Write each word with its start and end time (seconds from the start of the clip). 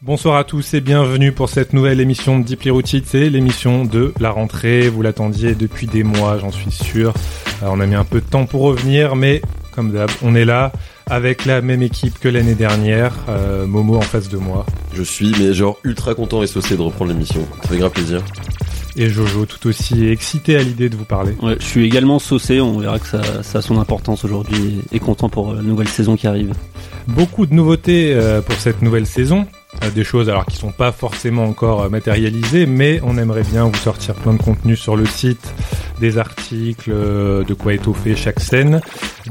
Bonsoir 0.00 0.36
à 0.36 0.44
tous 0.44 0.74
et 0.74 0.80
bienvenue 0.80 1.32
pour 1.32 1.48
cette 1.48 1.72
nouvelle 1.72 1.98
émission 1.98 2.38
de 2.38 2.44
Deeply 2.44 2.70
Rooted. 2.70 3.02
C'est 3.04 3.28
l'émission 3.28 3.84
de 3.84 4.14
la 4.20 4.30
rentrée. 4.30 4.88
Vous 4.88 5.02
l'attendiez 5.02 5.56
depuis 5.56 5.88
des 5.88 6.04
mois, 6.04 6.38
j'en 6.38 6.52
suis 6.52 6.70
sûr. 6.70 7.12
Euh, 7.64 7.66
on 7.68 7.80
a 7.80 7.86
mis 7.86 7.96
un 7.96 8.04
peu 8.04 8.20
de 8.20 8.24
temps 8.26 8.46
pour 8.46 8.60
revenir, 8.62 9.16
mais 9.16 9.42
comme 9.72 9.90
d'hab, 9.90 10.08
on 10.22 10.36
est 10.36 10.44
là 10.44 10.70
avec 11.06 11.46
la 11.46 11.62
même 11.62 11.82
équipe 11.82 12.20
que 12.20 12.28
l'année 12.28 12.54
dernière. 12.54 13.12
Euh, 13.28 13.66
Momo 13.66 13.96
en 13.96 14.02
face 14.02 14.28
de 14.28 14.36
moi. 14.36 14.64
Je 14.94 15.02
suis, 15.02 15.34
mais 15.36 15.52
genre 15.52 15.76
ultra 15.82 16.14
content 16.14 16.44
et 16.44 16.46
saucé 16.46 16.76
de 16.76 16.82
reprendre 16.82 17.10
l'émission. 17.10 17.44
Ça 17.62 17.70
fait 17.70 17.78
grave 17.78 17.90
plaisir. 17.90 18.22
Et 18.94 19.10
Jojo 19.10 19.46
tout 19.46 19.66
aussi 19.68 20.06
excité 20.06 20.54
à 20.54 20.62
l'idée 20.62 20.88
de 20.88 20.96
vous 20.96 21.06
parler. 21.06 21.34
Ouais, 21.42 21.56
je 21.58 21.64
suis 21.64 21.84
également 21.84 22.20
saucé, 22.20 22.60
on 22.60 22.78
verra 22.78 23.00
que 23.00 23.06
ça, 23.06 23.42
ça 23.42 23.58
a 23.58 23.62
son 23.62 23.80
importance 23.80 24.24
aujourd'hui 24.24 24.80
et 24.92 25.00
content 25.00 25.28
pour 25.28 25.54
la 25.54 25.62
nouvelle 25.62 25.88
saison 25.88 26.14
qui 26.14 26.28
arrive. 26.28 26.54
Beaucoup 27.08 27.46
de 27.46 27.54
nouveautés 27.54 28.12
euh, 28.14 28.42
pour 28.42 28.54
cette 28.54 28.80
nouvelle 28.80 29.06
saison. 29.06 29.46
Euh, 29.84 29.90
des 29.90 30.02
choses 30.02 30.30
alors 30.30 30.46
qui 30.46 30.56
sont 30.56 30.72
pas 30.72 30.92
forcément 30.92 31.44
encore 31.44 31.82
euh, 31.82 31.88
matérialisées, 31.90 32.64
mais 32.64 33.00
on 33.04 33.18
aimerait 33.18 33.42
bien 33.42 33.64
vous 33.64 33.76
sortir 33.76 34.14
plein 34.14 34.32
de 34.32 34.42
contenu 34.42 34.76
sur 34.76 34.96
le 34.96 35.04
site, 35.04 35.52
des 35.98 36.18
articles, 36.18 36.90
euh, 36.92 37.44
de 37.44 37.54
quoi 37.54 37.72
étoffer 37.74 38.16
chaque 38.16 38.40
scène, 38.40 38.80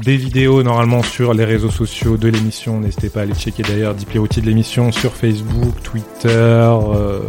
des 0.02 0.16
vidéos 0.16 0.62
normalement 0.62 1.02
sur 1.02 1.34
les 1.34 1.44
réseaux 1.44 1.70
sociaux 1.70 2.16
de 2.16 2.28
l'émission. 2.28 2.80
N'hésitez 2.80 3.08
pas 3.08 3.20
à 3.20 3.22
aller 3.24 3.34
checker 3.34 3.62
d'ailleurs 3.62 3.94
Deeply 3.94 4.18
de 4.18 4.46
l'émission 4.46 4.92
sur 4.92 5.12
Facebook, 5.12 5.74
Twitter, 5.82 6.28
euh, 6.28 7.20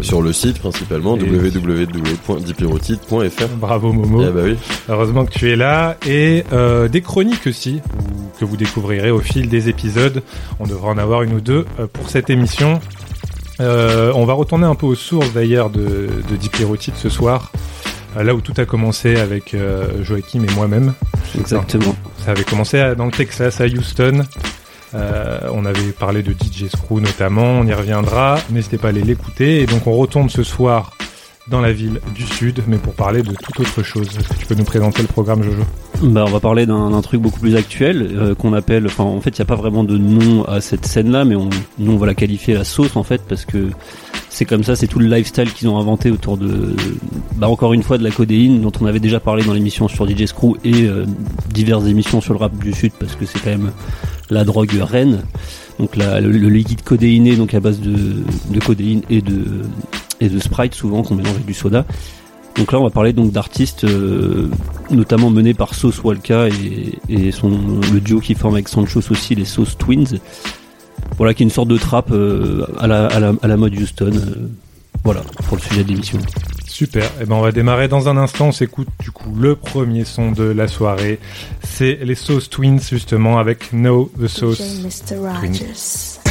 Sur 0.00 0.22
le 0.22 0.32
site 0.32 0.58
principalement, 0.58 1.12
www.deeplyroutine.fr. 1.12 3.48
bravo 3.58 3.92
Momo. 3.92 4.24
Ah 4.26 4.30
bah 4.30 4.40
oui. 4.44 4.56
Heureusement 4.88 5.24
que 5.24 5.32
tu 5.32 5.50
es 5.50 5.56
là. 5.56 5.96
Et 6.06 6.44
euh, 6.52 6.88
des 6.88 7.00
chroniques 7.00 7.46
aussi, 7.46 7.80
que 8.38 8.44
vous 8.44 8.56
découvrirez 8.56 9.10
au 9.10 9.20
fil 9.20 9.48
des 9.48 9.68
épisodes. 9.68 10.22
On 10.60 10.66
devrait 10.66 10.90
en 10.90 10.98
avoir 10.98 11.22
une 11.22 11.34
ou 11.34 11.40
deux 11.40 11.66
pour 11.92 12.08
cette 12.08 12.30
émission. 12.30 12.80
Euh, 13.60 14.12
on 14.14 14.24
va 14.24 14.32
retourner 14.32 14.66
un 14.66 14.74
peu 14.74 14.86
aux 14.86 14.94
sources 14.94 15.32
d'ailleurs 15.32 15.70
de, 15.70 16.08
de 16.28 16.36
Deep 16.36 16.56
ce 16.96 17.08
soir. 17.08 17.52
Euh, 18.16 18.22
Là 18.22 18.34
où 18.34 18.40
tout 18.40 18.54
a 18.58 18.64
commencé 18.64 19.16
avec 19.16 19.54
euh, 19.54 20.02
Joachim 20.02 20.42
et 20.48 20.54
moi-même. 20.54 20.92
Exactement. 21.38 21.94
Ça 22.24 22.32
avait 22.32 22.44
commencé 22.44 22.78
à- 22.78 22.94
dans 22.94 23.06
le 23.06 23.12
Texas, 23.12 23.60
à 23.60 23.66
Houston. 23.66 24.22
Euh, 24.94 25.38
on 25.52 25.64
avait 25.64 25.92
parlé 25.92 26.22
de 26.22 26.32
DJ 26.32 26.68
Screw 26.68 27.00
notamment, 27.00 27.60
on 27.60 27.66
y 27.66 27.72
reviendra. 27.72 28.38
N'hésitez 28.50 28.76
pas 28.78 28.88
à 28.88 28.90
aller 28.90 29.02
l'écouter. 29.02 29.62
Et 29.62 29.66
donc 29.66 29.86
on 29.86 29.92
retourne 29.96 30.28
ce 30.28 30.42
soir 30.42 30.92
dans 31.48 31.60
la 31.60 31.72
ville 31.72 32.00
du 32.14 32.22
Sud, 32.24 32.62
mais 32.68 32.76
pour 32.76 32.92
parler 32.94 33.22
de 33.22 33.32
toute 33.32 33.58
autre 33.58 33.82
chose. 33.82 34.06
Est-ce 34.16 34.28
que 34.28 34.34
tu 34.38 34.46
peux 34.46 34.54
nous 34.54 34.64
présenter 34.64 35.02
le 35.02 35.08
programme, 35.08 35.42
Jojo? 35.42 35.62
Bah, 36.02 36.24
on 36.26 36.30
va 36.30 36.38
parler 36.40 36.66
d'un 36.66 36.90
d'un 36.90 37.00
truc 37.02 37.20
beaucoup 37.20 37.40
plus 37.40 37.56
actuel 37.56 38.10
euh, 38.16 38.34
qu'on 38.34 38.52
appelle. 38.52 38.86
Enfin, 38.86 39.02
en 39.04 39.20
fait, 39.20 39.30
il 39.30 39.40
n'y 39.40 39.42
a 39.42 39.46
pas 39.46 39.56
vraiment 39.56 39.82
de 39.82 39.96
nom 39.98 40.44
à 40.44 40.60
cette 40.60 40.84
scène-là, 40.86 41.24
mais 41.24 41.34
on, 41.34 41.48
nous, 41.78 41.92
on 41.92 41.96
va 41.96 42.06
la 42.06 42.14
qualifier 42.14 42.54
la 42.54 42.64
sauce 42.64 42.94
en 42.96 43.02
fait, 43.02 43.22
parce 43.28 43.44
que 43.44 43.70
c'est 44.42 44.46
comme 44.48 44.64
ça, 44.64 44.74
c'est 44.74 44.88
tout 44.88 44.98
le 44.98 45.06
lifestyle 45.06 45.52
qu'ils 45.52 45.68
ont 45.68 45.78
inventé 45.78 46.10
autour 46.10 46.36
de, 46.36 46.74
bah, 47.36 47.48
encore 47.48 47.74
une 47.74 47.84
fois, 47.84 47.96
de 47.96 48.02
la 48.02 48.10
codéine, 48.10 48.60
dont 48.60 48.72
on 48.80 48.86
avait 48.86 48.98
déjà 48.98 49.20
parlé 49.20 49.44
dans 49.44 49.52
l'émission 49.52 49.86
sur 49.86 50.04
DJ 50.04 50.26
Screw 50.26 50.56
et 50.64 50.82
euh, 50.82 51.06
diverses 51.48 51.86
émissions 51.86 52.20
sur 52.20 52.32
le 52.32 52.40
rap 52.40 52.52
du 52.58 52.72
Sud, 52.72 52.90
parce 52.98 53.14
que 53.14 53.24
c'est 53.24 53.38
quand 53.38 53.50
même 53.50 53.70
la 54.30 54.42
drogue 54.42 54.72
reine. 54.80 55.22
Donc 55.78 55.94
le, 55.94 56.18
le 56.20 56.48
liquide 56.48 56.82
codéiné, 56.82 57.36
donc 57.36 57.54
à 57.54 57.60
base 57.60 57.78
de, 57.78 58.58
codéine 58.58 59.02
et 59.10 59.20
de 59.22 60.38
Sprite 60.40 60.74
souvent 60.74 61.04
qu'on 61.04 61.14
mélange 61.14 61.34
avec 61.34 61.46
du 61.46 61.54
soda. 61.54 61.86
Donc 62.56 62.72
là, 62.72 62.80
on 62.80 62.82
va 62.82 62.90
parler 62.90 63.12
donc 63.12 63.30
d'artistes, 63.30 63.84
euh, 63.84 64.48
notamment 64.90 65.30
menés 65.30 65.54
par 65.54 65.72
Sauce 65.76 66.02
Walka 66.02 66.48
et, 66.48 66.98
le 67.08 68.00
duo 68.00 68.18
qui 68.18 68.34
forme 68.34 68.54
avec 68.54 68.68
Sancho 68.68 69.00
aussi, 69.08 69.36
les 69.36 69.44
Sauce 69.44 69.78
Twins. 69.78 70.18
Voilà, 71.18 71.34
qui 71.34 71.42
est 71.42 71.44
une 71.44 71.50
sorte 71.50 71.68
de 71.68 71.78
trap 71.78 72.10
euh, 72.10 72.64
à, 72.78 72.86
la, 72.86 73.06
à, 73.06 73.20
la, 73.20 73.32
à 73.42 73.46
la 73.48 73.56
mode 73.56 73.74
Houston. 73.74 74.10
euh, 74.14 74.48
voilà, 75.04 75.20
pour 75.48 75.56
le 75.56 75.62
sujet 75.62 75.82
de 75.84 75.88
l'émission. 75.88 76.18
Super. 76.66 77.04
Eh 77.20 77.26
ben, 77.26 77.34
on 77.34 77.40
va 77.42 77.52
démarrer 77.52 77.88
dans 77.88 78.08
un 78.08 78.16
instant. 78.16 78.48
On 78.48 78.52
s'écoute 78.52 78.88
du 79.00 79.10
coup 79.10 79.34
le 79.38 79.56
premier 79.56 80.04
son 80.04 80.32
de 80.32 80.44
la 80.44 80.68
soirée. 80.68 81.18
C'est 81.62 81.98
les 82.02 82.14
Sauce 82.14 82.48
Twins 82.48 82.80
justement 82.80 83.38
avec 83.38 83.72
No 83.72 84.10
the 84.18 84.26
Sauce. 84.26 84.58
Twins. 84.58 86.21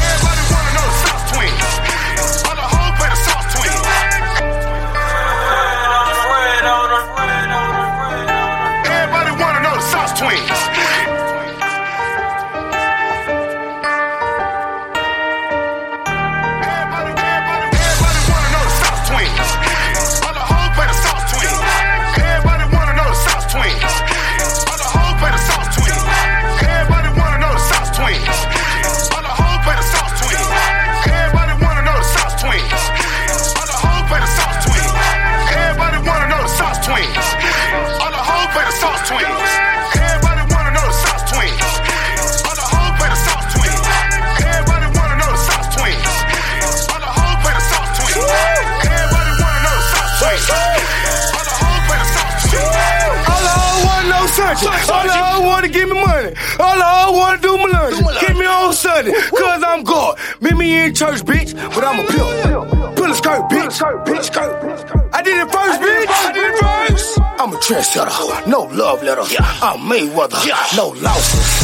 Searching. 54.58 54.94
All 54.94 55.10
I 55.10 55.40
want 55.44 55.66
to 55.66 55.72
give 55.72 55.90
me 55.90 55.96
money. 55.96 56.36
All 56.60 56.82
I 56.82 57.10
want 57.12 57.42
to 57.42 57.48
do 57.48 57.58
my 57.58 57.66
lunch. 57.66 58.22
Get 58.22 58.36
me 58.38 58.46
on 58.46 58.74
Sunday, 58.74 59.14
cause 59.14 59.64
I'm 59.66 59.84
God. 59.84 60.20
Meet 60.40 60.58
me 60.58 60.86
in 60.86 60.94
church, 60.94 61.22
bitch, 61.24 61.54
but 61.74 61.84
I'm 61.84 62.00
a 62.00 62.08
pimp. 62.08 62.96
Pull 62.96 63.12
a 63.12 63.16
skirt, 63.16 63.50
bitch. 63.50 63.80
Bitch, 64.06 64.24
skirt. 64.26 65.10
I 65.14 65.22
did 65.22 65.38
it 65.38 65.52
first, 65.52 65.82
bitch. 65.82 66.08
I 66.08 66.32
did 66.34 66.46
it 66.46 66.58
first. 66.60 67.20
I'm 67.40 67.54
a 67.54 67.58
trendsetter. 67.58 68.48
No 68.48 68.64
love 68.64 69.04
letter. 69.04 69.22
I'm 69.62 69.80
Mayweather. 69.90 70.78
No 70.78 70.90
losses. 71.02 71.61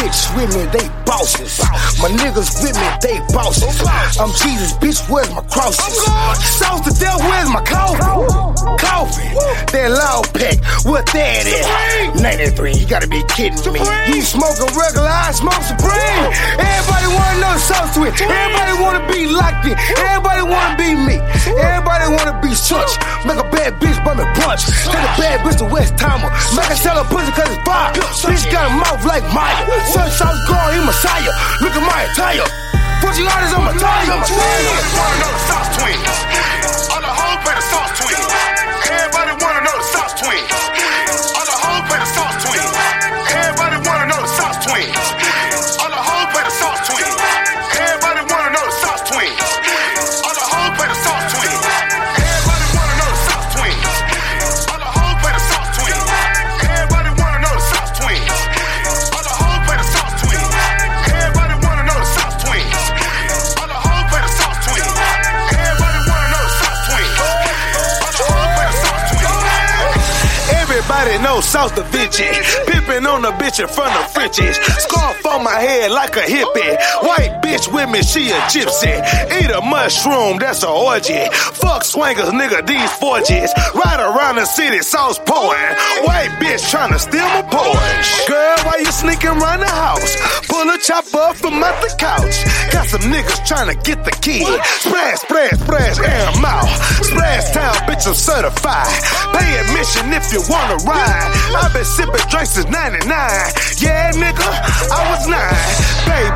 Bitch 0.00 0.20
with 0.36 0.50
me, 0.56 0.64
they 0.72 0.88
bosses. 1.04 1.60
My 2.00 2.08
niggas 2.08 2.62
with 2.62 2.76
me, 2.76 2.88
they 3.02 3.18
bosses. 3.32 3.80
I'm 4.18 4.30
Jesus, 4.32 4.72
bitch, 4.80 5.00
where's 5.10 5.30
my 5.30 5.42
crosses? 5.50 5.94
South 6.58 6.84
to 6.84 6.92
death, 6.98 7.20
where's 7.20 7.50
my 7.50 7.62
coffin? 7.62 8.00
Coffin. 8.78 9.30
That 9.72 9.90
loud 9.92 10.26
pack, 10.34 10.58
what 10.84 11.06
that 11.12 11.46
is? 11.46 12.20
93, 12.20 12.74
you 12.74 12.86
gotta 12.86 13.08
be 13.08 13.22
kidding 13.28 13.60
me. 13.72 13.80
You 14.10 14.22
smoking 14.22 14.70
regular, 14.74 15.08
I 15.08 15.32
smoke 15.32 15.62
supreme. 15.62 16.26
Everybody 16.58 17.06
wanna 17.14 17.40
know 17.40 17.54
South 17.60 17.94
Twin. 17.94 18.12
Everybody 18.12 18.74
wanna 18.82 19.04
be 19.06 19.26
like 19.30 19.64
me. 19.64 19.72
Everybody 20.00 20.42
wanna 20.42 20.76
be 20.76 20.90
me. 20.96 21.16
Everybody 21.60 22.06
wanna 22.16 22.40
be 22.40 22.54
such. 22.54 22.90
Make 23.24 23.38
a 23.38 23.48
bad 23.52 23.76
bitch 23.80 23.98
bum 24.04 24.18
and 24.18 24.30
punch. 24.40 24.66
Take 24.88 25.04
a 25.04 25.12
bad 25.20 25.40
bitch 25.44 25.58
to 25.58 25.66
West 25.68 25.96
Timer. 25.98 26.30
Make 26.56 26.66
her 26.72 26.76
sell 26.76 26.96
her 26.96 27.08
pussy 27.08 27.32
cause 27.32 27.50
it's 27.52 27.62
fire. 27.68 27.92
Bitch 27.92 28.44
got 28.50 28.70
a 28.70 28.74
mouth 28.74 29.04
like 29.04 29.24
fire. 29.66 29.86
Sun, 29.86 30.10
south, 30.10 30.40
God, 30.48 30.74
he 30.74 30.80
Messiah. 30.84 31.32
Look 31.60 31.74
at 31.74 31.84
my 31.84 32.06
attire. 32.08 32.46
40 33.00 33.22
lighters 33.24 33.52
on 33.54 33.64
my 33.64 33.74
tires. 33.76 34.28
Pouring 34.30 35.22
on 35.24 35.32
the 35.32 35.42
sauce 35.48 35.70
twins. 35.76 36.16
On 36.94 37.02
the 37.02 37.08
whole 37.08 37.38
plate. 37.44 37.79
Got 71.00 71.08
it, 71.08 71.22
no 71.22 71.40
sauce 71.40 71.72
to 71.72 71.82
bitch. 71.84 72.69
Pippin' 73.00 73.06
on 73.06 73.22
the 73.22 73.30
bitch 73.42 73.60
in 73.60 73.68
front 73.68 73.94
of 73.96 74.12
Frenchies. 74.12 74.56
Scarf 74.84 75.24
on 75.26 75.44
my 75.44 75.58
head 75.58 75.90
like 75.90 76.16
a 76.16 76.20
hippie. 76.20 76.76
White 77.02 77.40
bitch 77.42 77.72
with 77.72 77.88
me, 77.88 78.02
she 78.02 78.30
a 78.30 78.40
gypsy. 78.52 78.92
Eat 79.40 79.50
a 79.50 79.60
mushroom, 79.60 80.38
that's 80.38 80.62
a 80.62 80.68
orgy. 80.68 81.24
Fuck 81.32 81.84
swingers, 81.84 82.28
nigga, 82.28 82.66
these 82.66 82.90
forges. 82.98 83.52
Ride 83.74 84.00
around 84.00 84.36
the 84.36 84.44
city, 84.44 84.80
sauce 84.80 85.18
pouring. 85.18 85.74
White 86.04 86.32
bitch 86.40 86.60
tryna 86.68 86.98
steal 86.98 87.24
my 87.24 87.42
Porsche. 87.42 88.28
Girl, 88.28 88.56
why 88.64 88.76
you 88.78 88.92
sneaking 88.92 89.30
around 89.30 89.60
the 89.60 89.68
house? 89.68 90.16
Pull 90.48 90.68
a 90.68 90.78
chopper 90.78 91.34
from 91.34 91.62
out 91.62 91.80
the 91.80 91.94
couch. 91.96 92.36
Got 92.72 92.86
some 92.86 93.02
niggas 93.12 93.46
trying 93.46 93.68
to 93.72 93.76
get 93.82 94.04
the 94.04 94.12
key. 94.20 94.44
Splash, 94.84 95.18
splash, 95.20 95.56
splash, 95.58 95.98
air 96.00 96.26
'em 96.36 96.44
out. 96.44 96.68
Splash 97.02 97.50
town, 97.52 97.74
bitch, 97.88 98.06
I'm 98.06 98.14
certified. 98.14 98.92
Pay 99.32 99.58
admission 99.60 100.12
if 100.12 100.32
you 100.32 100.42
wanna 100.48 100.76
ride. 100.84 101.30
I've 101.56 101.72
been 101.72 101.84
sipping 101.84 102.26
drinks 102.28 102.50
since 102.50 102.68
99. 102.90 103.06
Yeah, 103.78 104.10
nigga, 104.18 104.50
I 104.90 105.00
was 105.14 105.22
nine. 105.30 105.90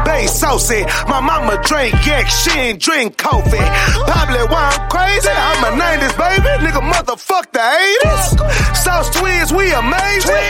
Bay, 0.04 0.26
saucy. 0.26 0.84
My 1.08 1.20
mama 1.20 1.60
drink 1.64 1.94
yak, 2.06 2.26
she 2.28 2.50
ain't 2.58 2.80
drink 2.80 3.16
coffee. 3.16 3.66
Probably 4.06 4.44
why 4.52 4.70
I'm 4.70 4.88
crazy. 4.88 5.28
I'm 5.28 5.64
a 5.64 5.70
90s 5.74 6.14
baby. 6.14 6.52
Nigga, 6.62 6.78
motherfuck 6.78 7.50
the 7.50 7.58
80s. 7.58 8.76
Sauce 8.76 9.10
twins, 9.16 9.52
we 9.52 9.72
amazing. 9.72 10.46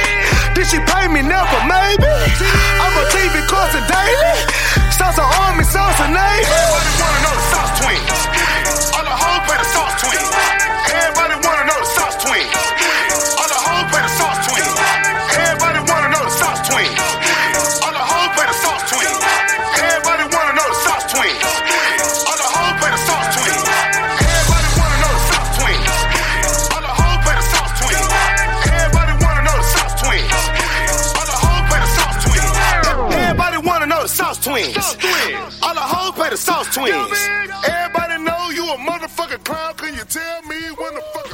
Did 0.55 0.67
she 0.67 0.79
pay 0.85 1.09
me? 1.09 1.23
Never, 1.23 1.61
maybe. 1.65 2.05
I'm 2.05 2.95
a 3.01 3.05
TV 3.15 3.41
course 3.49 3.73
daily. 3.89 4.37
Sauce 4.93 5.19
of 5.19 5.29
army, 5.41 5.65
sauce 5.65 5.99
of 6.05 6.11
navy. 6.13 6.45
Everybody 6.45 6.93
wanna 7.01 7.21
know 7.25 7.35
the 7.35 7.47
sauce 7.49 7.73
twins. 7.81 8.21
All 8.93 9.05
the 9.09 9.17
hoes 9.17 9.41
play 9.49 9.57
the 9.57 9.69
sauce 9.73 9.95
twins. 10.05 10.44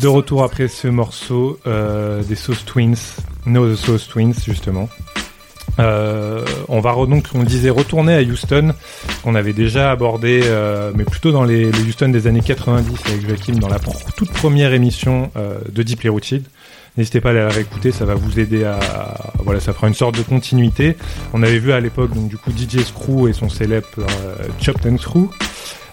De 0.01 0.09
retour 0.09 0.43
après 0.45 0.69
ce 0.69 0.89
morceau 0.89 1.59
euh, 1.67 2.23
des 2.23 2.35
Sauce 2.37 2.65
Twins, 2.65 2.97
No 3.47 3.73
The 3.73 3.77
Sauce 3.77 4.09
Twins 4.09 4.35
justement. 4.47 4.89
Euh, 5.79 6.45
on 6.69 6.81
va 6.81 6.93
re- 6.93 7.09
donc, 7.09 7.27
on 7.35 7.39
le 7.41 7.47
disait, 7.47 7.71
retourner 7.71 8.15
à 8.15 8.21
Houston, 8.21 8.75
qu'on 9.23 9.35
avait 9.35 9.53
déjà 9.55 9.91
abordé, 9.93 10.41
euh, 10.45 10.93
mais 10.95 11.05
plutôt 11.05 11.33
dans 11.33 11.45
les, 11.45 11.71
les 11.73 11.81
Houston 11.83 12.09
des 12.11 12.27
années 12.27 12.43
90 12.43 12.95
avec 13.07 13.27
Joachim 13.27 13.53
dans 13.55 13.69
la 13.69 13.79
pr- 13.79 14.13
toute 14.17 14.31
première 14.33 14.75
émission 14.75 15.31
euh, 15.37 15.59
de 15.71 15.83
Deeply 15.83 16.09
Rooted. 16.11 16.45
N'hésitez 16.97 17.21
pas 17.21 17.31
à 17.31 17.33
la 17.33 17.49
réécouter, 17.49 17.93
ça 17.93 18.05
va 18.05 18.15
vous 18.15 18.41
aider 18.41 18.65
à, 18.65 19.33
voilà, 19.45 19.61
ça 19.61 19.73
fera 19.73 19.89
une 19.89 19.95
sorte 19.95 20.17
de 20.17 20.23
continuité. 20.23 20.97
On 21.33 21.43
avait 21.43 21.59
vu 21.59 21.73
à 21.73 21.81
l'époque 21.81 22.13
donc 22.15 22.29
du 22.29 22.37
coup 22.37 22.51
DJ 22.51 22.83
Screw 22.83 23.29
et 23.29 23.33
son 23.33 23.49
célèbre 23.49 23.87
euh, 23.99 24.49
Chopped 24.61 24.87
and 24.93 24.99
Screw. 24.99 25.31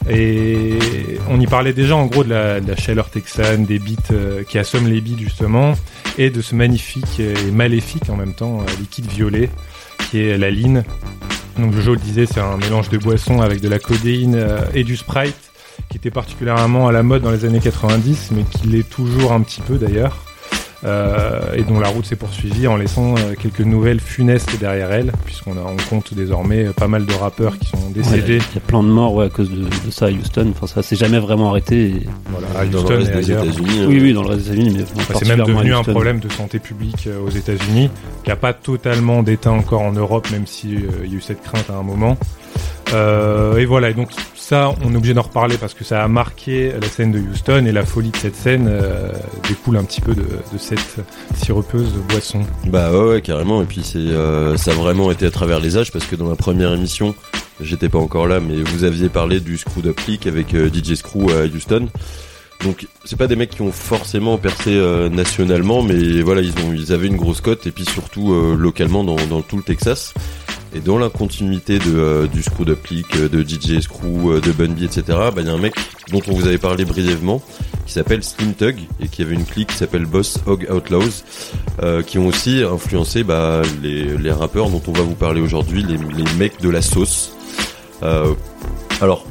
Et 0.09 0.79
on 1.29 1.39
y 1.39 1.47
parlait 1.47 1.73
déjà 1.73 1.95
en 1.95 2.05
gros 2.05 2.23
de 2.23 2.29
la, 2.29 2.61
de 2.61 2.75
chaleur 2.75 3.09
texane, 3.09 3.65
des 3.65 3.77
beats 3.77 4.11
euh, 4.11 4.43
qui 4.43 4.57
assomment 4.57 4.87
les 4.87 5.01
beats 5.01 5.19
justement, 5.19 5.73
et 6.17 6.29
de 6.29 6.41
ce 6.41 6.55
magnifique 6.55 7.19
et 7.19 7.51
maléfique 7.51 8.09
en 8.09 8.15
même 8.15 8.33
temps 8.33 8.61
euh, 8.61 8.79
liquide 8.79 9.07
violet 9.07 9.49
qui 10.09 10.21
est 10.21 10.37
la 10.37 10.49
line. 10.49 10.83
Donc 11.57 11.73
Jojo 11.73 11.93
le 11.93 11.99
disait, 11.99 12.25
c'est 12.25 12.39
un 12.39 12.57
mélange 12.57 12.89
de 12.89 12.97
boissons 12.97 13.41
avec 13.41 13.61
de 13.61 13.67
la 13.67 13.79
codéine 13.79 14.35
euh, 14.35 14.61
et 14.73 14.83
du 14.83 14.95
Sprite, 14.95 15.35
qui 15.89 15.97
était 15.97 16.11
particulièrement 16.11 16.87
à 16.87 16.91
la 16.91 17.03
mode 17.03 17.23
dans 17.23 17.31
les 17.31 17.45
années 17.45 17.59
90, 17.59 18.31
mais 18.31 18.43
qui 18.43 18.67
l'est 18.67 18.87
toujours 18.87 19.33
un 19.33 19.41
petit 19.41 19.61
peu 19.61 19.77
d'ailleurs. 19.77 20.26
Euh, 20.87 21.53
et 21.53 21.63
dont 21.63 21.79
la 21.81 21.89
route 21.89 22.05
s'est 22.05 22.15
poursuivie 22.15 22.65
en 22.67 22.77
laissant 22.77 23.15
euh, 23.15 23.33
quelques 23.37 23.59
nouvelles 23.59 23.99
funestes 23.99 24.57
derrière 24.57 24.91
elle, 24.93 25.11
puisqu'on 25.25 25.51
on 25.57 25.75
compte 25.89 26.13
désormais 26.13 26.67
euh, 26.67 26.71
pas 26.71 26.87
mal 26.87 27.05
de 27.05 27.13
rappeurs 27.13 27.57
qui 27.59 27.67
sont 27.67 27.89
décédés. 27.89 28.37
Il 28.51 28.55
y 28.55 28.57
a 28.57 28.61
plein 28.65 28.81
de 28.83 28.87
morts 28.87 29.13
ouais, 29.15 29.25
à 29.25 29.29
cause 29.29 29.49
de, 29.51 29.63
de 29.65 29.91
ça 29.91 30.05
à 30.05 30.09
Houston. 30.11 30.47
Enfin, 30.55 30.65
ça 30.67 30.81
s'est 30.83 30.95
jamais 30.95 31.19
vraiment 31.19 31.49
arrêté. 31.49 31.87
et- 31.89 32.09
Voilà, 32.29 32.47
à 32.57 32.65
Dans 32.65 32.71
le 32.71 32.77
Houston 32.77 32.95
reste 32.99 33.11
et 33.11 33.15
des. 33.15 33.31
États-Unis. 33.31 33.85
Oui, 33.87 33.99
oui, 34.01 34.13
dans 34.13 34.21
le 34.23 34.29
reste 34.29 34.45
des 34.45 34.53
États-Unis, 34.53 34.77
mais 34.77 35.03
c'est 35.19 35.27
même 35.27 35.43
devenu 35.45 35.73
un 35.73 35.79
Houston. 35.79 35.91
problème 35.91 36.19
de 36.19 36.29
santé 36.29 36.59
publique 36.59 37.09
aux 37.25 37.29
États-Unis, 37.31 37.89
qui 38.23 38.31
a 38.31 38.35
pas 38.37 38.53
totalement 38.53 39.23
d'éteint 39.23 39.51
encore 39.51 39.81
en 39.81 39.91
Europe, 39.91 40.29
même 40.31 40.47
si 40.47 40.75
euh, 40.75 40.79
il 41.03 41.11
y 41.11 41.15
a 41.15 41.17
eu 41.17 41.21
cette 41.21 41.41
crainte 41.43 41.69
à 41.69 41.73
un 41.75 41.83
moment. 41.83 42.17
Euh, 42.93 43.57
et 43.57 43.65
voilà, 43.65 43.89
et 43.89 43.93
donc 43.93 44.09
ça, 44.47 44.73
on 44.81 44.93
est 44.93 44.95
obligé 44.95 45.13
d'en 45.13 45.23
reparler 45.23 45.57
parce 45.57 45.73
que 45.73 45.83
ça 45.83 46.01
a 46.01 46.07
marqué 46.07 46.71
la 46.71 46.87
scène 46.87 47.11
de 47.11 47.19
Houston 47.19 47.65
et 47.65 47.73
la 47.73 47.85
folie 47.85 48.11
de 48.11 48.15
cette 48.15 48.37
scène 48.37 48.69
euh, 48.69 49.11
découle 49.45 49.75
un 49.75 49.83
petit 49.83 49.99
peu 49.99 50.15
de, 50.15 50.21
de 50.21 50.57
cette 50.57 51.01
sirupeuse 51.35 51.91
boisson. 52.07 52.39
Bah 52.65 52.93
ouais, 52.93 53.09
ouais, 53.09 53.21
carrément. 53.21 53.61
Et 53.61 53.65
puis 53.65 53.81
c'est, 53.83 53.97
euh, 53.97 54.55
ça 54.55 54.71
a 54.71 54.73
vraiment 54.73 55.11
été 55.11 55.25
à 55.25 55.31
travers 55.31 55.59
les 55.59 55.77
âges 55.77 55.91
parce 55.91 56.05
que 56.05 56.15
dans 56.15 56.29
la 56.29 56.37
première 56.37 56.71
émission, 56.71 57.13
j'étais 57.59 57.89
pas 57.89 57.99
encore 57.99 58.25
là, 58.25 58.39
mais 58.39 58.61
vous 58.61 58.85
aviez 58.85 59.09
parlé 59.09 59.41
du 59.41 59.57
Screw 59.57 59.85
Up 59.85 59.99
avec 60.25 60.53
euh, 60.53 60.69
DJ 60.69 60.93
Screw 60.93 61.29
à 61.29 61.43
Houston. 61.45 61.89
Donc 62.63 62.87
c'est 63.03 63.17
pas 63.17 63.27
des 63.27 63.35
mecs 63.35 63.49
qui 63.49 63.63
ont 63.63 63.73
forcément 63.73 64.37
percé 64.37 64.81
nationalement, 65.11 65.83
mais 65.83 66.21
voilà, 66.21 66.39
ils 66.41 66.53
ont, 66.65 66.73
ils 66.73 66.93
avaient 66.93 67.07
une 67.07 67.17
grosse 67.17 67.41
cote 67.41 67.67
et 67.67 67.71
puis 67.71 67.85
surtout 67.85 68.33
localement 68.55 69.03
dans 69.03 69.41
tout 69.41 69.57
le 69.57 69.63
Texas. 69.63 70.13
Et 70.73 70.79
dans 70.79 70.97
la 70.97 71.09
continuité 71.09 71.79
de, 71.79 71.97
euh, 71.97 72.27
du 72.27 72.43
Screw 72.43 72.67
Up 72.67 72.83
Click, 72.83 73.15
euh, 73.15 73.29
de 73.29 73.41
DJ 73.41 73.79
Screw, 73.79 74.31
euh, 74.31 74.41
de 74.41 74.51
Bun 74.51 74.73
B, 74.73 74.83
etc. 74.83 75.03
Bah 75.07 75.33
il 75.37 75.47
y 75.47 75.49
a 75.49 75.53
un 75.53 75.57
mec 75.57 75.73
dont 76.11 76.21
on 76.27 76.33
vous 76.33 76.45
avait 76.45 76.57
parlé 76.57 76.83
brièvement 76.83 77.41
qui 77.85 77.93
s'appelle 77.93 78.21
Slim 78.23 78.53
Tug 78.53 78.77
et 78.99 79.07
qui 79.07 79.21
avait 79.21 79.35
une 79.35 79.45
clique 79.45 79.69
qui 79.69 79.77
s'appelle 79.77 80.05
Boss 80.05 80.39
Hog 80.45 80.67
Outlaws 80.69 81.23
qui 82.05 82.17
ont 82.19 82.27
aussi 82.27 82.63
influencé 82.63 83.23
bah, 83.23 83.61
les, 83.81 84.31
rappeurs 84.31 84.69
dont 84.69 84.81
on 84.87 84.91
va 84.91 85.03
vous 85.03 85.15
parler 85.15 85.39
aujourd'hui, 85.39 85.83
les, 85.83 85.97
mecs 86.37 86.59
de 86.59 86.69
la 86.69 86.81
sauce. 86.81 87.33
Alors, 88.99 89.25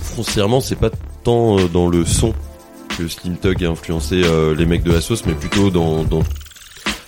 foncièrement, 0.00 0.62
c'est 0.62 0.76
pas 0.76 0.88
tant 1.22 1.56
dans 1.66 1.86
le 1.86 2.06
son 2.06 2.32
que 2.96 3.08
Slim 3.08 3.36
Tug 3.36 3.62
a 3.62 3.68
influencé 3.68 4.22
les 4.56 4.64
mecs 4.64 4.84
de 4.84 4.92
la 4.92 5.02
sauce, 5.02 5.26
mais 5.26 5.34
plutôt 5.34 5.68
dans 5.68 6.06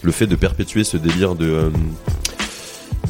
le 0.02 0.12
fait 0.12 0.26
de 0.26 0.36
perpétuer 0.36 0.84
ce 0.84 0.98
délire 0.98 1.34
de... 1.34 1.72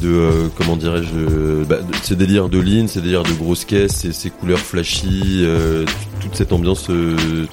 euh, 0.05 0.47
comment 0.55 0.75
dirais-je 0.75 1.09
euh, 1.15 1.65
bah, 1.65 1.77
ces 2.03 2.15
délires 2.15 2.49
de 2.49 2.59
lean, 2.59 2.87
ces 2.87 3.01
délires 3.01 3.23
de 3.23 3.33
grosses 3.33 3.65
caisses, 3.65 4.09
ces, 4.11 4.29
couleurs 4.29 4.59
flashy, 4.59 5.41
euh, 5.41 5.85
toute 6.21 6.35
cette 6.35 6.53
ambiance 6.53 6.89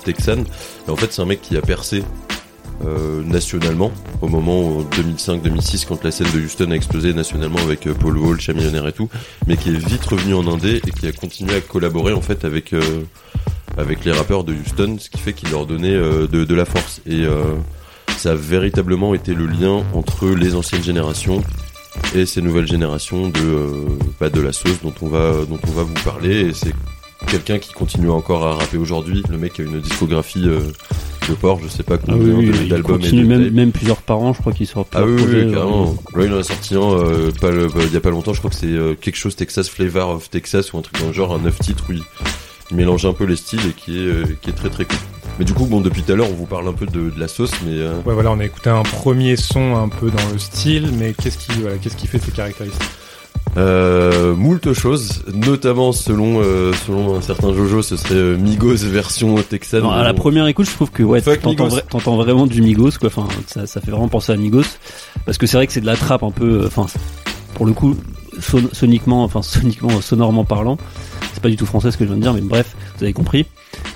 texane. 0.04 0.44
Et 0.86 0.90
en 0.90 0.96
fait, 0.96 1.12
c'est 1.12 1.22
un 1.22 1.26
mec 1.26 1.40
qui 1.42 1.56
a 1.56 1.62
percé 1.62 2.02
nationalement 3.24 3.92
au 4.22 4.26
moment 4.26 4.78
en 4.78 4.82
2005-2006 4.82 5.86
quand 5.86 6.02
la 6.02 6.10
scène 6.10 6.26
de 6.34 6.40
Houston 6.40 6.72
a 6.72 6.74
explosé 6.74 7.14
nationalement 7.14 7.60
avec 7.60 7.84
Paul 7.92 8.18
Wall, 8.18 8.40
Chamillionaire 8.40 8.88
et 8.88 8.92
tout, 8.92 9.08
mais 9.46 9.56
qui 9.56 9.68
est 9.68 9.86
vite 9.86 10.04
revenu 10.04 10.34
en 10.34 10.48
indé 10.48 10.80
et 10.84 10.90
qui 10.90 11.06
a 11.06 11.12
continué 11.12 11.54
à 11.54 11.60
collaborer 11.60 12.12
en 12.12 12.20
fait 12.20 12.44
avec 12.44 12.74
avec 13.76 14.04
les 14.04 14.10
rappeurs 14.10 14.42
de 14.42 14.52
Houston, 14.52 14.96
ce 14.98 15.10
qui 15.10 15.18
fait 15.18 15.32
qu'il 15.32 15.50
leur 15.50 15.64
donnait 15.64 15.96
de, 15.96 16.54
la 16.54 16.64
force 16.64 17.00
et 17.06 17.24
ça 18.16 18.32
a 18.32 18.34
véritablement 18.34 19.14
été 19.14 19.32
le 19.32 19.46
lien 19.46 19.84
entre 19.94 20.26
les 20.30 20.56
anciennes 20.56 20.82
générations 20.82 21.40
et 22.14 22.26
ces 22.26 22.42
nouvelles 22.42 22.66
générations 22.66 23.28
de 23.28 23.40
euh, 23.40 23.70
bah, 24.20 24.28
de 24.30 24.40
la 24.40 24.52
sauce 24.52 24.80
dont 24.82 24.94
on 25.02 25.08
va 25.08 25.32
dont 25.48 25.58
on 25.68 25.70
va 25.72 25.82
vous 25.82 25.94
parler. 26.04 26.48
Et 26.48 26.52
c'est 26.54 26.72
quelqu'un 27.28 27.58
qui 27.58 27.72
continue 27.72 28.10
encore 28.10 28.44
à 28.46 28.54
rapper 28.56 28.76
aujourd'hui. 28.78 29.22
Le 29.30 29.38
mec 29.38 29.58
a 29.60 29.62
une 29.62 29.80
discographie 29.80 30.44
euh, 30.48 30.60
de 31.28 31.34
porc. 31.34 31.60
Je 31.62 31.68
sais 31.68 31.82
pas 31.84 31.94
Ah 31.94 32.04
combien 32.06 32.34
oui, 32.34 32.50
oui, 32.50 32.58
il 32.62 32.68
d'albums 32.68 32.96
et 33.00 33.02
continue 33.04 33.22
de 33.22 33.28
même, 33.28 33.50
même 33.50 33.72
plusieurs 33.72 34.02
par 34.02 34.18
an, 34.18 34.32
je 34.32 34.40
crois 34.40 34.52
qu'il 34.52 34.66
sort 34.66 34.86
ah 34.94 35.04
oui, 35.04 35.12
oui, 35.16 35.22
plusieurs 35.22 35.40
oui, 35.44 35.44
projets, 35.44 35.54
carrément. 35.54 35.96
Euh, 36.16 36.18
Là, 36.20 36.24
il 36.26 36.32
en 36.34 36.38
a 36.38 36.42
sorti 36.42 36.74
un 36.74 36.80
euh, 36.80 37.30
pas 37.40 37.50
le- 37.50 37.68
bah, 37.68 37.80
il 37.86 37.92
y 37.92 37.96
a 37.96 38.00
pas 38.00 38.10
longtemps. 38.10 38.32
Je 38.32 38.38
crois 38.38 38.50
que 38.50 38.56
c'est 38.56 38.66
euh, 38.66 38.94
quelque 38.94 39.16
chose 39.16 39.36
Texas 39.36 39.68
Flavor 39.68 40.10
of 40.10 40.30
Texas 40.30 40.72
ou 40.72 40.78
un 40.78 40.82
truc 40.82 40.98
dans 41.00 41.06
le 41.08 41.12
genre. 41.12 41.34
Un 41.34 41.38
neuf 41.38 41.58
titres 41.60 41.84
où 41.88 41.92
il, 41.92 42.02
il 42.70 42.76
mélange 42.76 43.06
un 43.06 43.12
peu 43.12 43.24
les 43.24 43.36
styles 43.36 43.60
et 43.68 43.72
qui 43.72 43.98
est 43.98 44.06
euh, 44.08 44.24
qui 44.42 44.50
est 44.50 44.54
très 44.54 44.68
très 44.70 44.84
cool 44.84 44.96
mais 45.38 45.44
du 45.44 45.54
coup 45.54 45.66
bon 45.66 45.80
depuis 45.80 46.02
tout 46.02 46.12
à 46.12 46.16
l'heure 46.16 46.28
on 46.30 46.34
vous 46.34 46.46
parle 46.46 46.68
un 46.68 46.72
peu 46.72 46.86
de, 46.86 47.10
de 47.10 47.18
la 47.20 47.28
sauce 47.28 47.52
mais 47.64 47.72
euh, 47.78 47.94
Ouais, 48.04 48.14
voilà, 48.14 48.30
on 48.32 48.38
a 48.40 48.44
écouté 48.44 48.70
un 48.70 48.82
premier 48.82 49.36
son 49.36 49.76
un 49.76 49.88
peu 49.88 50.10
dans 50.10 50.28
le 50.32 50.38
style, 50.38 50.90
mais 50.98 51.14
qu'est-ce 51.14 51.38
qui, 51.38 51.52
voilà, 51.60 51.76
qu'est-ce 51.78 51.96
qui 51.96 52.06
fait 52.06 52.18
ses 52.18 52.30
caractéristiques 52.32 52.82
Euh, 53.58 54.34
moult 54.34 54.72
choses, 54.72 55.22
notamment 55.34 55.92
selon 55.92 56.40
euh, 56.42 56.72
selon 56.86 57.16
un 57.16 57.20
certain 57.20 57.52
Jojo, 57.52 57.82
ce 57.82 57.96
serait 57.96 58.14
euh, 58.14 58.36
Migos 58.38 58.76
version 58.76 59.34
texane. 59.42 59.82
Non, 59.82 59.90
à 59.90 60.02
la 60.02 60.14
première 60.14 60.46
écoute, 60.46 60.66
je 60.66 60.74
trouve 60.74 60.90
que 60.90 61.02
ouais, 61.02 61.20
t'entends, 61.90 62.16
vra- 62.16 62.16
vraiment 62.16 62.46
du 62.46 62.62
Migos, 62.62 62.92
quoi. 62.98 63.08
Enfin, 63.14 63.28
ça, 63.46 63.66
ça 63.66 63.80
fait 63.82 63.90
vraiment 63.90 64.08
penser 64.08 64.32
à 64.32 64.36
Migos, 64.36 64.62
parce 65.26 65.36
que 65.36 65.46
c'est 65.46 65.56
vrai 65.58 65.66
que 65.66 65.72
c'est 65.74 65.82
de 65.82 65.86
la 65.86 65.96
trappe 65.96 66.22
un 66.22 66.30
peu. 66.30 66.62
euh, 66.62 66.66
Enfin, 66.66 66.86
pour 67.54 67.66
le 67.66 67.72
coup, 67.74 67.94
son- 68.40 68.70
soniquement, 68.72 69.22
enfin 69.24 69.42
soniquement, 69.42 70.00
sonorement 70.00 70.44
parlant, 70.44 70.78
c'est 71.34 71.42
pas 71.42 71.50
du 71.50 71.56
tout 71.56 71.66
français 71.66 71.90
ce 71.90 71.98
que 71.98 72.04
je 72.04 72.08
viens 72.08 72.16
de 72.16 72.22
dire, 72.22 72.32
mais 72.32 72.40
bref, 72.40 72.74
vous 72.96 73.04
avez 73.04 73.12
compris. 73.12 73.44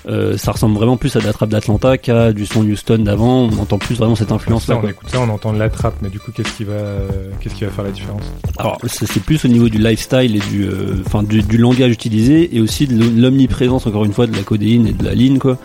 Euh, 0.09 0.37
ça 0.37 0.53
ressemble 0.53 0.77
vraiment 0.77 0.97
plus 0.97 1.17
à 1.17 1.21
de 1.21 1.25
la 1.27 1.33
trappe 1.33 1.49
d'Atlanta 1.49 1.99
qu'à 1.99 2.33
du 2.33 2.47
son 2.47 2.61
Houston 2.61 2.99
d'avant. 2.99 3.49
On 3.53 3.59
entend 3.59 3.79
plus 3.79 3.97
vraiment 3.97 4.15
cette 4.15 4.31
influence-là. 4.31 4.77
Ça, 4.77 4.81
on 4.85 4.89
écoute 4.89 5.09
ça, 5.09 5.21
on 5.21 5.29
entend 5.29 5.53
de 5.53 5.59
la 5.59 5.69
trappe, 5.69 5.97
mais 6.01 6.11
du 6.11 6.21
coup, 6.21 6.31
qu'est-ce 6.31 6.57
qui 6.57 6.63
va, 6.63 6.75
euh, 6.75 7.09
qu'est-ce 7.41 7.57
qui 7.57 7.65
va 7.65 7.71
faire 7.71 7.85
la 7.85 7.91
différence? 7.91 8.23
Alors 8.59 8.79
c'est 8.87 9.23
plus 9.23 9.45
au 9.45 9.49
niveau 9.49 9.69
du 9.69 9.79
lifestyle 9.79 10.37
et 10.37 10.39
du, 10.39 10.65
euh, 10.65 11.03
enfin 11.05 11.23
du, 11.25 11.43
du 11.43 11.59
langage 11.59 11.91
utilisé 11.91 12.57
et 12.57 12.61
aussi 12.61 12.87
de 12.87 13.21
l'omniprésence 13.21 13.87
encore 13.87 14.05
une 14.05 14.13
fois 14.13 14.27
de 14.29 14.37
la 14.37 14.43
codéine 14.43 14.87
et 14.87 14.93
de 14.93 15.05
la 15.05 15.15
ligne 15.15 15.39
quoi. 15.39 15.59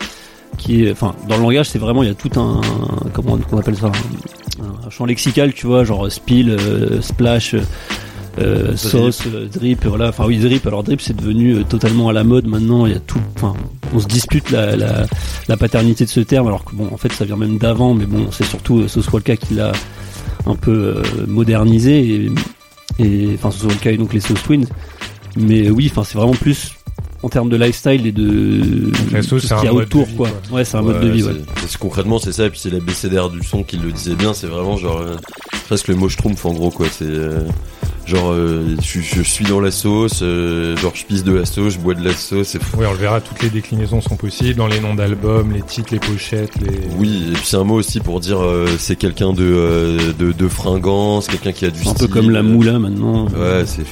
Qui 0.57 0.85
est, 0.85 0.91
enfin 0.91 1.15
dans 1.29 1.37
le 1.37 1.43
langage 1.43 1.69
c'est 1.69 1.79
vraiment 1.79 2.03
il 2.03 2.09
y 2.09 2.11
a 2.11 2.15
tout 2.15 2.31
un 2.39 2.59
comment 3.13 3.37
on 3.51 3.57
appelle 3.57 3.77
ça? 3.77 3.91
Un, 4.59 4.87
un 4.87 4.89
champ 4.89 5.05
lexical 5.05 5.53
tu 5.53 5.67
vois 5.67 5.83
genre 5.83 6.11
spill, 6.11 6.57
splash, 7.01 7.55
euh, 8.39 8.75
sauce, 8.77 9.23
euh, 9.27 9.47
drip, 9.47 9.85
voilà. 9.85 10.09
Enfin 10.09 10.25
oui, 10.25 10.37
drip. 10.39 10.65
Alors 10.65 10.83
drip, 10.83 11.01
c'est 11.01 11.15
devenu 11.15 11.55
euh, 11.55 11.63
totalement 11.63 12.09
à 12.09 12.13
la 12.13 12.23
mode 12.23 12.47
maintenant. 12.47 12.85
Il 12.85 12.93
y 12.93 12.95
a 12.95 12.99
tout. 12.99 13.19
Enfin, 13.35 13.53
on 13.93 13.99
se 13.99 14.07
dispute 14.07 14.51
la, 14.51 14.75
la, 14.75 15.05
la 15.47 15.57
paternité 15.57 16.05
de 16.05 16.09
ce 16.09 16.21
terme, 16.21 16.47
alors 16.47 16.63
que 16.63 16.75
bon, 16.75 16.87
en 16.91 16.97
fait, 16.97 17.11
ça 17.11 17.25
vient 17.25 17.35
même 17.35 17.57
d'avant. 17.57 17.93
Mais 17.93 18.05
bon, 18.05 18.27
c'est 18.31 18.45
surtout 18.45 18.79
euh, 18.79 18.87
Sauce 18.87 19.09
Walka 19.11 19.35
qui 19.35 19.55
l'a 19.55 19.73
un 20.45 20.55
peu 20.55 20.71
euh, 20.71 21.03
modernisé 21.27 22.29
et, 22.99 23.03
et 23.05 23.29
enfin 23.35 23.51
Sauce 23.51 23.65
Walka 23.65 23.91
et 23.91 23.97
donc 23.97 24.13
les 24.13 24.21
Sauce 24.21 24.41
Twins. 24.43 24.65
Mais 25.37 25.69
oui, 25.69 25.87
enfin 25.91 26.03
c'est 26.03 26.17
vraiment 26.17 26.33
plus 26.33 26.73
en 27.23 27.29
termes 27.29 27.49
de 27.49 27.55
lifestyle 27.57 28.07
et 28.07 28.11
de 28.11 28.91
la 29.11 29.21
tout 29.21 29.27
sauce, 29.27 29.41
ce 29.43 29.47
c'est 29.49 29.55
qu'il 29.55 29.65
y 29.65 29.67
a 29.67 29.71
un 29.71 29.73
mode 29.73 29.83
autour, 29.83 30.05
de 30.05 30.09
vie, 30.09 30.15
quoi. 30.15 30.29
quoi. 30.29 30.57
Ouais, 30.57 30.65
c'est 30.65 30.77
un 30.77 30.81
mode 30.81 31.01
de 31.01 31.09
vie, 31.09 31.23
ouais. 31.23 31.33
concrètement, 31.79 32.19
c'est 32.19 32.31
ça. 32.31 32.45
Et 32.45 32.49
puis 32.49 32.59
c'est 32.59 32.71
la 32.71 32.79
BCDR 32.79 33.29
du 33.29 33.43
son 33.43 33.63
qui 33.63 33.77
le 33.77 33.91
disait 33.91 34.15
bien. 34.15 34.33
C'est 34.33 34.47
vraiment 34.47 34.77
genre 34.77 34.99
euh, 34.99 35.15
presque 35.67 35.87
le 35.89 35.95
mot 35.95 36.09
schtroumpf 36.09 36.45
en 36.45 36.53
gros 36.53 36.71
quoi. 36.71 36.87
C'est 36.91 37.05
euh, 37.05 37.41
genre 38.05 38.31
euh, 38.33 38.75
je, 38.81 38.99
je 38.99 39.21
suis 39.21 39.45
dans 39.45 39.59
la 39.59 39.71
sauce, 39.71 40.19
euh, 40.21 40.75
genre 40.77 40.93
je 40.95 41.05
pisse 41.05 41.23
de 41.23 41.31
la 41.33 41.45
sauce, 41.45 41.73
je 41.73 41.79
bois 41.79 41.93
de 41.93 42.03
la 42.03 42.13
sauce. 42.13 42.47
C'est 42.47 42.61
fou. 42.61 42.77
Oui, 42.79 42.85
on 42.87 42.91
le 42.91 42.97
verra, 42.97 43.21
toutes 43.21 43.41
les 43.43 43.49
déclinaisons 43.49 44.01
sont 44.01 44.15
possibles 44.17 44.55
dans 44.55 44.67
les 44.67 44.79
noms 44.79 44.95
d'albums, 44.95 45.51
les 45.51 45.61
titres, 45.61 45.89
les 45.93 45.99
pochettes, 45.99 46.51
les. 46.61 46.79
Oui, 46.97 47.29
et 47.29 47.33
puis 47.33 47.43
c'est 47.45 47.57
un 47.57 47.63
mot 47.63 47.75
aussi 47.75 47.99
pour 47.99 48.19
dire 48.19 48.41
euh, 48.41 48.65
c'est 48.79 48.95
quelqu'un 48.95 49.33
de, 49.33 49.43
euh, 49.43 50.13
de 50.17 50.31
de 50.31 50.47
fringant, 50.47 51.21
c'est 51.21 51.31
quelqu'un 51.31 51.51
qui 51.51 51.65
a 51.65 51.69
du 51.69 51.81
Un 51.81 51.83
peu 51.93 51.97
style. 52.05 52.09
comme 52.09 52.29
la 52.31 52.43
moula 52.43 52.79
maintenant. 52.79 53.25
Ouais, 53.27 53.63
c'est 53.65 53.83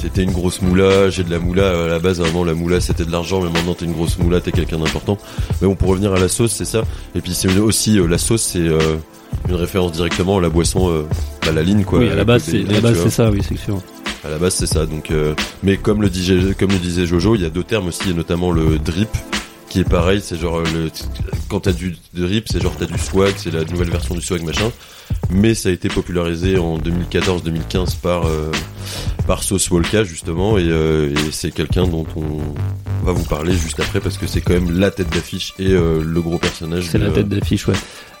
c'était 0.00 0.22
une 0.22 0.30
grosse 0.30 0.62
moula, 0.62 1.10
j'ai 1.10 1.24
de 1.24 1.30
la 1.30 1.40
moula 1.40 1.86
à 1.86 1.88
la 1.88 1.98
base 1.98 2.20
vraiment 2.20 2.44
la 2.44 2.54
moula 2.54 2.80
c'était 2.80 3.04
de 3.04 3.10
l'argent 3.10 3.40
mais 3.40 3.50
maintenant 3.50 3.74
t'es 3.74 3.84
une 3.84 3.94
grosse 3.94 4.16
moula, 4.18 4.40
t'es 4.40 4.52
quelqu'un 4.52 4.78
d'important. 4.78 5.18
Mais 5.60 5.66
bon 5.66 5.74
pour 5.74 5.88
revenir 5.88 6.12
à 6.14 6.20
la 6.20 6.28
sauce, 6.28 6.52
c'est 6.52 6.64
ça. 6.64 6.82
Et 7.16 7.20
puis 7.20 7.34
c'est 7.34 7.58
aussi 7.58 7.98
euh, 7.98 8.06
la 8.06 8.16
sauce 8.16 8.42
c'est 8.42 8.60
euh, 8.60 8.78
une 9.48 9.54
référence 9.54 9.92
directement 9.92 10.38
à 10.38 10.40
la 10.40 10.48
boisson 10.48 10.90
euh, 10.90 11.02
à 11.48 11.52
la 11.52 11.62
ligne 11.62 11.84
quoi. 11.84 12.00
oui, 12.00 12.10
à 12.10 12.14
la 12.14 12.24
base, 12.24 12.44
c'est, 12.44 12.62
la 12.62 12.80
base, 12.80 13.08
ça, 13.08 13.30
oui, 13.30 13.40
c'est 13.46 13.58
sûr. 13.58 13.80
À 14.24 14.30
la 14.30 14.38
base, 14.38 14.54
c'est 14.54 14.66
ça. 14.66 14.84
Donc, 14.86 15.10
euh, 15.10 15.34
mais 15.62 15.76
comme 15.76 16.02
le 16.02 16.10
disait, 16.10 16.54
comme 16.58 16.70
le 16.70 16.78
disait 16.78 17.06
Jojo, 17.06 17.34
il 17.34 17.42
y 17.42 17.46
a 17.46 17.50
deux 17.50 17.62
termes 17.62 17.88
aussi, 17.88 18.10
et 18.10 18.14
notamment 18.14 18.50
le 18.50 18.78
drip, 18.78 19.08
qui 19.68 19.80
est 19.80 19.88
pareil. 19.88 20.20
C'est 20.22 20.38
genre 20.38 20.60
le 20.60 20.90
quand 21.48 21.60
t'as 21.60 21.72
du 21.72 21.96
drip, 22.14 22.48
c'est 22.50 22.60
genre 22.62 22.74
t'as 22.78 22.86
du 22.86 22.98
swag, 22.98 23.34
c'est 23.36 23.52
la 23.52 23.64
nouvelle 23.64 23.90
version 23.90 24.14
du 24.14 24.20
swag 24.20 24.42
machin. 24.42 24.70
Mais 25.30 25.54
ça 25.54 25.68
a 25.68 25.72
été 25.72 25.88
popularisé 25.88 26.58
en 26.58 26.78
2014-2015 26.78 27.96
par 28.00 28.26
euh, 28.26 28.50
par 29.26 29.42
Sauce 29.42 29.70
Walka 29.70 30.04
justement, 30.04 30.58
et, 30.58 30.66
euh, 30.66 31.10
et 31.10 31.32
c'est 31.32 31.50
quelqu'un 31.50 31.86
dont 31.86 32.06
on 32.16 33.04
va 33.04 33.12
vous 33.12 33.24
parler 33.24 33.54
juste 33.54 33.80
après 33.80 34.00
parce 34.00 34.18
que 34.18 34.26
c'est 34.26 34.40
quand 34.40 34.54
même 34.54 34.78
la 34.78 34.90
tête 34.90 35.10
d'affiche 35.10 35.54
et 35.58 35.72
euh, 35.72 36.02
le 36.04 36.20
gros 36.20 36.38
personnage. 36.38 36.88
C'est 36.90 36.98
la 36.98 37.10
tête 37.10 37.28
d'affiche, 37.28 37.66
ouais. 37.68 37.74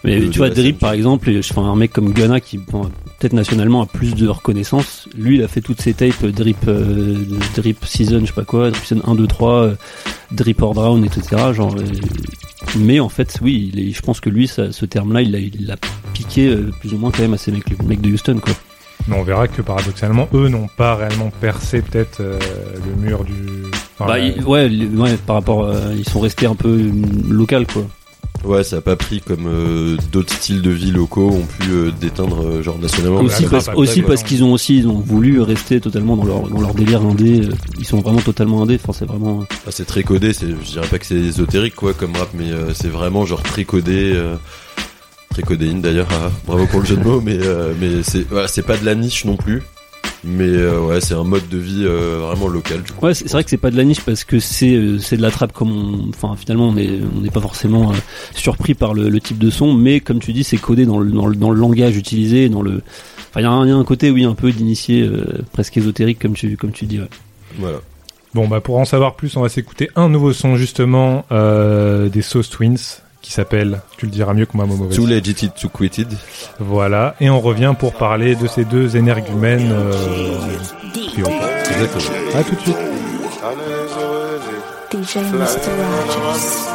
Mais 0.04 0.20
de- 0.20 0.26
tu 0.28 0.38
vois, 0.38 0.50
Drip, 0.50 0.78
par 0.78 0.92
exemple, 0.92 1.42
fais 1.42 1.58
un 1.58 1.74
mec 1.76 1.92
comme 1.92 2.12
Gunna 2.12 2.40
qui, 2.40 2.58
bon, 2.58 2.82
peut-être 3.18 3.32
nationalement, 3.32 3.82
a 3.82 3.86
plus 3.86 4.14
de 4.14 4.28
reconnaissance. 4.28 5.08
Lui, 5.16 5.36
il 5.38 5.42
a 5.42 5.48
fait 5.48 5.60
toutes 5.60 5.80
ses 5.80 5.92
tapes 5.94 6.22
euh, 6.24 6.30
Drip, 6.30 6.56
euh, 6.68 7.16
Drip 7.56 7.84
Season, 7.84 8.20
je 8.20 8.26
sais 8.26 8.32
pas 8.32 8.44
quoi, 8.44 8.70
Drip 8.70 8.84
Season 8.84 9.02
1, 9.06 9.14
2, 9.16 9.26
3, 9.26 9.52
euh, 9.64 9.74
Drip 10.32 10.62
or 10.62 10.74
Drown, 10.74 11.04
etc. 11.04 11.52
Genre, 11.52 11.74
euh, 11.76 11.82
mais 12.76 13.00
en 13.00 13.08
fait, 13.08 13.38
oui, 13.42 13.70
il 13.74 13.80
est- 13.88 13.92
je 13.92 14.02
pense 14.02 14.20
que 14.20 14.30
lui, 14.30 14.46
ça, 14.46 14.70
ce 14.72 14.84
terme-là, 14.86 15.22
il 15.22 15.32
l'a 15.32 15.38
il 15.38 15.66
l'a 15.66 15.76
piqué 16.12 16.48
euh, 16.48 16.70
plus 16.80 16.92
ou 16.94 16.98
moins 16.98 17.10
quand 17.10 17.22
même 17.22 17.34
à 17.34 17.38
ces 17.38 17.50
mecs, 17.50 17.68
les 17.68 17.76
mecs 17.86 18.00
de 18.00 18.10
Houston, 18.10 18.38
quoi. 18.42 18.52
Mais 19.06 19.16
on 19.16 19.22
verra 19.22 19.48
que 19.48 19.62
paradoxalement, 19.62 20.28
eux 20.34 20.48
n'ont 20.48 20.68
pas 20.76 20.94
réellement 20.94 21.30
percé 21.40 21.80
peut-être 21.80 22.20
euh, 22.20 22.38
le 22.86 23.00
mur 23.02 23.24
du. 23.24 23.32
enfin, 23.98 24.06
Bah, 24.06 24.18
il- 24.18 24.44
ouais, 24.44 24.70
ouais, 24.94 25.16
par 25.26 25.36
rapport, 25.36 25.64
euh, 25.64 25.94
ils 25.96 26.06
sont 26.08 26.20
restés 26.20 26.46
un 26.46 26.54
peu 26.54 26.68
euh, 26.68 26.92
local, 27.30 27.66
quoi. 27.66 27.86
Ouais, 28.44 28.62
ça 28.64 28.76
a 28.76 28.80
pas 28.80 28.96
pris 28.96 29.20
comme 29.20 29.46
euh, 29.46 29.96
d'autres 30.12 30.32
styles 30.32 30.62
de 30.62 30.70
vie 30.70 30.90
locaux 30.92 31.28
ont 31.30 31.44
pu 31.44 31.70
euh, 31.70 31.90
déteindre 32.00 32.40
euh, 32.46 32.62
genre 32.62 32.78
nationalement. 32.78 33.20
aussi 33.20 33.42
la 33.42 33.48
parce, 33.50 33.64
trappe, 33.64 33.76
aussi 33.76 33.98
après, 34.00 34.02
parce 34.12 34.20
quoi. 34.22 34.28
qu'ils 34.28 34.44
ont 34.44 34.52
aussi 34.52 34.78
ils 34.78 34.88
ont 34.88 35.00
voulu 35.00 35.40
rester 35.40 35.80
totalement 35.80 36.16
dans 36.16 36.24
leur 36.24 36.48
dans 36.48 36.60
leur 36.60 36.72
délire 36.72 37.02
indé 37.02 37.42
ils 37.78 37.84
sont 37.84 38.00
vraiment 38.00 38.20
totalement 38.20 38.62
indé 38.62 38.78
enfin 38.82 38.92
c'est 38.96 39.06
vraiment 39.06 39.44
Ah, 39.66 39.70
c'est 39.70 39.86
très 39.86 40.02
codé, 40.04 40.32
c'est, 40.32 40.46
je 40.48 40.70
dirais 40.70 40.86
pas 40.86 40.98
que 40.98 41.04
c'est 41.06 41.16
ésotérique 41.16 41.74
quoi 41.74 41.92
comme 41.94 42.14
rap, 42.16 42.28
mais 42.32 42.50
euh, 42.52 42.72
c'est 42.74 42.88
vraiment 42.88 43.26
genre 43.26 43.42
très 43.42 43.64
codé, 43.64 44.12
euh, 44.14 44.36
très 45.30 45.42
codéine 45.42 45.82
d'ailleurs. 45.82 46.08
ah, 46.12 46.30
bravo 46.46 46.66
pour 46.66 46.80
le 46.80 46.86
jeu 46.86 46.96
de 46.96 47.02
mots, 47.04 47.20
mais 47.20 47.36
euh, 47.40 47.74
mais 47.80 48.02
c'est 48.02 48.26
voilà, 48.30 48.46
c'est 48.48 48.62
pas 48.62 48.76
de 48.76 48.84
la 48.86 48.94
niche 48.94 49.24
non 49.24 49.36
plus, 49.36 49.62
mais 50.24 50.48
euh, 50.48 50.80
ouais 50.80 51.00
c'est 51.00 51.14
un 51.14 51.24
mode 51.24 51.48
de 51.48 51.58
vie 51.58 51.84
euh, 51.84 52.18
vraiment 52.26 52.48
local. 52.48 52.82
Du 52.82 52.92
coup. 52.92 53.06
ouais 53.06 53.14
c'est 53.14 53.30
vrai 53.30 53.44
que 53.44 53.50
c'est 53.50 53.56
pas 53.56 53.70
de 53.70 53.76
la 53.76 53.84
niche 53.84 54.00
parce 54.00 54.24
que 54.24 54.38
c'est 54.40 54.74
euh, 54.74 54.98
c'est 54.98 55.16
de 55.16 55.22
la 55.22 55.30
trappe 55.30 55.52
comme 55.52 55.70
on 55.70 56.08
enfin 56.10 56.34
finalement 56.36 56.68
on 56.68 56.76
est 56.76 56.90
on 57.16 57.20
n'est 57.20 57.30
pas 57.30 57.40
forcément 57.40 57.90
euh, 57.92 57.94
surpris 58.34 58.74
par 58.74 58.94
le, 58.94 59.08
le 59.08 59.20
type 59.20 59.38
de 59.38 59.50
son 59.50 59.72
mais 59.74 60.00
comme 60.00 60.18
tu 60.20 60.32
dis 60.32 60.44
c'est 60.44 60.56
codé 60.58 60.86
dans 60.86 60.98
le, 60.98 61.10
dans 61.10 61.26
le 61.26 61.36
dans 61.36 61.50
le 61.50 61.58
langage 61.60 61.96
utilisé 61.96 62.48
dans 62.48 62.62
le 62.62 62.82
enfin 63.30 63.40
il 63.40 63.42
y, 63.42 63.46
a 63.46 63.50
un- 63.50 63.64
il 63.64 63.68
y 63.68 63.72
a 63.72 63.76
un 63.76 63.84
côté 63.84 64.10
oui 64.10 64.24
un 64.24 64.34
peu 64.34 64.50
d'initié 64.50 65.02
euh, 65.02 65.24
presque 65.52 65.76
ésotérique 65.76 66.18
comme 66.18 66.34
tu 66.34 66.56
comme 66.56 66.72
tu 66.72 66.86
dis 66.86 66.98
ouais. 67.00 67.08
Voilà. 67.58 67.78
Bon, 68.34 68.46
bah 68.46 68.60
pour 68.60 68.76
en 68.76 68.84
savoir 68.84 69.16
plus, 69.16 69.34
on 69.38 69.40
va 69.40 69.48
s'écouter 69.48 69.88
un 69.96 70.10
nouveau 70.10 70.34
son 70.34 70.56
justement 70.56 71.24
euh, 71.32 72.10
des 72.10 72.20
Sauce 72.20 72.50
Twins 72.50 72.76
qui 73.22 73.32
s'appelle, 73.32 73.80
tu 73.96 74.06
le 74.06 74.12
diras 74.12 74.32
mieux 74.34 74.46
que 74.46 74.56
moi, 74.56 74.66
Momo. 74.66 74.86
Too 74.94 75.06
legit 75.06 75.50
to 75.60 75.68
quitted. 75.68 76.08
Voilà, 76.58 77.14
et 77.20 77.28
on 77.30 77.40
revient 77.40 77.74
pour 77.78 77.92
parler 77.94 78.34
de 78.36 78.46
ces 78.46 78.64
deux 78.64 78.96
énergumènes. 78.96 79.70
Euh, 79.72 80.32
trio. 80.92 81.26
Exactement. 81.26 82.38
à 82.38 82.44
tout 82.44 82.54
de 82.54 82.60
suite. 82.60 82.76
DJ 84.90 85.16
Mr. 85.16 85.68
Rogers. 85.78 86.66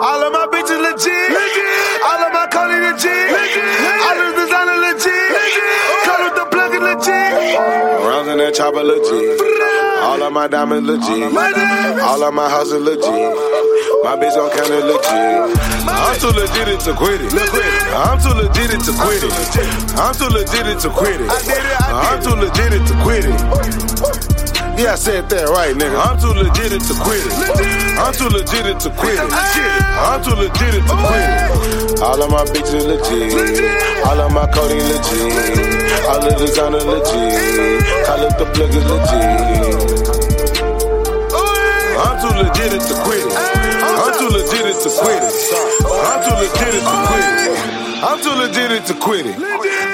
All 0.00 0.22
of 0.22 0.32
my 0.32 0.46
bitches 0.50 0.80
legit. 0.80 1.36
All 2.02 2.22
of 2.24 2.32
my 2.32 2.46
collie 2.50 2.80
legit. 2.80 3.28
All 4.08 4.18
of 4.18 4.34
the 4.34 4.40
designer 4.40 4.78
legit. 4.80 5.28
Cut 6.04 6.20
up 6.26 6.34
the 6.34 6.44
plug 6.50 6.72
is 6.74 6.80
legit. 6.80 8.08
Rounds 8.08 8.28
in 8.28 8.38
that 8.38 8.54
chopper 8.54 8.82
legit. 8.82 9.40
All 10.02 10.22
of 10.22 10.32
my 10.32 10.48
diamonds 10.48 10.88
legit. 10.88 11.36
All 12.02 12.22
of 12.22 12.32
my 12.32 12.48
houses 12.48 12.80
legit. 12.80 13.34
My 14.02 14.16
bitch 14.16 14.36
on 14.36 14.50
counter 14.50 14.80
legit. 14.86 15.71
I'm 15.86 16.18
too 16.18 16.30
legit 16.30 16.80
to 16.80 16.94
quit 16.94 17.20
it. 17.20 17.32
I'm 17.94 18.18
too 18.20 18.34
legit 18.34 18.70
to 18.86 18.92
quit 18.92 19.22
it. 19.24 19.32
I'm 19.98 20.14
too 20.14 20.28
legit 20.30 20.80
to 20.80 20.90
quit 20.90 21.20
it. 21.20 21.30
I'm 21.90 22.22
too 22.22 22.34
legit 22.34 22.86
to 22.86 22.94
quit 23.02 23.24
it. 23.24 24.52
Yeah, 24.78 24.92
I 24.92 24.94
said 24.96 25.28
that 25.30 25.48
right, 25.48 25.74
nigga. 25.76 25.98
I'm 25.98 26.18
too 26.18 26.32
legit 26.32 26.80
to 26.80 26.94
quit 27.02 27.26
it. 27.26 27.32
I'm 27.98 28.12
too 28.14 28.28
legit 28.30 28.80
to 28.80 28.90
quit 28.90 29.18
it. 29.18 29.32
I'm 29.32 30.22
too 30.22 30.34
legit 30.34 30.82
to 30.86 30.94
quit 31.02 31.26
it. 31.28 32.00
All 32.00 32.22
of 32.22 32.30
my 32.30 32.44
bitches 32.50 32.86
legit. 32.86 34.06
All 34.06 34.20
of 34.20 34.32
my 34.32 34.46
coding 34.50 34.78
legit. 34.78 36.06
All 36.06 36.16
of 36.16 36.24
the 36.24 36.46
designer 36.46 36.78
legit. 36.78 38.06
Call 38.06 38.22
it 38.22 38.38
the 38.38 38.46
plug 38.54 38.74
is 38.74 38.84
legit. 38.86 40.01
I'm 42.02 42.18
too 42.18 42.34
legit 42.34 42.82
to 42.82 42.94
quit 43.06 43.22
it. 43.22 43.32
I'm 43.32 44.12
too 44.18 44.28
legit 44.28 44.74
to 44.82 44.90
quit 44.90 45.22
it. 45.22 45.34
I'm 45.86 46.18
too 46.26 46.34
legit 46.42 46.82
to 46.82 46.94
quit 47.06 47.24
it. 47.38 47.72
I'm 48.02 48.18
too 48.20 48.34
legit 48.34 48.86
to 48.86 48.94
quit 48.94 49.26
it. 49.26 49.36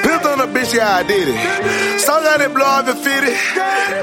Pimped 0.02 0.24
on 0.24 0.40
a 0.40 0.46
bitch, 0.46 0.74
yeah, 0.74 0.96
I 0.96 1.02
did 1.02 1.28
it. 1.28 2.00
So 2.00 2.20
that 2.22 2.40
it 2.40 2.54
blow 2.54 2.64
off 2.64 2.88
and 2.88 2.98
fit 2.98 3.24
it. 3.24 3.36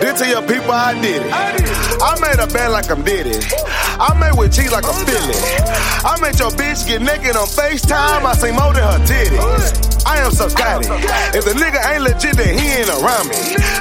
Then 0.01 0.15
tell 0.15 0.29
your 0.29 0.43
people 0.43 0.71
I 0.71 0.93
did 1.01 1.25
it. 1.25 1.31
I 1.33 2.13
made 2.21 2.39
a 2.39 2.45
band 2.45 2.73
like 2.73 2.91
I'm 2.91 3.03
did 3.03 3.25
it. 3.27 3.43
I 3.99 4.13
made 4.19 4.37
with 4.37 4.53
cheese 4.53 4.71
like 4.71 4.85
I'm 4.85 5.05
Philly. 5.05 5.35
I 6.05 6.17
made 6.21 6.37
your 6.37 6.51
bitch 6.51 6.85
get 6.85 7.01
naked 7.01 7.35
on 7.35 7.47
FaceTime. 7.47 8.25
I 8.25 8.33
sing 8.35 8.53
more 8.53 8.73
than 8.73 8.83
her 8.83 8.99
titties. 9.05 9.94
I 10.05 10.21
am 10.21 10.31
so 10.31 10.47
scotty. 10.47 10.87
If 11.35 11.45
the 11.45 11.53
nigga 11.57 11.81
ain't 11.91 12.03
legit, 12.03 12.37
then 12.37 12.57
he 12.57 12.65
ain't 12.79 12.89
around 12.89 13.27
me. 13.27 13.37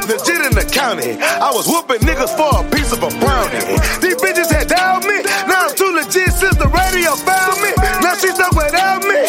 Legit 0.09 0.41
in 0.41 0.55
the 0.57 0.65
county. 0.65 1.21
I 1.21 1.53
was 1.53 1.69
whooping 1.69 2.01
niggas 2.01 2.33
for 2.37 2.65
a 2.65 2.65
piece 2.71 2.93
of 2.93 3.03
a 3.03 3.11
brownie. 3.21 3.77
These 4.01 4.17
bitches 4.17 4.51
had 4.51 4.69
down 4.69 5.05
me. 5.07 5.23
Now 5.47 5.69
I'm 5.69 5.77
too 5.77 5.93
legit 5.93 6.33
since 6.33 6.57
the 6.57 6.69
radio 6.69 7.15
found 7.29 7.61
me. 7.61 7.73
Now 8.01 8.15
she 8.17 8.29
stuck 8.33 8.53
without 8.53 9.05
me. 9.05 9.21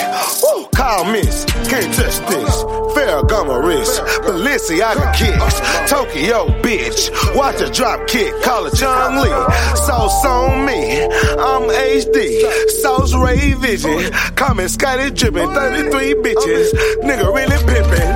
Woo, 0.44 0.68
call 0.72 1.06
miss. 1.06 1.46
Can't 1.68 1.94
touch 1.94 2.20
this. 2.32 2.85
Ferragamo 3.16 3.64
wrist. 3.64 4.02
Balenciaga 4.24 5.14
kicks. 5.14 5.62
Tokyo 5.90 6.48
bitch. 6.62 7.10
Watch 7.36 7.60
the 7.60 7.70
drop 7.70 8.08
kick. 8.08 8.34
Call 8.44 8.66
it 8.66 8.76
Chung 8.76 9.16
Lee. 9.22 9.30
Sauce 9.76 10.26
on 10.26 10.66
me. 10.66 11.04
I'm 11.04 11.70
HD. 11.70 12.42
Sauce 12.82 13.16
Ray 13.16 13.54
Vision. 13.54 14.12
Coming 14.36 14.68
Scotty 14.68 15.12
dripping. 15.12 15.50
33 15.50 16.16
bitches. 16.16 16.74
Nigga 17.04 17.34
really 17.34 17.58
pimping. 17.64 18.12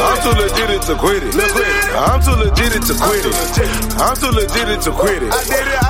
I'm 0.00 0.16
too 0.22 0.32
legit 0.40 0.82
to 0.82 0.94
quit 0.96 1.22
it. 1.22 1.34
I'm 1.94 2.22
too 2.22 2.32
legit 2.32 2.82
to 2.82 2.94
quit 2.94 3.26
it. 3.26 3.34
I'm 4.00 4.16
too 4.16 4.30
legit 4.30 4.80
to 4.82 4.90
quit 4.92 5.22
it. 5.22 5.32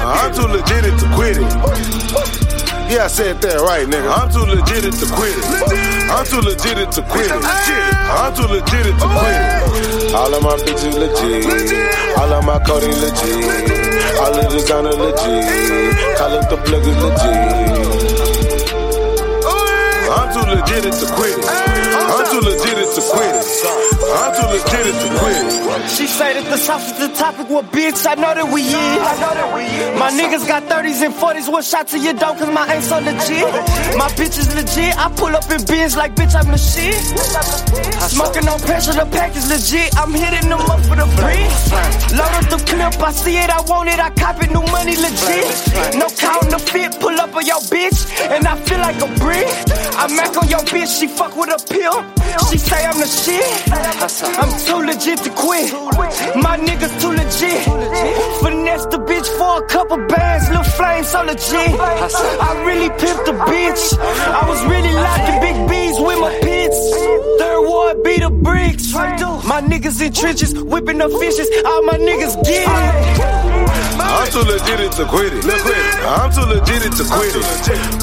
I'm 0.02 0.34
too 0.34 0.46
legit 0.48 0.98
to 0.98 1.14
quit 1.14 1.36
it. 1.38 2.43
Yeah, 2.86 3.04
I 3.04 3.06
said 3.08 3.40
that 3.40 3.60
right, 3.60 3.86
nigga. 3.88 4.06
I'm 4.12 4.30
too 4.30 4.44
legit 4.44 4.84
to 4.84 5.06
quit 5.16 5.32
it. 5.32 5.44
I'm 6.12 6.24
too 6.26 6.40
legit 6.40 6.92
to 6.92 7.02
quit 7.02 7.26
it. 7.26 7.42
I'm 7.42 8.34
too 8.34 8.46
legit 8.46 8.86
to 8.86 9.06
quit 9.08 9.34
it. 9.34 10.14
All 10.14 10.32
of 10.32 10.42
my 10.42 10.56
bitches 10.62 10.94
legit. 10.94 11.48
All 12.18 12.32
of 12.32 12.44
my 12.44 12.58
coding 12.60 12.94
legit. 13.00 14.20
All 14.20 14.36
of 14.36 14.44
the 14.44 14.48
designer 14.52 14.92
legit. 14.92 16.18
Call 16.18 16.38
it 16.38 16.48
the 16.50 16.56
plug 16.64 16.86
is 16.86 16.96
legit. 17.02 17.63
I'm 20.44 20.50
too 20.50 20.60
legit 20.60 20.92
to 20.92 21.06
quit 21.16 21.38
it. 21.38 21.44
I'm 21.48 22.26
too 22.28 22.40
legit 22.44 22.76
to 22.76 23.00
quit 23.00 23.32
it. 23.32 23.46
I'm 24.12 24.30
too 24.36 24.46
legit 24.52 24.92
to 24.92 25.08
quit 25.18 25.40
it. 25.40 25.88
She 25.88 26.06
say 26.06 26.34
that 26.34 26.44
the 26.50 26.58
sauce 26.58 26.92
is 26.92 26.98
the 27.00 27.08
topic, 27.16 27.48
well, 27.48 27.64
bitch, 27.64 28.04
I 28.04 28.14
know 28.14 28.34
that 28.34 28.44
we 28.52 28.60
is. 28.62 29.00
My 29.98 30.12
niggas 30.12 30.46
got 30.46 30.64
30s 30.64 31.00
and 31.00 31.14
40s, 31.14 31.50
one 31.50 31.62
shot 31.62 31.88
to 31.88 31.98
your 31.98 32.12
dough, 32.12 32.36
cause 32.36 32.52
my 32.52 32.68
ain't 32.68 32.84
so 32.84 33.00
legit. 33.00 33.48
My 33.96 34.12
bitch 34.20 34.36
is 34.36 34.52
legit, 34.54 34.92
I 35.00 35.08
pull 35.16 35.32
up 35.32 35.48
in 35.50 35.64
bins 35.64 35.96
like, 35.96 36.14
bitch, 36.14 36.36
I'm 36.36 36.50
the 36.52 36.60
shit. 36.60 37.00
Smoking 38.04 38.46
on 38.46 38.60
pressure, 38.60 38.92
the 38.92 39.08
pack 39.08 39.34
is 39.36 39.48
legit, 39.48 39.96
I'm 39.96 40.12
hitting 40.12 40.48
them 40.52 40.60
up 40.68 40.80
for 40.84 40.96
the 40.96 41.08
brick. 41.16 41.48
Load 42.12 42.32
up 42.36 42.46
the 42.52 42.60
clip, 42.68 43.00
I 43.00 43.12
see 43.12 43.40
it, 43.40 43.48
I 43.48 43.64
want 43.64 43.88
it, 43.88 43.98
I 43.98 44.10
cop 44.10 44.42
it, 44.44 44.52
new 44.52 44.64
money 44.68 44.94
legit. 44.94 45.48
No 45.96 46.06
counterfeit, 46.12 47.00
pull 47.00 47.16
up 47.16 47.34
on 47.34 47.46
your 47.48 47.64
bitch, 47.72 48.04
and 48.28 48.46
I 48.46 48.60
feel 48.60 48.78
like 48.78 49.00
a 49.00 49.08
brick. 49.18 49.48
I 49.96 50.06
mac 50.34 50.42
on 50.42 50.48
your 50.48 50.60
bitch, 50.60 51.00
she 51.00 51.06
fuck 51.06 51.36
with 51.36 51.50
a 51.50 51.58
pill. 51.72 52.02
She 52.50 52.58
say 52.58 52.84
I'm 52.84 52.98
the 52.98 53.06
shit. 53.06 53.44
I'm 54.38 54.50
too 54.66 54.86
legit 54.86 55.18
to 55.24 55.30
quit. 55.30 55.72
My 56.36 56.56
niggas 56.58 57.00
too 57.00 57.10
legit. 57.10 57.62
Finesse 58.42 58.86
the 58.86 58.98
bitch 58.98 59.26
for 59.38 59.64
a 59.64 59.68
couple 59.68 59.96
bands, 60.06 60.48
little 60.48 60.64
flame 60.64 61.04
so 61.04 61.22
legit. 61.22 61.78
I 61.78 62.64
really 62.66 62.88
pimped 62.90 63.26
the 63.26 63.32
bitch. 63.32 63.98
I 63.98 64.48
was 64.48 64.62
really 64.64 64.92
locking 64.92 65.40
big 65.40 65.68
bees 65.68 65.98
with 65.98 66.20
my 66.20 66.38
pits. 66.42 66.78
Third 67.38 67.60
ward 67.66 68.02
be 68.02 68.18
the 68.18 68.30
bricks. 68.30 68.92
My 68.94 69.60
niggas 69.60 70.00
in 70.04 70.12
trenches, 70.12 70.54
whipping 70.54 71.00
up 71.00 71.12
fishes. 71.12 71.48
All 71.64 71.82
my 71.84 71.98
niggas 71.98 72.42
get 72.44 72.66
it. 72.66 73.43
I'm 74.00 74.30
too 74.30 74.42
legit 74.42 74.92
to 74.92 75.04
quit 75.06 75.32
it. 75.32 75.44
I'm 76.04 76.30
too 76.32 76.42
legit 76.42 76.92
to 76.98 77.04
quit 77.04 77.34
it. 77.36 77.46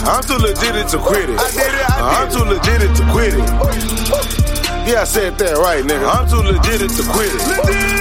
I'm 0.07 0.23
too 0.23 0.37
legit 0.37 0.87
to 0.89 0.97
quit 0.97 1.29
it. 1.29 1.39
I'm 1.99 2.29
too 2.31 2.43
legit 2.43 2.95
to 2.95 3.03
quit 3.11 3.33
it. 3.33 4.51
Yeah, 4.87 5.01
I 5.01 5.03
said 5.03 5.37
that 5.37 5.57
right, 5.57 5.83
nigga. 5.83 6.07
I'm 6.07 6.27
too 6.27 6.41
legit 6.41 6.89
to 6.89 7.03
quit 7.11 7.29
it. 7.29 7.41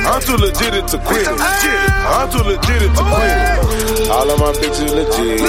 I'm 0.07 0.21
too 0.23 0.37
legit 0.37 0.89
to 0.89 0.99
quit 0.99 1.27
it. 1.27 1.41
I'm 1.41 2.31
too 2.31 2.43
legit 2.43 2.89
to 2.95 3.03
quit 3.05 3.37
it. 3.37 4.11
All 4.11 4.31
of 4.31 4.39
my 4.41 4.53
bitches 4.59 4.95
legit. 4.95 5.41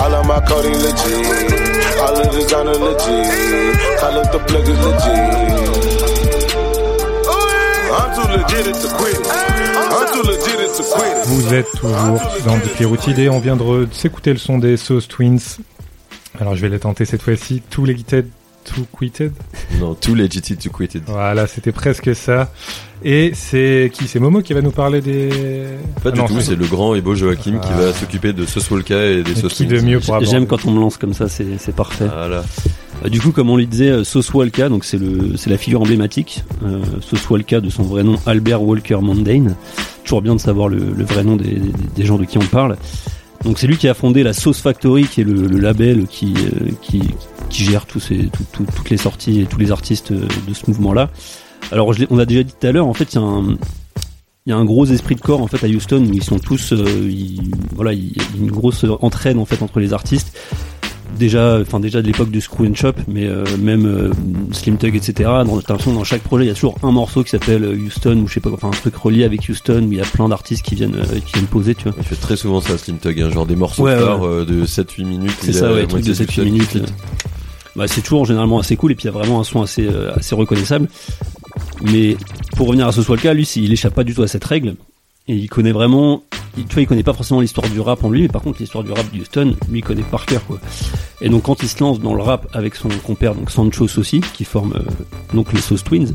All 0.00 0.14
of 0.14 0.26
my 0.26 0.40
coding 0.40 0.74
legit. 0.74 2.00
All 2.00 2.16
of 2.16 2.32
the 2.32 2.40
designer 2.40 2.74
legit. 2.74 4.00
Call 4.00 4.18
up 4.18 4.32
the 4.32 4.38
plug 4.46 4.68
is 4.68 4.78
legit. 4.80 5.75
Vous 11.26 11.54
êtes 11.54 11.70
toujours 11.72 12.20
dans 12.46 12.56
Deeply 12.58 12.84
Rooted 12.86 13.18
et 13.18 13.28
on 13.28 13.38
vient 13.40 13.56
de 13.56 13.88
s'écouter 13.92 14.32
le 14.32 14.38
son 14.38 14.58
des 14.58 14.76
Sauce 14.76 15.08
Twins. 15.08 15.38
Alors 16.40 16.54
je 16.56 16.62
vais 16.62 16.68
les 16.68 16.78
tenter 16.78 17.04
cette 17.04 17.22
fois-ci. 17.22 17.62
Tous 17.68 17.84
les 17.84 17.96
Gitted, 17.96 18.26
tout 18.64 18.86
quitted. 18.98 19.32
Non, 19.80 19.94
too 19.94 20.14
legit 20.14 20.40
to 20.42 20.70
quit 20.70 20.94
it. 20.94 21.02
Voilà, 21.06 21.46
c'était 21.46 21.72
presque 21.72 22.14
ça. 22.14 22.50
Et 23.04 23.32
c'est 23.34 23.90
qui? 23.92 24.08
C'est 24.08 24.18
Momo 24.20 24.40
qui 24.42 24.52
va 24.54 24.62
nous 24.62 24.70
parler 24.70 25.00
des. 25.00 25.28
Pas 26.02 26.10
Ah 26.10 26.10
du 26.12 26.18
non, 26.20 26.26
tout, 26.26 26.40
c'est 26.40 26.56
le 26.56 26.66
grand 26.66 26.94
et 26.94 27.00
beau 27.00 27.14
Joachim 27.14 27.58
qui 27.60 27.68
Ah. 27.72 27.76
va 27.80 27.92
s'occuper 27.92 28.32
de 28.32 28.46
Sauce 28.46 28.70
Wolka 28.70 29.04
et 29.04 29.22
des 29.22 29.34
Sauce 29.34 29.54
qui 29.54 29.66
de 29.66 29.78
Twins. 29.78 29.86
mieux 29.86 30.00
J'aime 30.22 30.46
quand 30.46 30.64
on 30.64 30.70
me 30.72 30.80
lance 30.80 30.96
comme 30.96 31.14
ça, 31.14 31.28
c'est 31.28 31.74
parfait. 31.74 32.06
Voilà. 32.12 32.44
Du 33.04 33.20
coup, 33.20 33.30
comme 33.30 33.50
on 33.50 33.56
le 33.56 33.66
disait, 33.66 33.90
euh, 33.90 34.04
Sauce 34.04 34.32
Walka, 34.32 34.68
donc 34.68 34.84
c'est 34.84 34.98
c'est 35.36 35.50
la 35.50 35.58
figure 35.58 35.82
emblématique. 35.82 36.42
Euh, 36.64 36.82
Sauce 37.00 37.28
Walka, 37.28 37.60
de 37.60 37.70
son 37.70 37.82
vrai 37.82 38.02
nom, 38.02 38.16
Albert 38.26 38.62
Walker 38.62 38.98
Mondane. 39.00 39.54
Toujours 40.02 40.22
bien 40.22 40.34
de 40.34 40.40
savoir 40.40 40.68
le, 40.68 40.78
vrai 41.04 41.24
nom 41.24 41.36
des, 41.36 42.04
gens 42.04 42.16
de 42.16 42.24
qui 42.24 42.38
on 42.38 42.46
parle. 42.46 42.76
Donc 43.44 43.58
c'est 43.58 43.66
lui 43.66 43.76
qui 43.76 43.88
a 43.88 43.94
fondé 43.94 44.22
la 44.22 44.32
Sauce 44.32 44.60
Factory, 44.60 45.04
qui 45.04 45.20
est 45.20 45.24
le, 45.24 45.46
label 45.58 46.06
qui, 46.06 46.34
euh, 46.36 47.00
gère 47.50 47.86
toutes 47.86 48.90
les 48.90 48.96
sorties 48.96 49.40
et 49.40 49.44
tous 49.44 49.58
les 49.58 49.70
artistes 49.72 50.12
euh, 50.12 50.26
de 50.48 50.54
ce 50.54 50.62
mouvement-là. 50.68 51.10
Alors, 51.72 51.92
on 52.10 52.18
a 52.18 52.24
déjà 52.24 52.42
dit 52.42 52.52
tout 52.58 52.66
à 52.66 52.72
l'heure, 52.72 52.86
en 52.86 52.94
fait, 52.94 53.14
il 53.14 53.20
y 54.46 54.52
a 54.52 54.56
un, 54.56 54.64
gros 54.64 54.86
esprit 54.86 55.16
de 55.16 55.20
corps 55.20 55.42
en 55.42 55.48
fait 55.48 55.64
à 55.64 55.68
Houston 55.68 56.04
où 56.08 56.12
ils 56.12 56.22
sont 56.22 56.38
tous, 56.38 56.72
euh, 56.72 56.84
voilà, 57.74 57.92
il 57.92 58.16
y 58.16 58.20
a 58.20 58.24
une 58.38 58.50
grosse 58.50 58.84
entraide 59.00 59.38
en 59.38 59.44
fait 59.44 59.62
entre 59.62 59.80
les 59.80 59.92
artistes 59.92 60.36
déjà, 61.18 61.58
enfin 61.60 61.80
déjà 61.80 62.02
de 62.02 62.06
l'époque 62.06 62.30
du 62.30 62.40
Screw 62.40 62.66
and 62.66 62.74
Shop, 62.74 62.92
mais 63.08 63.26
euh, 63.26 63.44
même 63.58 63.86
euh, 63.86 64.10
Slim 64.52 64.76
Tug, 64.78 64.94
etc. 64.94 65.30
Dans, 65.44 65.60
dans 65.66 66.04
chaque 66.04 66.22
projet, 66.22 66.44
il 66.44 66.48
y 66.48 66.50
a 66.50 66.54
toujours 66.54 66.78
un 66.82 66.92
morceau 66.92 67.22
qui 67.24 67.30
s'appelle 67.30 67.64
euh, 67.64 67.74
Houston 67.76 68.16
ou 68.18 68.28
je 68.28 68.34
sais 68.34 68.40
pas, 68.40 68.50
quoi, 68.50 68.58
enfin 68.58 68.68
un 68.68 68.80
truc 68.80 68.96
relié 68.96 69.24
avec 69.24 69.48
Houston 69.48 69.84
où 69.86 69.92
il 69.92 69.98
y 69.98 70.00
a 70.00 70.04
plein 70.04 70.28
d'artistes 70.28 70.64
qui 70.64 70.74
viennent, 70.74 70.96
euh, 70.96 71.20
qui 71.24 71.34
viennent 71.34 71.46
poser, 71.46 71.74
tu 71.74 71.84
vois. 71.84 71.94
Il 71.98 72.04
fait 72.04 72.16
très 72.16 72.36
souvent 72.36 72.60
ça, 72.60 72.76
Slim 72.78 72.98
Tug, 72.98 73.20
hein, 73.20 73.30
genre 73.30 73.46
des 73.46 73.56
morceaux 73.56 73.84
Ouais, 73.84 73.96
de 73.96 74.64
7-8 74.64 75.04
minutes. 75.04 75.36
C'est 75.40 75.52
ça, 75.52 75.72
ouais, 75.72 75.86
truc 75.86 76.02
de 76.02 76.08
moitié 76.08 76.14
7 76.14 76.28
du 76.28 76.34
seul 76.34 76.44
minutes. 76.46 76.68
qui 76.68 76.78
fit. 76.78 76.84
Bah, 77.76 77.86
c'est 77.86 78.00
toujours 78.00 78.24
généralement 78.24 78.58
assez 78.58 78.76
cool 78.76 78.92
et 78.92 78.94
puis 78.94 79.04
il 79.04 79.06
y 79.06 79.10
a 79.10 79.12
vraiment 79.12 79.40
un 79.40 79.44
son 79.44 79.62
assez, 79.62 79.86
assez 80.14 80.34
reconnaissable. 80.34 80.88
Mais 81.82 82.16
pour 82.56 82.68
revenir 82.68 82.86
à 82.86 82.92
ce 82.92 83.02
Swalka, 83.02 83.34
lui, 83.34 83.44
il 83.56 83.72
échappe 83.72 83.94
pas 83.94 84.04
du 84.04 84.14
tout 84.14 84.22
à 84.22 84.28
cette 84.28 84.44
règle. 84.44 84.76
Et 85.28 85.34
il 85.34 85.48
connaît 85.48 85.72
vraiment, 85.72 86.22
tu 86.64 86.74
vois, 86.74 86.82
il 86.82 86.86
connaît 86.86 87.02
pas 87.02 87.12
forcément 87.12 87.40
l'histoire 87.40 87.68
du 87.68 87.80
rap 87.80 88.02
en 88.04 88.10
lui, 88.10 88.22
mais 88.22 88.28
par 88.28 88.42
contre 88.42 88.60
l'histoire 88.60 88.82
du 88.82 88.92
rap 88.92 89.04
de 89.12 89.20
Houston, 89.20 89.54
lui, 89.70 89.80
il 89.80 89.82
connaît 89.82 90.02
par 90.02 90.26
cœur, 90.26 90.44
quoi. 90.46 90.58
Et 91.20 91.28
donc 91.28 91.44
quand 91.44 91.62
il 91.62 91.68
se 91.68 91.80
lance 91.80 92.00
dans 92.00 92.14
le 92.14 92.22
rap 92.22 92.46
avec 92.52 92.74
son 92.74 92.88
compère, 92.88 93.34
donc 93.34 93.50
Sancho 93.50 93.88
Sossi, 93.88 94.20
qui 94.20 94.44
forme 94.44 94.74
euh, 94.76 94.82
donc 95.34 95.52
les 95.52 95.60
Sauce 95.60 95.84
Twins, 95.84 96.14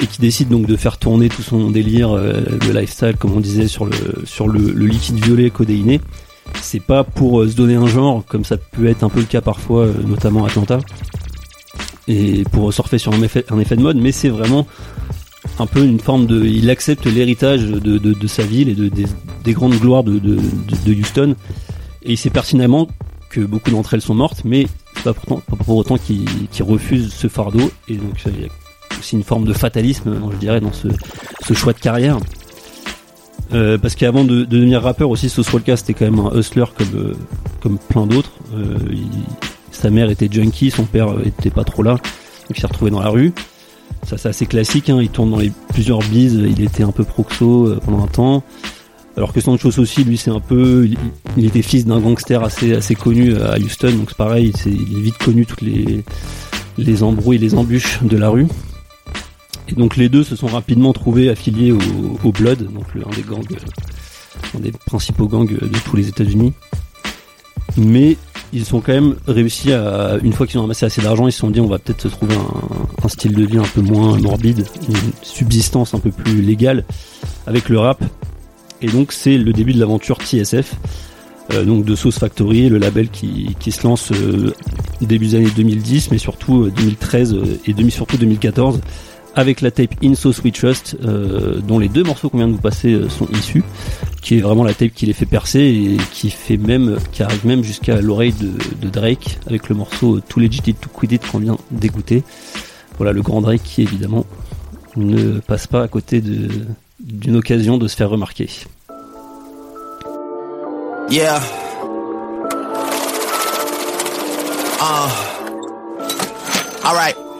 et 0.00 0.06
qui 0.06 0.20
décide 0.20 0.48
donc 0.48 0.66
de 0.66 0.76
faire 0.76 0.96
tourner 0.96 1.28
tout 1.28 1.42
son 1.42 1.70
délire 1.70 2.12
euh, 2.12 2.32
de 2.32 2.72
lifestyle, 2.72 3.16
comme 3.18 3.32
on 3.32 3.40
disait, 3.40 3.68
sur 3.68 3.84
le, 3.84 3.92
sur 4.24 4.48
le, 4.48 4.70
liquide 4.72 5.22
violet 5.22 5.50
codéiné, 5.50 6.00
c'est 6.62 6.82
pas 6.82 7.04
pour 7.04 7.40
euh, 7.40 7.48
se 7.48 7.54
donner 7.54 7.74
un 7.74 7.86
genre, 7.86 8.24
comme 8.26 8.44
ça 8.44 8.56
peut 8.56 8.86
être 8.86 9.02
un 9.02 9.08
peu 9.08 9.20
le 9.20 9.26
cas 9.26 9.40
parfois, 9.40 9.86
notamment 10.06 10.44
Atlanta, 10.44 10.78
et 12.06 12.44
pour 12.52 12.72
surfer 12.72 12.96
sur 12.96 13.12
un 13.12 13.22
effet, 13.22 13.44
un 13.50 13.58
effet 13.58 13.76
de 13.76 13.82
mode, 13.82 13.98
mais 13.98 14.12
c'est 14.12 14.30
vraiment 14.30 14.66
un 15.58 15.66
peu 15.66 15.84
une 15.84 16.00
forme 16.00 16.26
de. 16.26 16.44
Il 16.44 16.70
accepte 16.70 17.06
l'héritage 17.06 17.64
de, 17.64 17.98
de, 17.98 18.26
sa 18.26 18.44
ville 18.44 18.68
et 18.68 18.74
de, 18.74 18.88
des, 18.88 19.06
des 19.44 19.52
grandes 19.52 19.74
gloires 19.74 20.04
de, 20.04 20.18
de, 20.18 20.94
Houston, 20.94 21.34
et 22.02 22.12
il 22.12 22.16
sait 22.16 22.30
pertinemment 22.30 22.88
que 23.30 23.40
beaucoup 23.40 23.70
d'entre 23.70 23.94
elles 23.94 24.02
sont 24.02 24.14
mortes, 24.14 24.42
mais 24.44 24.66
pas, 25.04 25.12
pourtant, 25.12 25.42
pas 25.48 25.56
pour 25.56 25.76
autant 25.76 25.98
qu'il 25.98 26.26
refuse 26.60 27.12
ce 27.12 27.28
fardeau, 27.28 27.70
et 27.88 27.96
donc 27.96 28.22
il 28.26 28.42
y 28.42 28.44
a 28.44 28.48
aussi 28.98 29.16
une 29.16 29.24
forme 29.24 29.44
de 29.44 29.52
fatalisme, 29.52 30.18
je 30.32 30.36
dirais, 30.38 30.60
dans 30.60 30.72
ce, 30.72 30.88
ce 31.46 31.54
choix 31.54 31.72
de 31.72 31.78
carrière. 31.78 32.18
Euh, 33.54 33.78
parce 33.78 33.94
qu'avant 33.94 34.24
de, 34.24 34.40
de 34.40 34.44
devenir 34.44 34.82
rappeur 34.82 35.08
aussi, 35.08 35.30
Sauce 35.30 35.50
Walka 35.52 35.76
c'était 35.76 35.94
quand 35.94 36.04
même 36.04 36.20
un 36.20 36.38
hustler 36.38 36.64
comme, 36.76 36.94
euh, 36.94 37.14
comme 37.62 37.78
plein 37.78 38.06
d'autres. 38.06 38.32
Euh, 38.54 38.76
sa 39.70 39.90
mère 39.90 40.10
était 40.10 40.28
junkie, 40.30 40.70
son 40.70 40.84
père 40.84 41.08
était 41.24 41.50
pas 41.50 41.64
trop 41.64 41.82
là, 41.82 41.92
donc 41.92 42.56
il 42.56 42.60
s'est 42.60 42.66
retrouvé 42.66 42.90
dans 42.90 43.00
la 43.00 43.08
rue. 43.08 43.32
Ça 44.04 44.16
c'est 44.16 44.28
assez 44.28 44.46
classique, 44.46 44.88
hein, 44.90 44.98
il 45.00 45.10
tourne 45.10 45.30
dans 45.30 45.38
les 45.38 45.52
plusieurs 45.72 46.00
bises, 46.00 46.34
il 46.34 46.62
était 46.62 46.82
un 46.82 46.92
peu 46.92 47.04
proxo 47.04 47.66
euh, 47.66 47.80
pendant 47.84 48.02
un 48.02 48.06
temps. 48.06 48.42
Alors 49.16 49.32
que 49.32 49.40
Sancho 49.40 49.68
aussi, 49.78 50.04
lui 50.04 50.16
c'est 50.16 50.30
un 50.30 50.40
peu, 50.40 50.88
il, 51.36 51.44
était 51.44 51.62
fils 51.62 51.84
d'un 51.84 51.98
gangster 51.98 52.42
assez 52.42 52.74
assez 52.74 52.94
connu 52.94 53.36
à 53.36 53.58
Houston, 53.58 53.90
donc 53.90 54.10
c'est 54.10 54.16
pareil, 54.16 54.52
il 54.64 54.98
est 54.98 55.00
vite 55.00 55.18
connu 55.18 55.44
toutes 55.44 55.62
les 55.62 56.04
les 56.78 57.02
embrouilles, 57.02 57.38
les 57.38 57.54
embûches 57.54 57.98
de 58.02 58.16
la 58.16 58.28
rue. 58.28 58.46
Et 59.68 59.74
donc 59.74 59.96
les 59.96 60.08
deux 60.08 60.24
se 60.24 60.36
sont 60.36 60.46
rapidement 60.46 60.92
trouvés 60.92 61.28
affiliés 61.28 61.72
au, 61.72 62.32
Blood, 62.32 62.72
donc 62.72 62.94
le- 62.94 63.06
un 63.06 63.10
des 63.10 63.22
gangs, 63.22 63.44
euh, 63.50 64.56
un 64.56 64.60
des 64.60 64.72
principaux 64.72 65.26
gangs 65.26 65.48
de 65.48 65.78
tous 65.84 65.96
les 65.96 66.08
États-Unis. 66.08 66.52
Mais 67.76 68.16
ils 68.52 68.74
ont 68.74 68.80
quand 68.80 68.92
même 68.92 69.16
réussi 69.26 69.72
à, 69.72 70.16
une 70.22 70.32
fois 70.32 70.46
qu'ils 70.46 70.58
ont 70.58 70.64
amassé 70.64 70.86
assez 70.86 71.02
d'argent, 71.02 71.26
ils 71.26 71.32
se 71.32 71.40
sont 71.40 71.50
dit 71.50 71.60
on 71.60 71.66
va 71.66 71.78
peut-être 71.78 72.02
se 72.02 72.08
trouver 72.08 72.34
un, 72.34 73.08
style 73.08 73.34
de 73.34 73.44
vie 73.44 73.58
un 73.58 73.62
peu 73.62 73.80
moins 73.80 74.18
morbide, 74.18 74.66
une 74.88 74.96
subsistance 75.22 75.94
un 75.94 75.98
peu 75.98 76.10
plus 76.10 76.42
légale 76.42 76.84
avec 77.46 77.68
le 77.68 77.78
rap. 77.78 78.02
Et 78.82 78.88
donc 78.88 79.12
c'est 79.12 79.38
le 79.38 79.52
début 79.52 79.72
de 79.72 79.80
l'aventure 79.80 80.18
TSF, 80.18 80.74
euh, 81.52 81.64
donc 81.64 81.84
de 81.84 81.94
Sauce 81.94 82.18
Factory, 82.18 82.68
le 82.68 82.78
label 82.78 83.08
qui, 83.08 83.56
se 83.70 83.82
lance 83.86 84.12
euh, 84.12 84.52
début 85.00 85.26
des 85.26 85.34
années 85.36 85.50
2010, 85.54 86.10
mais 86.10 86.18
surtout 86.18 86.64
euh, 86.64 86.70
2013 86.70 87.34
euh, 87.34 87.60
et 87.66 87.72
demi, 87.72 87.90
surtout 87.90 88.16
2014 88.16 88.80
avec 89.38 89.60
la 89.60 89.70
tape 89.70 89.94
In 90.02 90.16
So 90.16 90.32
Sweet 90.32 90.56
Trust, 90.56 90.96
euh, 91.04 91.60
dont 91.60 91.78
les 91.78 91.88
deux 91.88 92.02
morceaux 92.02 92.28
qu'on 92.28 92.38
vient 92.38 92.48
de 92.48 92.54
vous 92.54 92.60
passer 92.60 92.92
euh, 92.92 93.08
sont 93.08 93.28
issus, 93.28 93.62
qui 94.20 94.36
est 94.36 94.40
vraiment 94.40 94.64
la 94.64 94.74
tape 94.74 94.90
qui 94.92 95.06
les 95.06 95.12
fait 95.12 95.26
percer 95.26 95.60
et 95.60 95.96
qui 96.12 96.30
fait 96.30 96.56
même, 96.56 96.98
arrive 97.20 97.46
même 97.46 97.62
jusqu'à 97.62 98.00
l'oreille 98.00 98.32
de, 98.32 98.88
Drake 98.88 99.38
avec 99.46 99.68
le 99.68 99.76
morceau 99.76 100.18
Too 100.18 100.40
Legit 100.40 100.74
to 100.74 100.88
Quit 100.92 101.14
It 101.14 101.24
qu'on 101.24 101.38
vient 101.38 101.56
d'écouter. 101.70 102.24
Voilà 102.96 103.12
le 103.12 103.22
grand 103.22 103.40
Drake 103.40 103.62
qui 103.62 103.82
évidemment 103.82 104.26
ne 104.96 105.38
passe 105.38 105.68
pas 105.68 105.84
à 105.84 105.88
côté 105.88 106.20
d'une 106.20 107.36
occasion 107.36 107.78
de 107.78 107.86
se 107.86 107.94
faire 107.94 108.10
remarquer. 108.10 108.48
Yeah. 111.10 111.40
Uh. 114.80 115.28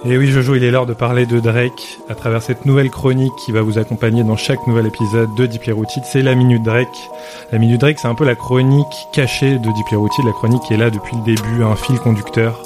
Et 0.05 0.17
oui, 0.17 0.29
Jojo, 0.29 0.55
il 0.55 0.63
est 0.63 0.71
l'heure 0.71 0.87
de 0.87 0.95
parler 0.95 1.27
de 1.27 1.41
Drake 1.41 1.99
à 2.09 2.15
travers 2.15 2.41
cette 2.41 2.65
nouvelle 2.67 2.89
chronique 2.89 3.33
qui 3.45 3.51
va 3.51 3.63
vous 3.63 3.79
accompagner 3.79 4.23
dans 4.23 4.37
chaque 4.37 4.65
nouvel 4.69 4.87
épisode 4.87 5.35
de 5.35 5.45
Deeply. 5.45 5.73
C'est 6.05 6.23
la 6.23 6.37
Minute 6.37 6.63
Drake. 6.63 7.11
La 7.51 7.59
Minute 7.59 7.81
Drake, 7.81 7.99
c'est 7.99 8.07
un 8.07 8.15
peu 8.15 8.25
la 8.25 8.37
chronique 8.37 9.09
cachée 9.13 9.59
de 9.59 9.73
Deeply 9.73 9.99
la 10.25 10.33
chronique 10.33 10.63
qui 10.63 10.75
est 10.75 10.77
là 10.77 10.91
depuis 10.91 11.17
le 11.17 11.25
début, 11.25 11.65
un 11.65 11.75
fil 11.75 11.99
conducteur. 11.99 12.63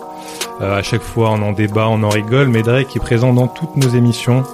Euh, 0.60 0.78
à 0.78 0.82
chaque 0.82 1.00
fois, 1.00 1.30
on 1.30 1.40
en 1.40 1.52
débat, 1.52 1.88
on 1.88 2.02
en 2.02 2.10
rigole, 2.10 2.48
mais 2.48 2.62
Drake 2.62 2.94
est 2.94 3.00
présent 3.00 3.32
dans 3.32 3.48
toutes 3.48 3.76
nos 3.76 3.88
émissions. 3.88 4.44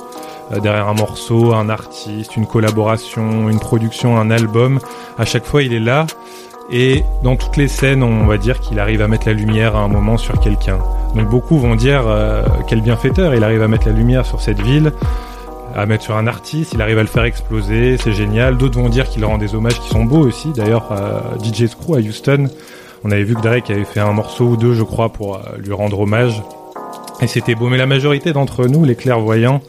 Euh, 0.53 0.61
derrière 0.61 0.89
un 0.89 0.95
morceau, 0.95 1.55
un 1.55 1.69
artiste, 1.69 2.37
une 2.37 2.47
collaboration, 2.47 3.51
une 3.51 3.59
production, 3.59 4.17
un 4.17 4.31
album. 4.31 4.79
À 5.19 5.25
chaque 5.25 5.45
fois, 5.45 5.65
il 5.65 5.75
est 5.75 5.81
là. 5.81 6.07
Et 6.71 7.03
dans 7.25 7.35
toutes 7.35 7.57
les 7.57 7.69
scènes, 7.69 8.05
on 8.05 8.27
va 8.27 8.39
dire 8.39 8.61
qu'il 8.61 8.79
arrive 8.79 9.03
à 9.03 9.09
mettre 9.09 9.27
la 9.27 9.33
lumière 9.33 9.75
à 9.75 9.81
un 9.81 9.89
moment 9.89 10.17
sur 10.17 10.39
quelqu'un. 10.39 10.79
Beaucoup 11.15 11.59
vont 11.59 11.75
dire 11.75 12.05
euh, 12.07 12.43
quel 12.69 12.81
bienfaiteur, 12.81 13.35
il 13.35 13.45
arrive 13.45 13.63
à 13.63 13.69
mettre 13.69 13.87
la 13.87 13.93
lumière 13.93 14.25
sur 14.25 14.41
cette 14.41 14.61
ville, 14.61 14.93
à 15.75 15.85
mettre 15.85 16.05
sur 16.05 16.17
un 16.17 16.27
artiste, 16.27 16.73
il 16.73 16.81
arrive 16.81 16.99
à 16.99 17.03
le 17.03 17.09
faire 17.09 17.25
exploser, 17.25 17.97
c'est 17.99 18.13
génial. 18.13 18.57
D'autres 18.57 18.81
vont 18.81 18.89
dire 18.89 19.09
qu'il 19.09 19.25
rend 19.25 19.37
des 19.37 19.55
hommages 19.55 19.79
qui 19.79 19.89
sont 19.89 20.05
beaux 20.05 20.27
aussi. 20.27 20.49
D'ailleurs, 20.57 20.91
euh, 20.93 21.21
DJ 21.43 21.67
Screw 21.67 21.97
à 21.97 21.99
Houston, 21.99 22.49
on 23.05 23.11
avait 23.11 23.25
vu 23.25 23.35
que 23.35 23.43
Drake 23.43 23.71
avait 23.71 23.85
fait 23.85 24.01
un 24.01 24.13
morceau 24.13 24.45
ou 24.45 24.57
deux, 24.57 24.75
je 24.75 24.83
crois, 24.83 25.11
pour 25.11 25.37
euh, 25.37 25.41
lui 25.59 25.73
rendre 25.73 26.01
hommage. 26.01 26.43
Et 27.21 27.27
c'était 27.27 27.57
beau, 27.57 27.69
mais 27.69 27.79
la 27.79 27.87
majorité 27.87 28.33
d'entre 28.33 28.67
nous, 28.67 28.85
les 28.85 28.95
clairvoyants, 28.95 29.61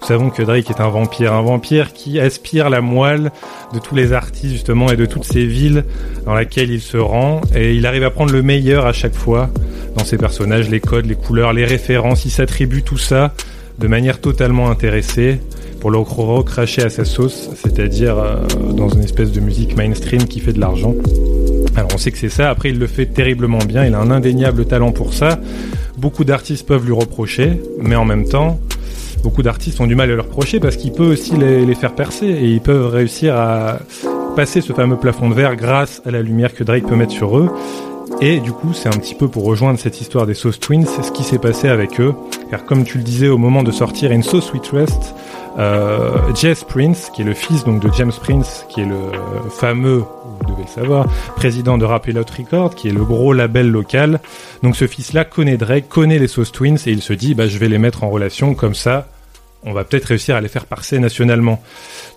nous 0.00 0.08
savons 0.08 0.30
que 0.30 0.42
Drake 0.42 0.70
est 0.70 0.80
un 0.80 0.88
vampire, 0.88 1.34
un 1.34 1.42
vampire 1.42 1.92
qui 1.92 2.18
aspire 2.18 2.70
la 2.70 2.80
moelle 2.80 3.30
de 3.74 3.78
tous 3.78 3.94
les 3.94 4.14
artistes 4.14 4.52
justement 4.52 4.88
et 4.88 4.96
de 4.96 5.04
toutes 5.04 5.24
ces 5.24 5.44
villes 5.44 5.84
dans 6.24 6.34
lesquelles 6.34 6.70
il 6.70 6.80
se 6.80 6.96
rend, 6.96 7.42
et 7.54 7.74
il 7.74 7.86
arrive 7.86 8.04
à 8.04 8.10
prendre 8.10 8.32
le 8.32 8.42
meilleur 8.42 8.86
à 8.86 8.94
chaque 8.94 9.14
fois 9.14 9.50
dans 9.96 10.04
ses 10.04 10.16
personnages, 10.16 10.68
les 10.68 10.80
codes, 10.80 11.06
les 11.06 11.14
couleurs, 11.14 11.52
les 11.52 11.64
références, 11.64 12.24
il 12.24 12.30
s'attribue 12.30 12.82
tout 12.82 12.98
ça 12.98 13.32
de 13.78 13.88
manière 13.88 14.20
totalement 14.20 14.70
intéressée 14.70 15.40
pour 15.80 15.90
le 15.90 15.98
recracher 15.98 16.82
à 16.82 16.88
sa 16.88 17.04
sauce, 17.04 17.50
c'est-à-dire 17.62 18.16
euh, 18.16 18.36
dans 18.72 18.88
une 18.88 19.02
espèce 19.02 19.32
de 19.32 19.40
musique 19.40 19.76
mainstream 19.76 20.24
qui 20.24 20.40
fait 20.40 20.52
de 20.52 20.60
l'argent. 20.60 20.94
Alors 21.76 21.90
on 21.94 21.98
sait 21.98 22.10
que 22.10 22.18
c'est 22.18 22.28
ça, 22.28 22.50
après 22.50 22.70
il 22.70 22.78
le 22.78 22.86
fait 22.86 23.06
terriblement 23.06 23.58
bien, 23.58 23.84
il 23.84 23.94
a 23.94 23.98
un 23.98 24.10
indéniable 24.10 24.64
talent 24.64 24.92
pour 24.92 25.12
ça. 25.12 25.38
Beaucoup 25.98 26.24
d'artistes 26.24 26.66
peuvent 26.66 26.86
lui 26.86 26.92
reprocher, 26.92 27.60
mais 27.80 27.96
en 27.96 28.04
même 28.04 28.26
temps, 28.26 28.58
beaucoup 29.22 29.42
d'artistes 29.42 29.80
ont 29.80 29.86
du 29.86 29.94
mal 29.94 30.10
à 30.10 30.14
le 30.14 30.20
reprocher 30.22 30.60
parce 30.60 30.76
qu'il 30.76 30.92
peut 30.92 31.06
aussi 31.06 31.36
les, 31.36 31.66
les 31.66 31.74
faire 31.74 31.94
percer 31.94 32.26
et 32.26 32.46
ils 32.46 32.60
peuvent 32.60 32.86
réussir 32.86 33.36
à 33.36 33.80
passer 34.36 34.60
ce 34.60 34.72
fameux 34.72 34.96
plafond 34.96 35.28
de 35.28 35.34
verre 35.34 35.54
grâce 35.56 36.02
à 36.06 36.10
la 36.10 36.22
lumière 36.22 36.54
que 36.54 36.64
Drake 36.64 36.86
peut 36.86 36.96
mettre 36.96 37.12
sur 37.12 37.38
eux. 37.38 37.50
Et 38.20 38.40
du 38.40 38.52
coup, 38.52 38.72
c'est 38.72 38.88
un 38.88 38.98
petit 38.98 39.14
peu 39.14 39.28
pour 39.28 39.44
rejoindre 39.44 39.78
cette 39.78 40.00
histoire 40.00 40.26
des 40.26 40.34
Sauce 40.34 40.60
Twins, 40.60 40.86
ce 40.86 41.10
qui 41.12 41.24
s'est 41.24 41.38
passé 41.38 41.68
avec 41.68 42.00
eux. 42.00 42.14
Car 42.50 42.64
comme 42.64 42.84
tu 42.84 42.98
le 42.98 43.04
disais, 43.04 43.28
au 43.28 43.38
moment 43.38 43.62
de 43.62 43.70
sortir 43.70 44.12
In 44.12 44.22
So 44.22 44.40
Sweet 44.40 44.66
Rest, 44.68 45.14
euh, 45.58 46.16
Jess 46.34 46.64
Prince, 46.64 47.10
qui 47.14 47.22
est 47.22 47.24
le 47.24 47.34
fils 47.34 47.64
donc 47.64 47.80
de 47.80 47.90
James 47.92 48.12
Prince, 48.20 48.66
qui 48.68 48.80
est 48.80 48.86
le 48.86 48.98
fameux, 49.50 49.98
vous 50.40 50.46
devez 50.52 50.62
le 50.62 50.68
savoir, 50.68 51.06
président 51.36 51.78
de 51.78 51.84
Rap 51.84 52.08
Elot 52.08 52.24
Records, 52.36 52.74
qui 52.74 52.88
est 52.88 52.92
le 52.92 53.04
gros 53.04 53.32
label 53.32 53.70
local. 53.70 54.20
Donc 54.62 54.76
ce 54.76 54.86
fils-là 54.86 55.24
connaît 55.24 55.56
Drake, 55.56 55.88
connaît 55.88 56.18
les 56.18 56.28
Sauce 56.28 56.52
Twins, 56.52 56.78
et 56.86 56.90
il 56.90 57.02
se 57.02 57.12
dit, 57.12 57.34
bah 57.34 57.46
je 57.46 57.58
vais 57.58 57.68
les 57.68 57.78
mettre 57.78 58.04
en 58.04 58.10
relation 58.10 58.54
comme 58.54 58.74
ça. 58.74 59.06
On 59.66 59.72
va 59.72 59.84
peut-être 59.84 60.04
réussir 60.06 60.36
à 60.36 60.40
les 60.40 60.48
faire 60.48 60.66
passer 60.66 60.98
nationalement. 60.98 61.60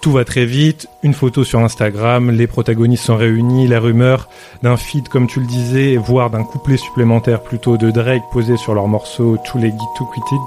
Tout 0.02 0.12
va 0.12 0.26
très 0.26 0.46
vite, 0.46 0.88
une 1.02 1.14
photo 1.14 1.44
sur 1.44 1.60
Instagram, 1.60 2.30
les 2.32 2.46
protagonistes 2.46 3.06
sont 3.06 3.16
réunis, 3.16 3.68
la 3.68 3.80
rumeur 3.80 4.28
d'un 4.64 4.76
feed 4.76 5.08
comme 5.08 5.28
tu 5.28 5.40
le 5.40 5.48
disais, 5.48 5.96
voire 5.96 6.30
d'un 6.30 6.44
couplet 6.44 6.78
supplémentaire 6.78 7.42
plutôt 7.42 7.78
de 7.78 7.90
Drake 7.90 8.24
posé 8.32 8.58
sur 8.58 8.74
leur 8.74 8.88
morceau 8.88 9.38
Too 9.46 9.60
Leggy 9.60 9.78
Too 9.98 10.06
Quitted. 10.14 10.40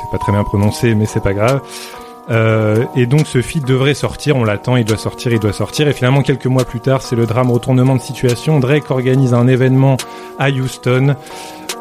C'est 0.00 0.10
pas 0.10 0.18
très 0.18 0.32
bien 0.32 0.44
prononcé, 0.44 0.94
mais 0.94 1.06
c'est 1.06 1.22
pas 1.22 1.34
grave. 1.34 1.60
Euh, 2.28 2.84
et 2.96 3.06
donc 3.06 3.26
ce 3.26 3.40
feed 3.40 3.64
devrait 3.64 3.94
sortir, 3.94 4.36
on 4.36 4.44
l'attend, 4.44 4.76
il 4.76 4.84
doit 4.84 4.96
sortir, 4.96 5.32
il 5.32 5.38
doit 5.38 5.52
sortir. 5.52 5.88
Et 5.88 5.92
finalement, 5.92 6.22
quelques 6.22 6.46
mois 6.46 6.64
plus 6.64 6.80
tard, 6.80 7.02
c'est 7.02 7.16
le 7.16 7.26
drame 7.26 7.50
retournement 7.50 7.96
de 7.96 8.00
situation. 8.00 8.58
Drake 8.60 8.90
organise 8.90 9.32
un 9.34 9.46
événement 9.46 9.96
à 10.38 10.50
Houston 10.50 11.16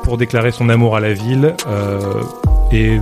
pour 0.04 0.18
déclarer 0.18 0.52
son 0.52 0.70
amour 0.70 0.96
à 0.96 1.00
la 1.00 1.14
ville. 1.14 1.56
Euh, 1.68 2.22
et 2.72 3.00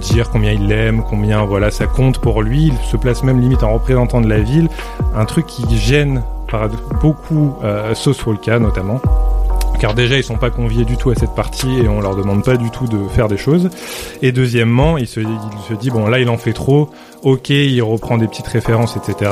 dire 0.00 0.30
combien 0.30 0.52
il 0.52 0.68
l'aime, 0.68 1.02
combien 1.08 1.44
voilà 1.44 1.70
ça 1.70 1.86
compte 1.86 2.18
pour 2.18 2.42
lui. 2.42 2.66
Il 2.68 2.88
se 2.90 2.96
place 2.96 3.22
même 3.22 3.40
limite 3.40 3.62
en 3.62 3.72
représentant 3.74 4.20
de 4.20 4.28
la 4.28 4.40
ville, 4.40 4.68
un 5.14 5.24
truc 5.24 5.46
qui 5.46 5.64
gêne 5.76 6.22
beaucoup 7.00 7.54
euh, 7.62 7.94
Sauce 7.94 8.24
notamment. 8.60 9.00
Car 9.80 9.94
déjà 9.94 10.16
ils 10.16 10.24
sont 10.24 10.36
pas 10.36 10.50
conviés 10.50 10.84
du 10.84 10.96
tout 10.96 11.10
à 11.10 11.14
cette 11.14 11.34
partie 11.34 11.78
et 11.78 11.88
on 11.88 12.00
leur 12.00 12.14
demande 12.16 12.44
pas 12.44 12.56
du 12.56 12.70
tout 12.70 12.86
de 12.86 13.08
faire 13.08 13.28
des 13.28 13.36
choses. 13.36 13.70
Et 14.22 14.32
deuxièmement, 14.32 14.96
il 14.98 15.06
se 15.06 15.20
dit 15.78 15.90
bon 15.90 16.06
là 16.06 16.20
il 16.20 16.28
en 16.28 16.38
fait 16.38 16.52
trop. 16.52 16.90
Ok, 17.24 17.48
il 17.48 17.80
reprend 17.80 18.18
des 18.18 18.28
petites 18.28 18.48
références, 18.48 18.98
etc. 18.98 19.30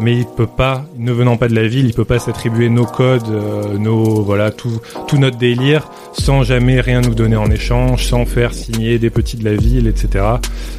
Mais 0.00 0.16
il 0.16 0.24
peut 0.24 0.46
pas, 0.46 0.86
ne 0.96 1.12
venant 1.12 1.36
pas 1.36 1.48
de 1.48 1.54
la 1.54 1.68
ville, 1.68 1.84
il 1.84 1.92
peut 1.92 2.06
pas 2.06 2.18
s'attribuer 2.18 2.70
nos 2.70 2.86
codes, 2.86 3.28
euh, 3.28 3.76
nos 3.76 4.22
voilà 4.22 4.50
tout 4.50 4.80
tout 5.06 5.18
notre 5.18 5.36
délire 5.36 5.90
sans 6.14 6.44
jamais 6.44 6.80
rien 6.80 7.02
nous 7.02 7.14
donner 7.14 7.36
en 7.36 7.50
échange, 7.50 8.06
sans 8.06 8.24
faire 8.24 8.54
signer 8.54 8.98
des 8.98 9.10
petits 9.10 9.36
de 9.36 9.44
la 9.44 9.54
ville, 9.54 9.86
etc. 9.86 10.24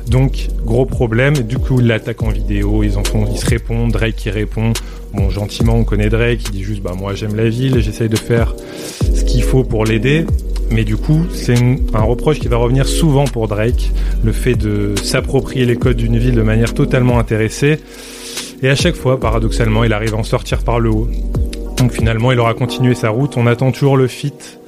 Donc 0.08 0.48
gros 0.66 0.88
problème. 0.88 1.36
Du 1.36 1.60
coup, 1.60 1.80
il 1.80 1.86
l'attaque 1.86 2.24
en 2.24 2.30
vidéo, 2.30 2.84
ils 2.84 2.98
en 2.98 3.04
font, 3.04 3.28
ils 3.32 3.38
se 3.38 3.46
répondent. 3.46 3.92
Drake 3.92 4.16
qui 4.16 4.32
répond. 4.32 4.74
Bon, 5.14 5.30
gentiment, 5.30 5.76
on 5.76 5.84
connaît 5.84 6.10
Drake, 6.10 6.40
il 6.46 6.52
dit 6.52 6.64
juste 6.64 6.82
bah 6.82 6.94
moi 6.98 7.14
j'aime 7.14 7.36
la 7.36 7.50
ville, 7.50 7.80
j'essaye 7.82 8.10
de 8.10 8.18
faire 8.18 8.56
ce 9.14 9.24
qu'il 9.26 9.44
faut 9.44 9.64
pour 9.64 9.86
l'aider. 9.86 10.26
Mais 10.70 10.84
du 10.84 10.98
coup, 10.98 11.26
c'est 11.32 11.56
un 11.94 12.02
reproche 12.02 12.40
qui 12.40 12.48
va 12.48 12.58
revenir 12.58 12.88
souvent 12.88 13.26
pour 13.26 13.48
Drake, 13.48 13.92
le 14.24 14.32
fait 14.32 14.56
de 14.56 14.94
s'approprier 15.02 15.66
les 15.66 15.78
codes 15.78 15.98
d'une 15.98 16.18
ville 16.18 16.36
de 16.36 16.42
manière 16.42 16.74
totalement 16.74 17.20
intéressée. 17.20 17.80
Et 18.62 18.70
à 18.70 18.76
chaque 18.76 18.96
fois, 18.96 19.20
paradoxalement, 19.20 19.84
il 19.84 19.94
arrive 19.94 20.14
à 20.14 20.18
en 20.18 20.24
sortir 20.24 20.60
par 20.60 20.80
le 20.80 20.90
haut. 20.90 21.08
Donc 21.78 21.94
finalement, 21.94 22.32
il 22.32 22.40
aura 22.40 22.54
continué 22.54 22.96
sa 22.96 23.10
route. 23.10 23.38
On 23.38 23.48
attend 23.48 23.72
toujours 23.72 23.98
le 23.98 24.08
feat 24.08 24.60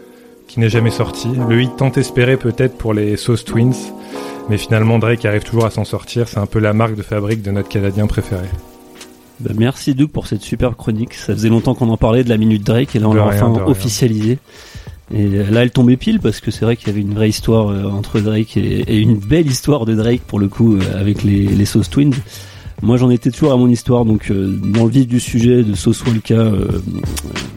qui 0.48 0.60
n'est 0.60 0.70
jamais 0.70 0.92
sorti. 0.92 1.28
Le 1.48 1.62
hit 1.62 1.76
tant 1.78 1.92
espéré 1.92 2.38
peut-être 2.38 2.78
pour 2.78 2.94
les 2.94 3.18
Sauce 3.18 3.44
Twins. 3.44 3.74
Mais 4.50 4.58
finalement, 4.58 5.00
Drake 5.00 5.26
arrive 5.26 5.44
toujours 5.44 5.66
à 5.66 5.70
s'en 5.70 5.86
sortir. 5.86 6.28
C'est 6.28 6.40
un 6.40 6.46
peu 6.46 6.60
la 6.60 6.74
marque 6.74 6.96
de 6.96 7.04
fabrique 7.04 7.42
de 7.42 7.52
notre 7.52 7.70
Canadien 7.70 8.08
préféré. 8.08 8.48
Bah, 9.40 9.52
merci 9.56 9.96
Doug 9.96 10.10
pour 10.10 10.28
cette 10.28 10.42
superbe 10.42 10.76
chronique. 10.76 11.14
Ça 11.14 11.34
faisait 11.34 11.50
longtemps 11.50 11.74
qu'on 11.76 11.90
en 11.90 11.98
parlait 11.98 12.24
de 12.24 12.30
la 12.30 12.38
minute 12.38 12.64
Drake 12.64 12.96
et 12.96 13.00
là 13.00 13.08
on 13.08 13.14
l'a 13.14 13.26
enfin 13.26 13.54
rien. 13.54 13.64
Et 15.14 15.28
là 15.28 15.64
elle 15.64 15.72
tombait 15.72 15.98
pile 15.98 16.20
parce 16.20 16.40
que 16.40 16.52
c'est 16.52 16.66
vrai 16.66 16.76
qu'il 16.76 16.88
y 16.88 16.92
avait 16.92 17.02
une 17.02 17.14
vraie 17.14 17.30
histoire 17.30 17.70
euh, 17.70 17.86
entre 17.86 18.20
Drake 18.20 18.58
et, 18.58 18.98
une 18.98 19.18
belle 19.18 19.48
histoire 19.48 19.86
de 19.86 19.96
Drake 19.96 20.22
pour 20.22 20.40
le 20.40 20.48
coup 20.48 20.76
euh, 20.76 21.00
avec 21.00 21.24
les, 21.24 21.66
Sauce 21.66 21.90
Twins. 21.90 22.14
Moi 22.82 22.98
j'en 22.98 23.10
étais 23.10 23.32
toujours 23.32 23.52
à 23.52 23.58
mon 23.58 23.68
histoire 23.68 24.06
donc 24.06 24.30
euh, 24.30 24.56
dans 24.64 24.86
le 24.86 24.92
vif 24.92 25.08
du 25.08 25.20
sujet 25.20 25.64
de 25.64 25.74
Sauce 25.74 26.04
Walka, 26.06 26.52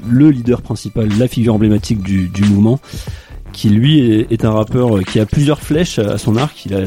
le 0.09 0.31
leader 0.31 0.63
principal, 0.63 1.09
la 1.19 1.29
figure 1.29 1.55
emblématique 1.55 2.03
du, 2.03 2.45
mouvement, 2.45 2.81
qui 3.53 3.69
lui 3.69 4.01
est, 4.01 4.45
un 4.45 4.51
rappeur 4.51 5.01
qui 5.05 5.21
a 5.21 5.27
plusieurs 5.27 5.61
flèches 5.61 5.99
à 5.99 6.19
son 6.19 6.37
arc. 6.37 6.65
Il 6.67 6.75
a 6.75 6.81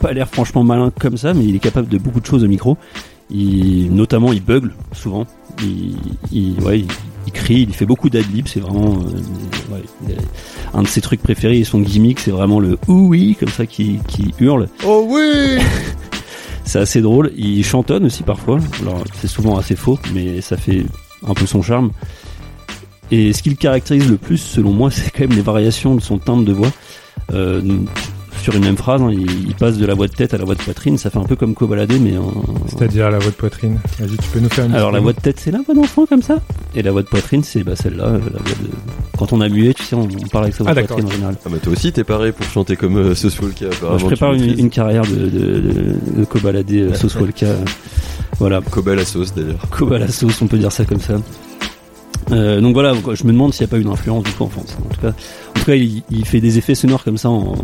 pas 0.00 0.12
l'air 0.12 0.28
franchement 0.28 0.64
malin 0.64 0.92
comme 0.98 1.16
ça 1.16 1.32
mais 1.32 1.44
il 1.44 1.54
est 1.54 1.60
capable 1.60 1.88
de 1.88 1.98
beaucoup 1.98 2.20
de 2.20 2.26
choses 2.26 2.42
au 2.42 2.48
micro. 2.48 2.76
Notamment, 3.30 4.32
il 4.32 4.42
bugle 4.42 4.72
souvent. 4.92 5.26
Il, 6.32 6.60
ouais, 6.62 6.80
il, 6.80 6.88
il 7.48 7.74
fait 7.74 7.86
beaucoup 7.86 8.10
d'adlibs. 8.10 8.48
C'est 8.48 8.60
vraiment 8.60 8.98
euh, 8.98 9.74
ouais, 9.74 10.16
un 10.74 10.82
de 10.82 10.88
ses 10.88 11.00
trucs 11.00 11.22
préférés. 11.22 11.58
Et 11.58 11.64
son 11.64 11.80
gimmick, 11.80 12.20
c'est 12.20 12.30
vraiment 12.30 12.60
le 12.60 12.78
oui 12.88 13.36
comme 13.38 13.48
ça 13.48 13.66
qui, 13.66 13.98
qui 14.08 14.34
hurle. 14.38 14.68
Oh 14.84 15.06
oui 15.08 15.58
C'est 16.64 16.80
assez 16.80 17.00
drôle. 17.00 17.32
Il 17.36 17.64
chantonne 17.64 18.06
aussi 18.06 18.22
parfois. 18.22 18.58
Alors 18.82 19.04
c'est 19.14 19.28
souvent 19.28 19.56
assez 19.56 19.76
faux, 19.76 19.98
mais 20.12 20.40
ça 20.40 20.56
fait 20.56 20.84
un 21.26 21.34
peu 21.34 21.46
son 21.46 21.62
charme. 21.62 21.90
Et 23.10 23.32
ce 23.32 23.42
qui 23.42 23.50
le 23.50 23.56
caractérise 23.56 24.10
le 24.10 24.16
plus, 24.16 24.38
selon 24.38 24.72
moi, 24.72 24.90
c'est 24.92 25.10
quand 25.10 25.28
même 25.28 25.36
les 25.36 25.42
variations 25.42 25.94
de 25.94 26.00
son 26.00 26.18
timbre 26.18 26.44
de 26.44 26.52
voix. 26.52 26.72
Euh, 27.32 27.62
sur 28.46 28.54
une 28.54 28.64
même 28.64 28.76
phrase, 28.76 29.02
hein, 29.02 29.10
il, 29.10 29.48
il 29.48 29.54
passe 29.56 29.76
de 29.76 29.84
la 29.84 29.94
voix 29.94 30.06
de 30.06 30.12
tête 30.12 30.32
à 30.32 30.38
la 30.38 30.44
voix 30.44 30.54
de 30.54 30.62
poitrine. 30.62 30.96
Ça 30.98 31.10
fait 31.10 31.18
un 31.18 31.24
peu 31.24 31.34
comme 31.34 31.52
Kobalade, 31.54 31.92
mais 32.00 32.16
en, 32.16 32.32
C'est-à-dire 32.68 33.10
la 33.10 33.18
voix 33.18 33.30
de 33.32 33.34
poitrine. 33.36 33.80
Vas-y, 33.98 34.16
tu 34.18 34.28
peux 34.32 34.38
nous 34.38 34.48
faire 34.48 34.66
une 34.66 34.74
alors 34.74 34.92
la 34.92 35.00
voix 35.00 35.12
de 35.12 35.18
tête 35.20 35.40
c'est 35.40 35.50
la 35.50 35.58
voix 35.66 35.74
d'enfant 35.74 36.06
comme 36.06 36.22
ça 36.22 36.36
Et 36.76 36.82
la 36.82 36.92
voix 36.92 37.02
de 37.02 37.08
poitrine 37.08 37.42
c'est 37.42 37.64
bah, 37.64 37.74
celle-là, 37.74 38.04
euh, 38.04 38.12
la 38.12 38.38
voix 38.38 38.52
de... 38.62 38.68
Quand 39.18 39.32
on 39.32 39.40
a 39.40 39.48
mué, 39.48 39.74
tu 39.74 39.82
sais, 39.82 39.96
on, 39.96 40.02
on 40.02 40.28
parle 40.28 40.44
avec 40.44 40.54
sa 40.54 40.62
voix 40.62 40.72
Ah, 40.76 40.80
de 40.80 40.86
poitrine 40.86 41.06
en 41.06 41.10
général. 41.10 41.34
Ah 41.44 41.48
bah 41.50 41.56
toi 41.60 41.72
aussi 41.72 41.90
t'es 41.92 42.04
paré 42.04 42.30
pour 42.30 42.46
chanter 42.46 42.76
comme 42.76 42.96
euh, 42.98 43.12
apparemment. 43.12 43.88
Moi, 43.90 43.98
je 43.98 44.04
prépare 44.04 44.32
une, 44.34 44.58
une 44.60 44.70
carrière 44.70 45.02
de, 45.02 45.16
de, 45.16 45.60
de, 45.60 46.18
de 46.20 46.24
cobaladé 46.24 46.82
euh, 46.82 46.94
sauce 46.94 47.16
Walka. 47.16 47.46
euh, 47.46 47.56
Voilà, 48.38 48.60
Koba 48.60 48.94
la 48.94 49.04
sauce 49.04 49.34
d'ailleurs. 49.34 49.68
coba 49.70 49.98
la 49.98 50.06
sauce, 50.08 50.40
on 50.40 50.46
peut 50.46 50.58
dire 50.58 50.70
ça 50.70 50.84
comme 50.84 51.00
ça. 51.00 51.14
Euh, 52.32 52.60
donc 52.60 52.74
voilà, 52.74 52.92
je 53.14 53.24
me 53.24 53.32
demande 53.32 53.54
s'il 53.54 53.64
n'y 53.64 53.70
a 53.70 53.72
pas 53.72 53.78
une 53.78 53.88
influence 53.88 54.24
du 54.24 54.32
coup 54.32 54.44
en 54.44 54.48
France. 54.48 54.76
En 54.84 54.92
tout 54.94 55.00
cas, 55.00 55.12
en 55.56 55.58
tout 55.60 55.64
cas 55.66 55.74
il, 55.74 56.24
fait 56.26 56.40
des 56.40 56.58
effets 56.58 56.74
sonores 56.74 57.02
comme 57.02 57.18
ça 57.18 57.30
en, 57.30 57.54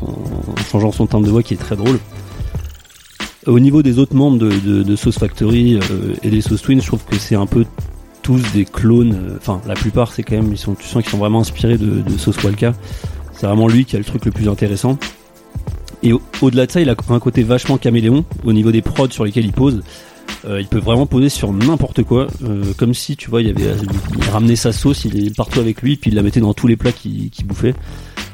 changeant 0.71 0.93
son 0.93 1.07
timbre 1.07 1.27
de 1.27 1.31
voix 1.31 1.43
qui 1.43 1.55
est 1.55 1.59
très 1.59 1.77
drôle. 1.77 1.99
Au 3.47 3.59
niveau 3.59 3.83
des 3.83 3.99
autres 3.99 4.15
membres 4.15 4.39
de, 4.39 4.97
Sauce 4.97 5.19
Factory 5.19 5.77
euh, 5.77 6.15
et 6.23 6.31
des 6.31 6.41
Sauce 6.41 6.63
Twins, 6.63 6.81
je 6.81 6.87
trouve 6.87 7.05
que 7.05 7.17
c'est 7.19 7.35
un 7.35 7.47
peu 7.47 7.65
tous 8.23 8.41
des 8.53 8.65
clones. 8.65 9.15
euh, 9.15 9.37
Enfin, 9.37 9.61
la 9.67 9.75
plupart, 9.75 10.13
c'est 10.13 10.23
quand 10.23 10.37
même, 10.37 10.53
ils 10.53 10.59
sont, 10.59 10.75
tu 10.75 10.87
sens 10.87 11.03
qu'ils 11.03 11.11
sont 11.11 11.19
vraiment 11.19 11.41
inspirés 11.41 11.77
de, 11.77 12.03
Sauce 12.19 12.41
Walka. 12.43 12.73
C'est 13.35 13.47
vraiment 13.47 13.67
lui 13.67 13.85
qui 13.85 13.97
a 13.97 13.99
le 13.99 14.05
truc 14.05 14.25
le 14.25 14.31
plus 14.31 14.49
intéressant. 14.49 14.97
Et 16.05 16.13
au- 16.13 16.23
au-delà 16.41 16.67
de 16.67 16.71
ça, 16.71 16.81
il 16.81 16.89
a 16.89 16.95
un 17.11 17.19
côté 17.19 17.43
vachement 17.43 17.79
caméléon 17.79 18.25
au 18.45 18.53
niveau 18.53 18.71
des 18.71 18.83
prods 18.83 19.11
sur 19.11 19.25
lesquels 19.25 19.45
il 19.45 19.53
pose. 19.53 19.83
Euh, 20.45 20.61
il 20.61 20.67
peut 20.67 20.79
vraiment 20.79 21.07
poser 21.07 21.29
sur 21.29 21.53
n'importe 21.53 22.03
quoi, 22.03 22.27
euh, 22.45 22.73
comme 22.77 22.95
si 22.95 23.17
tu 23.17 23.31
vois, 23.31 23.43
il 23.43 23.49
avait 23.49 23.75
il 24.19 24.25
ramenait 24.31 24.57
sa 24.57 24.73
sauce, 24.73 25.05
il 25.05 25.27
est 25.27 25.37
partout 25.37 25.61
avec 25.61 25.83
lui, 25.83 25.97
puis 25.97 26.11
il 26.11 26.15
la 26.15 26.23
mettait 26.23 26.41
dans 26.41 26.55
tous 26.55 26.67
les 26.67 26.77
plats 26.77 26.93
qu'il 26.93 27.31
qu'il 27.31 27.47
bouffait. 27.47 27.75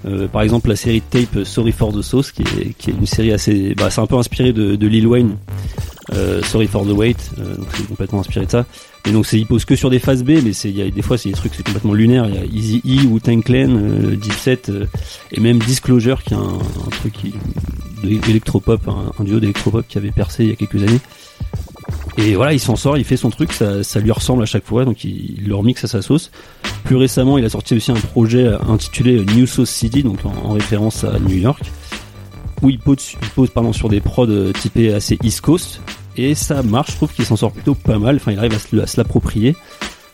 Euh, 0.06 0.28
par 0.28 0.42
exemple, 0.42 0.68
la 0.68 0.76
série 0.76 1.00
de 1.00 1.18
tape 1.18 1.44
Sorry 1.44 1.72
for 1.72 1.92
the 1.92 2.02
Sauce, 2.02 2.30
qui 2.30 2.42
est, 2.42 2.72
qui 2.78 2.90
est 2.90 2.94
une 2.94 3.04
série 3.06 3.32
assez, 3.32 3.74
bah, 3.74 3.90
c'est 3.90 4.00
un 4.00 4.06
peu 4.06 4.16
inspiré 4.16 4.52
de, 4.52 4.76
de 4.76 4.87
Lil 4.87 5.06
Wayne. 5.06 5.37
Euh, 6.14 6.40
Sorry 6.42 6.66
for 6.66 6.87
the 6.87 6.92
Wait, 6.92 7.16
euh, 7.38 7.56
donc 7.56 7.66
c'est 7.74 7.87
complètement 7.87 8.20
inspiré 8.20 8.46
de 8.46 8.50
ça. 8.50 8.64
Et 9.06 9.12
donc 9.12 9.26
c'est 9.26 9.38
il 9.38 9.46
pose 9.46 9.66
que 9.66 9.76
sur 9.76 9.90
des 9.90 9.98
phases 9.98 10.24
B, 10.24 10.38
mais 10.42 10.54
c'est 10.54 10.70
des 10.72 11.02
fois 11.02 11.18
c'est 11.18 11.28
des 11.28 11.34
trucs 11.34 11.54
c'est 11.54 11.66
complètement 11.66 11.92
lunaire. 11.92 12.26
Il 12.26 12.34
y 12.34 12.38
a 12.38 12.44
Easy 12.46 12.82
E 12.87 13.06
ou 13.06 13.20
Tank 13.20 13.44
Clan, 13.44 13.68
euh, 13.70 14.16
Dipset 14.16 14.62
euh, 14.70 14.87
et 15.32 15.40
même 15.40 15.58
Disclosure 15.58 16.22
qui 16.22 16.32
est 16.32 16.38
un, 16.38 16.40
un 16.40 16.90
truc 16.90 17.14
d'électropop, 18.02 18.88
un, 18.88 19.12
un 19.18 19.24
duo 19.24 19.38
d'électropop 19.38 19.87
qui 19.87 19.98
avait 19.98 20.11
percé 20.11 20.44
il 20.44 20.50
y 20.50 20.52
a 20.52 20.56
quelques 20.56 20.82
années. 20.82 21.00
Et 22.20 22.35
voilà, 22.35 22.52
il 22.52 22.59
s'en 22.59 22.74
sort, 22.74 22.98
il 22.98 23.04
fait 23.04 23.16
son 23.16 23.31
truc, 23.31 23.52
ça, 23.52 23.85
ça 23.85 24.00
lui 24.00 24.11
ressemble 24.11 24.42
à 24.42 24.46
chaque 24.46 24.64
fois, 24.64 24.85
donc 24.85 25.04
il, 25.04 25.44
le 25.46 25.54
remixe 25.54 25.85
à 25.85 25.87
sa 25.87 26.02
sauce. 26.02 26.33
Plus 26.83 26.96
récemment, 26.96 27.38
il 27.38 27.44
a 27.44 27.48
sorti 27.48 27.76
aussi 27.76 27.92
un 27.92 27.94
projet 27.94 28.44
intitulé 28.68 29.24
New 29.37 29.46
Sauce 29.46 29.70
City, 29.70 30.02
donc 30.02 30.18
en, 30.26 30.33
en 30.48 30.52
référence 30.52 31.04
à 31.04 31.20
New 31.20 31.37
York, 31.37 31.62
où 32.61 32.70
il 32.70 32.81
pose, 32.81 33.12
il 33.22 33.28
pose 33.28 33.50
pardon, 33.50 33.72
sur 33.72 33.88
des 33.88 34.00
prods 34.00 34.50
typés 34.52 34.92
assez 34.92 35.16
East 35.22 35.42
Coast, 35.42 35.81
et 36.16 36.35
ça 36.35 36.64
marche, 36.64 36.90
je 36.90 36.96
trouve 36.96 37.12
qu'il 37.12 37.24
s'en 37.24 37.37
sort 37.37 37.52
plutôt 37.52 37.76
pas 37.76 38.00
mal, 38.00 38.16
enfin 38.16 38.33
il 38.33 38.38
arrive 38.38 38.54
à 38.54 38.59
se, 38.59 38.85
se 38.85 38.96
l'approprier. 38.96 39.54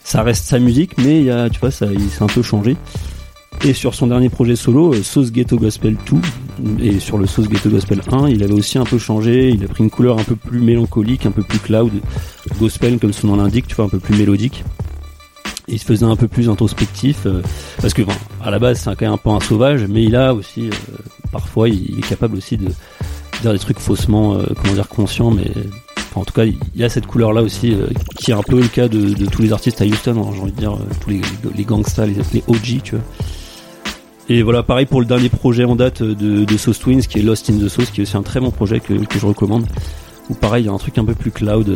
Ça 0.03 0.23
reste 0.23 0.45
sa 0.45 0.59
musique, 0.59 0.99
mais 0.99 1.21
il 1.21 1.25
y 1.25 1.31
a, 1.31 1.49
tu 1.49 1.59
vois, 1.59 1.71
ça, 1.71 1.87
il 1.91 2.11
s'est 2.11 2.23
un 2.23 2.27
peu 2.27 2.43
changé. 2.43 2.77
Et 3.63 3.73
sur 3.73 3.95
son 3.95 4.09
dernier 4.09 4.29
projet 4.29 4.57
solo, 4.57 4.93
euh, 4.93 5.03
Sauce 5.03 5.33
Ghetto 5.33 5.57
Gospel 5.57 5.97
2, 6.11 6.85
et 6.85 7.01
sur 7.01 7.17
le 7.17 7.27
Sauce 7.27 7.49
Ghetto 7.49 7.71
Gospel 7.71 8.03
1, 8.11 8.29
il 8.29 8.43
avait 8.43 8.53
aussi 8.53 8.77
un 8.77 8.85
peu 8.85 8.99
changé, 8.99 9.51
il 9.51 9.65
a 9.65 9.69
pris 9.69 9.83
une 9.83 9.91
couleur 9.91 10.19
un 10.19 10.23
peu 10.23 10.37
plus 10.37 10.61
mélancolique, 10.61 11.25
un 11.25 11.31
peu 11.31 11.43
plus 11.43 11.59
cloud, 11.59 11.93
gospel 12.59 12.99
comme 12.99 13.15
son 13.15 13.29
nom 13.29 13.37
l'indique, 13.37 13.67
tu 13.67 13.75
vois, 13.75 13.87
un 13.87 13.89
peu 13.89 13.99
plus 13.99 14.17
mélodique. 14.19 14.65
Il 15.67 15.79
se 15.79 15.87
faisait 15.87 16.05
un 16.05 16.17
peu 16.17 16.29
plus 16.29 16.51
introspectif, 16.51 17.25
euh, 17.25 17.41
parce 17.81 17.95
que 17.95 18.03
bon, 18.03 18.13
à 18.43 18.51
la 18.51 18.59
base 18.59 18.81
c'est 18.81 18.91
quand 18.97 19.07
même 19.07 19.13
un 19.13 19.17
peu 19.17 19.31
un 19.31 19.41
sauvage, 19.41 19.87
mais 19.89 20.03
il 20.05 20.15
a 20.15 20.35
aussi, 20.35 20.69
euh, 20.69 20.97
parfois, 21.33 21.71
il, 21.71 21.99
est 21.99 22.07
capable 22.07 22.37
aussi 22.37 22.59
de 22.59 22.69
dire 23.41 23.53
des 23.53 23.59
trucs 23.59 23.79
faussement, 23.79 24.39
comment 24.61 24.75
dire, 24.75 24.89
conscients, 24.89 25.31
mais 25.31 25.51
en 26.15 26.25
tout 26.25 26.35
cas, 26.35 26.45
il 26.45 26.85
a 26.85 26.91
cette 26.91 27.07
couleur-là 27.07 27.41
aussi, 27.43 27.75
qui 28.17 28.31
est 28.31 28.35
un 28.35 28.43
peu 28.43 28.61
le 28.61 28.69
cas 28.69 28.89
de, 28.89 29.27
tous 29.27 29.41
les 29.41 29.55
artistes 29.55 29.81
à 29.81 29.87
Houston, 29.87 30.23
hein, 30.23 30.33
j'ai 30.35 30.41
envie 30.43 30.53
de 30.53 30.59
dire, 30.59 30.77
tous 31.01 31.11
les, 31.11 31.23
les 31.57 31.65
gangsters, 31.65 32.07
les, 32.07 32.17
les 32.35 32.45
OG, 32.47 32.83
tu 32.83 32.97
vois. 32.97 33.05
Et 34.29 34.43
voilà, 34.43 34.63
pareil 34.63 34.87
pour 34.87 35.01
le 35.01 35.07
dernier 35.07 35.29
projet 35.29 35.65
en 35.65 35.77
date 35.77 36.03
de, 36.03 36.45
de 36.45 36.57
Sauce 36.57 36.79
Twins, 36.79 37.03
qui 37.03 37.19
est 37.19 37.23
Lost 37.23 37.51
in 37.51 37.59
the 37.59 37.69
Sauce, 37.69 37.91
qui 37.91 38.01
est 38.01 38.05
aussi 38.05 38.17
un 38.17 38.23
très 38.23 38.41
bon 38.41 38.51
projet 38.51 38.81
que, 38.81 38.95
que 38.95 39.19
je 39.19 39.27
recommande. 39.27 39.67
Où 40.31 40.35
pareil, 40.35 40.65
il 40.65 40.67
y 40.67 40.71
a 40.71 40.73
un 40.73 40.79
truc 40.79 40.97
un 40.97 41.05
peu 41.05 41.15
plus 41.15 41.31
cloud, 41.31 41.69
euh, 41.69 41.75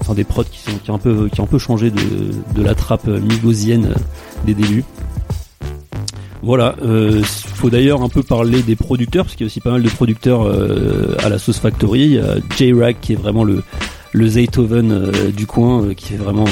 enfin 0.00 0.14
des 0.14 0.24
prods 0.24 0.44
qui 0.44 0.58
sont 0.58 0.78
qui 0.82 0.90
ont 0.90 0.94
un 0.94 0.98
peu 0.98 1.28
qui 1.28 1.42
ont 1.42 1.44
un 1.44 1.46
peu 1.46 1.58
changé 1.58 1.90
de, 1.90 2.00
de 2.54 2.62
la 2.62 2.74
trappe 2.74 3.06
migosienne 3.06 3.86
euh, 3.94 4.44
des 4.46 4.54
débuts. 4.54 4.84
Voilà, 6.42 6.76
euh, 6.82 7.22
faut 7.22 7.68
d'ailleurs 7.70 8.02
un 8.02 8.08
peu 8.08 8.22
parler 8.22 8.62
des 8.62 8.76
producteurs, 8.76 9.24
parce 9.24 9.34
qu'il 9.34 9.44
y 9.44 9.46
a 9.46 9.48
aussi 9.48 9.60
pas 9.60 9.70
mal 9.70 9.82
de 9.82 9.88
producteurs 9.90 10.46
euh, 10.46 11.16
à 11.22 11.28
la 11.28 11.38
Sauce 11.38 11.58
Factory. 11.58 12.14
Il 12.14 12.42
J-Rag 12.56 12.96
qui 13.00 13.12
est 13.12 13.16
vraiment 13.16 13.44
le, 13.44 13.62
le 14.12 14.26
euh, 14.26 15.30
du 15.30 15.46
coin, 15.46 15.82
euh, 15.82 15.94
qui 15.94 16.06
fait 16.06 16.16
vraiment... 16.16 16.44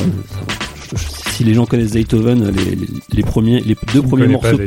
si 0.96 1.44
les 1.44 1.54
gens 1.54 1.66
connaissent 1.66 1.92
Zaytoven, 1.92 2.50
les, 2.50 2.64
les, 2.76 2.88
les 3.12 3.22
premiers, 3.22 3.60
les 3.60 3.76
deux 3.92 4.00
On 4.00 4.08
premiers 4.08 4.26
pas 4.26 4.32
morceaux 4.32 4.58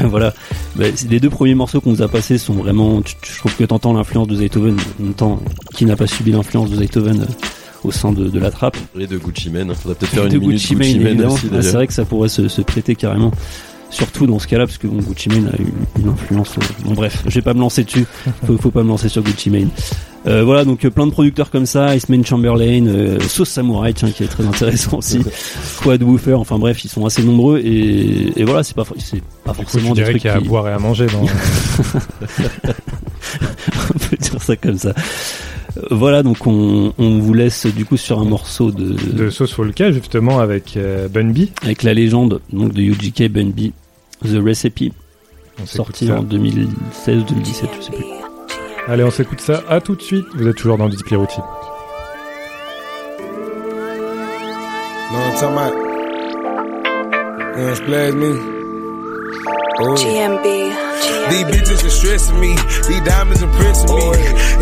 voilà. 0.04 0.34
Bah, 0.76 0.84
les 1.08 1.20
deux 1.20 1.30
premiers 1.30 1.54
morceaux 1.54 1.80
qu'on 1.80 1.90
nous 1.92 2.02
a 2.02 2.08
passés 2.08 2.38
sont 2.38 2.54
vraiment. 2.54 3.00
tu- 3.02 3.14
tu- 3.22 3.32
Je 3.32 3.38
trouve 3.38 3.54
que 3.56 3.64
t'entends 3.64 3.92
l'influence 3.92 4.28
de 4.28 4.36
Zaytoven. 4.36 4.76
En 5.00 5.02
même 5.02 5.14
temps, 5.14 5.40
qui 5.74 5.84
n'a 5.84 5.96
pas 5.96 6.06
subi 6.06 6.32
l'influence 6.32 6.70
de 6.70 6.76
Zaytoven 6.76 7.22
euh, 7.22 7.26
au 7.84 7.92
sein 7.92 8.12
de, 8.12 8.28
de 8.28 8.38
la 8.38 8.50
trappe 8.50 8.76
Et 8.98 9.06
de 9.06 9.16
Gucci 9.16 9.48
Mane. 9.50 9.74
Faudrait 9.74 9.96
peut-être 9.96 10.10
faire 10.12 10.24
De 10.28 10.34
une 10.34 10.40
minute 10.40 10.56
Gucci 10.60 10.74
Gucci, 10.74 10.94
Mane, 10.94 11.02
Mane 11.02 11.12
évidemment. 11.12 11.34
aussi 11.34 11.46
Ah, 11.52 11.62
c'est 11.62 11.72
vrai 11.72 11.86
que 11.86 11.92
ça 11.92 12.04
pourrait 12.04 12.28
se, 12.28 12.48
se 12.48 12.60
prêter 12.62 12.94
carrément. 12.94 13.30
Surtout 13.90 14.26
dans 14.26 14.38
ce 14.38 14.46
cas-là, 14.48 14.66
parce 14.66 14.78
que 14.78 14.86
bon, 14.88 14.98
Gucci 15.00 15.28
Mane 15.28 15.48
a 15.48 15.56
une, 15.60 16.02
une 16.04 16.08
influence. 16.10 16.54
euh, 16.58 16.64
Bon, 16.84 16.92
bref, 16.94 17.22
je 17.26 17.34
vais 17.34 17.42
pas 17.42 17.54
me 17.54 17.60
lancer 17.60 17.84
dessus. 17.84 18.04
Faut, 18.46 18.56
faut 18.58 18.70
pas 18.70 18.82
me 18.82 18.88
lancer 18.88 19.08
sur 19.08 19.22
Gucci 19.22 19.48
Mane. 19.50 19.68
Euh, 20.26 20.42
voilà, 20.42 20.64
donc 20.64 20.84
euh, 20.84 20.90
plein 20.90 21.06
de 21.06 21.12
producteurs 21.12 21.50
comme 21.52 21.66
ça, 21.66 21.94
Iceman 21.94 22.26
Chamberlain, 22.26 22.86
euh, 22.88 23.20
Sauce 23.20 23.48
Samurai, 23.48 23.94
tiens, 23.94 24.10
qui 24.10 24.24
est 24.24 24.26
très 24.26 24.44
intéressant 24.44 24.98
aussi, 24.98 25.20
Quad 25.82 26.02
Woofer, 26.02 26.34
enfin 26.34 26.58
bref, 26.58 26.84
ils 26.84 26.88
sont 26.88 27.06
assez 27.06 27.22
nombreux 27.22 27.60
et, 27.60 28.32
et 28.40 28.42
voilà, 28.44 28.64
c'est 28.64 28.74
pas, 28.74 28.82
c'est 28.98 29.22
pas 29.44 29.52
Du 29.52 29.58
coup, 29.58 29.62
forcément 29.64 29.90
tu 29.90 30.00
des 30.00 30.00
dirais 30.00 30.10
trucs 30.10 30.22
qu'il 30.22 30.30
y 30.32 30.34
a 30.34 30.36
à 30.38 30.40
boire 30.40 30.66
et 30.68 30.72
à 30.72 30.80
manger 30.80 31.06
dans. 31.06 31.22
on 33.94 33.98
peut 33.98 34.16
dire 34.16 34.42
ça 34.42 34.56
comme 34.56 34.78
ça. 34.78 34.92
Voilà, 35.90 36.22
donc 36.22 36.46
on, 36.46 36.92
on 36.98 37.18
vous 37.18 37.34
laisse 37.34 37.66
du 37.66 37.84
coup 37.84 37.96
sur 37.96 38.18
un 38.18 38.24
morceau 38.24 38.70
de, 38.70 38.94
de 38.94 39.30
Sauce 39.30 39.52
Folka, 39.52 39.92
justement, 39.92 40.38
avec 40.40 40.76
euh, 40.76 41.08
Bun 41.08 41.32
B. 41.32 41.48
avec 41.62 41.82
la 41.82 41.94
légende 41.94 42.40
donc 42.52 42.72
de 42.72 42.82
UGK 42.82 43.28
Bun 43.28 43.50
B, 43.50 43.70
The 44.24 44.42
Recipe, 44.42 44.92
On 45.62 45.66
sorti 45.66 46.10
en 46.10 46.22
2016 46.22 47.24
2017, 47.26 47.70
je 47.78 47.84
sais 47.84 47.92
plus. 47.92 48.04
Allez, 48.88 49.02
on 49.02 49.10
s'écoute 49.10 49.40
ça. 49.40 49.64
À 49.68 49.80
tout 49.80 49.96
de 49.96 50.02
suite. 50.02 50.26
Vous 50.36 50.46
êtes 50.46 50.56
toujours 50.56 50.78
dans 50.78 50.88
Display 50.88 51.16
Routine. 51.16 51.42
Me. 58.14 58.56
Oh, 59.78 59.92
yeah. 59.92 60.28
GMB. 60.32 60.86
These 61.28 61.44
bitches 61.52 61.84
are 61.84 61.90
stressing 61.90 62.40
me. 62.40 62.54
These 62.88 63.02
diamonds 63.04 63.42
impressing 63.42 63.92
me. 63.92 64.08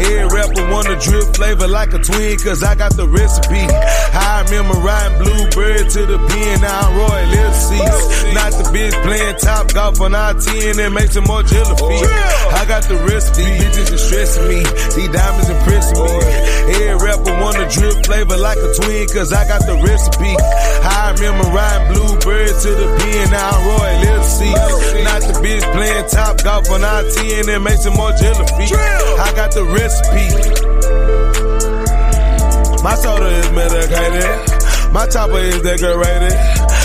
Every 0.02 0.26
rapper 0.26 0.64
wanna 0.72 0.98
drip 0.98 1.36
flavor 1.36 1.68
like 1.68 1.92
a 1.92 1.98
twin, 1.98 2.38
cause 2.38 2.64
I 2.64 2.74
got 2.74 2.96
the 2.96 3.06
recipe. 3.06 3.62
I 3.62 4.42
remember 4.48 4.74
riding 4.80 5.18
Bluebird 5.22 5.90
to 5.90 6.06
the 6.06 6.18
pen, 6.18 6.60
now 6.62 6.88
I'm 6.88 6.96
Roy 6.98 7.22
Lip 7.30 7.54
seats. 7.54 8.34
Not 8.34 8.50
the 8.58 8.64
bitch 8.74 8.96
playing 9.04 9.36
top 9.38 9.72
golf 9.72 10.00
on 10.00 10.14
I-10 10.14 10.82
and 10.82 10.94
make 10.94 11.12
some 11.12 11.24
more 11.24 11.42
jelly 11.44 11.76
feet. 11.76 12.10
I 12.50 12.64
got 12.66 12.82
the 12.88 12.96
recipe. 13.06 13.44
These 13.44 13.62
bitches 13.62 13.94
are 13.94 13.98
stressing 13.98 14.48
me. 14.48 14.60
These 14.98 15.12
diamonds 15.14 15.50
impressing 15.50 16.00
me. 16.00 16.16
Every 16.74 16.98
rapper 16.98 17.34
wanna 17.38 17.70
drip 17.70 18.02
flavor 18.04 18.36
like 18.36 18.58
a 18.58 18.72
twin, 18.74 19.06
cause 19.14 19.32
I 19.32 19.46
got 19.46 19.62
the 19.62 19.78
recipe. 19.78 20.34
I 20.82 21.14
remember 21.14 21.46
riding 21.54 21.86
Bluebird 21.92 22.54
to 22.66 22.70
the 22.74 22.88
pen, 22.98 23.30
now 23.30 23.50
I'm 23.52 23.62
Roy 23.68 23.92
Lip 24.00 24.14
Not 25.04 25.20
the 25.20 25.34
bitch 25.44 25.64
playing 25.72 26.08
top 26.08 26.42
golf 26.42 26.70
on 26.70 26.82
I-10 26.82 27.48
and 27.54 27.64
make 27.64 27.78
some 27.78 27.94
more 27.94 28.12
jelly 28.12 28.46
feet. 28.56 28.72
I 28.72 29.32
got 29.36 29.52
the 29.52 29.64
recipe. 29.68 30.28
My 32.82 32.94
soda 32.96 33.28
is 33.28 33.50
medicated. 33.52 34.64
My 34.92 35.06
chopper 35.06 35.38
is 35.38 35.60
decorated. 35.62 36.36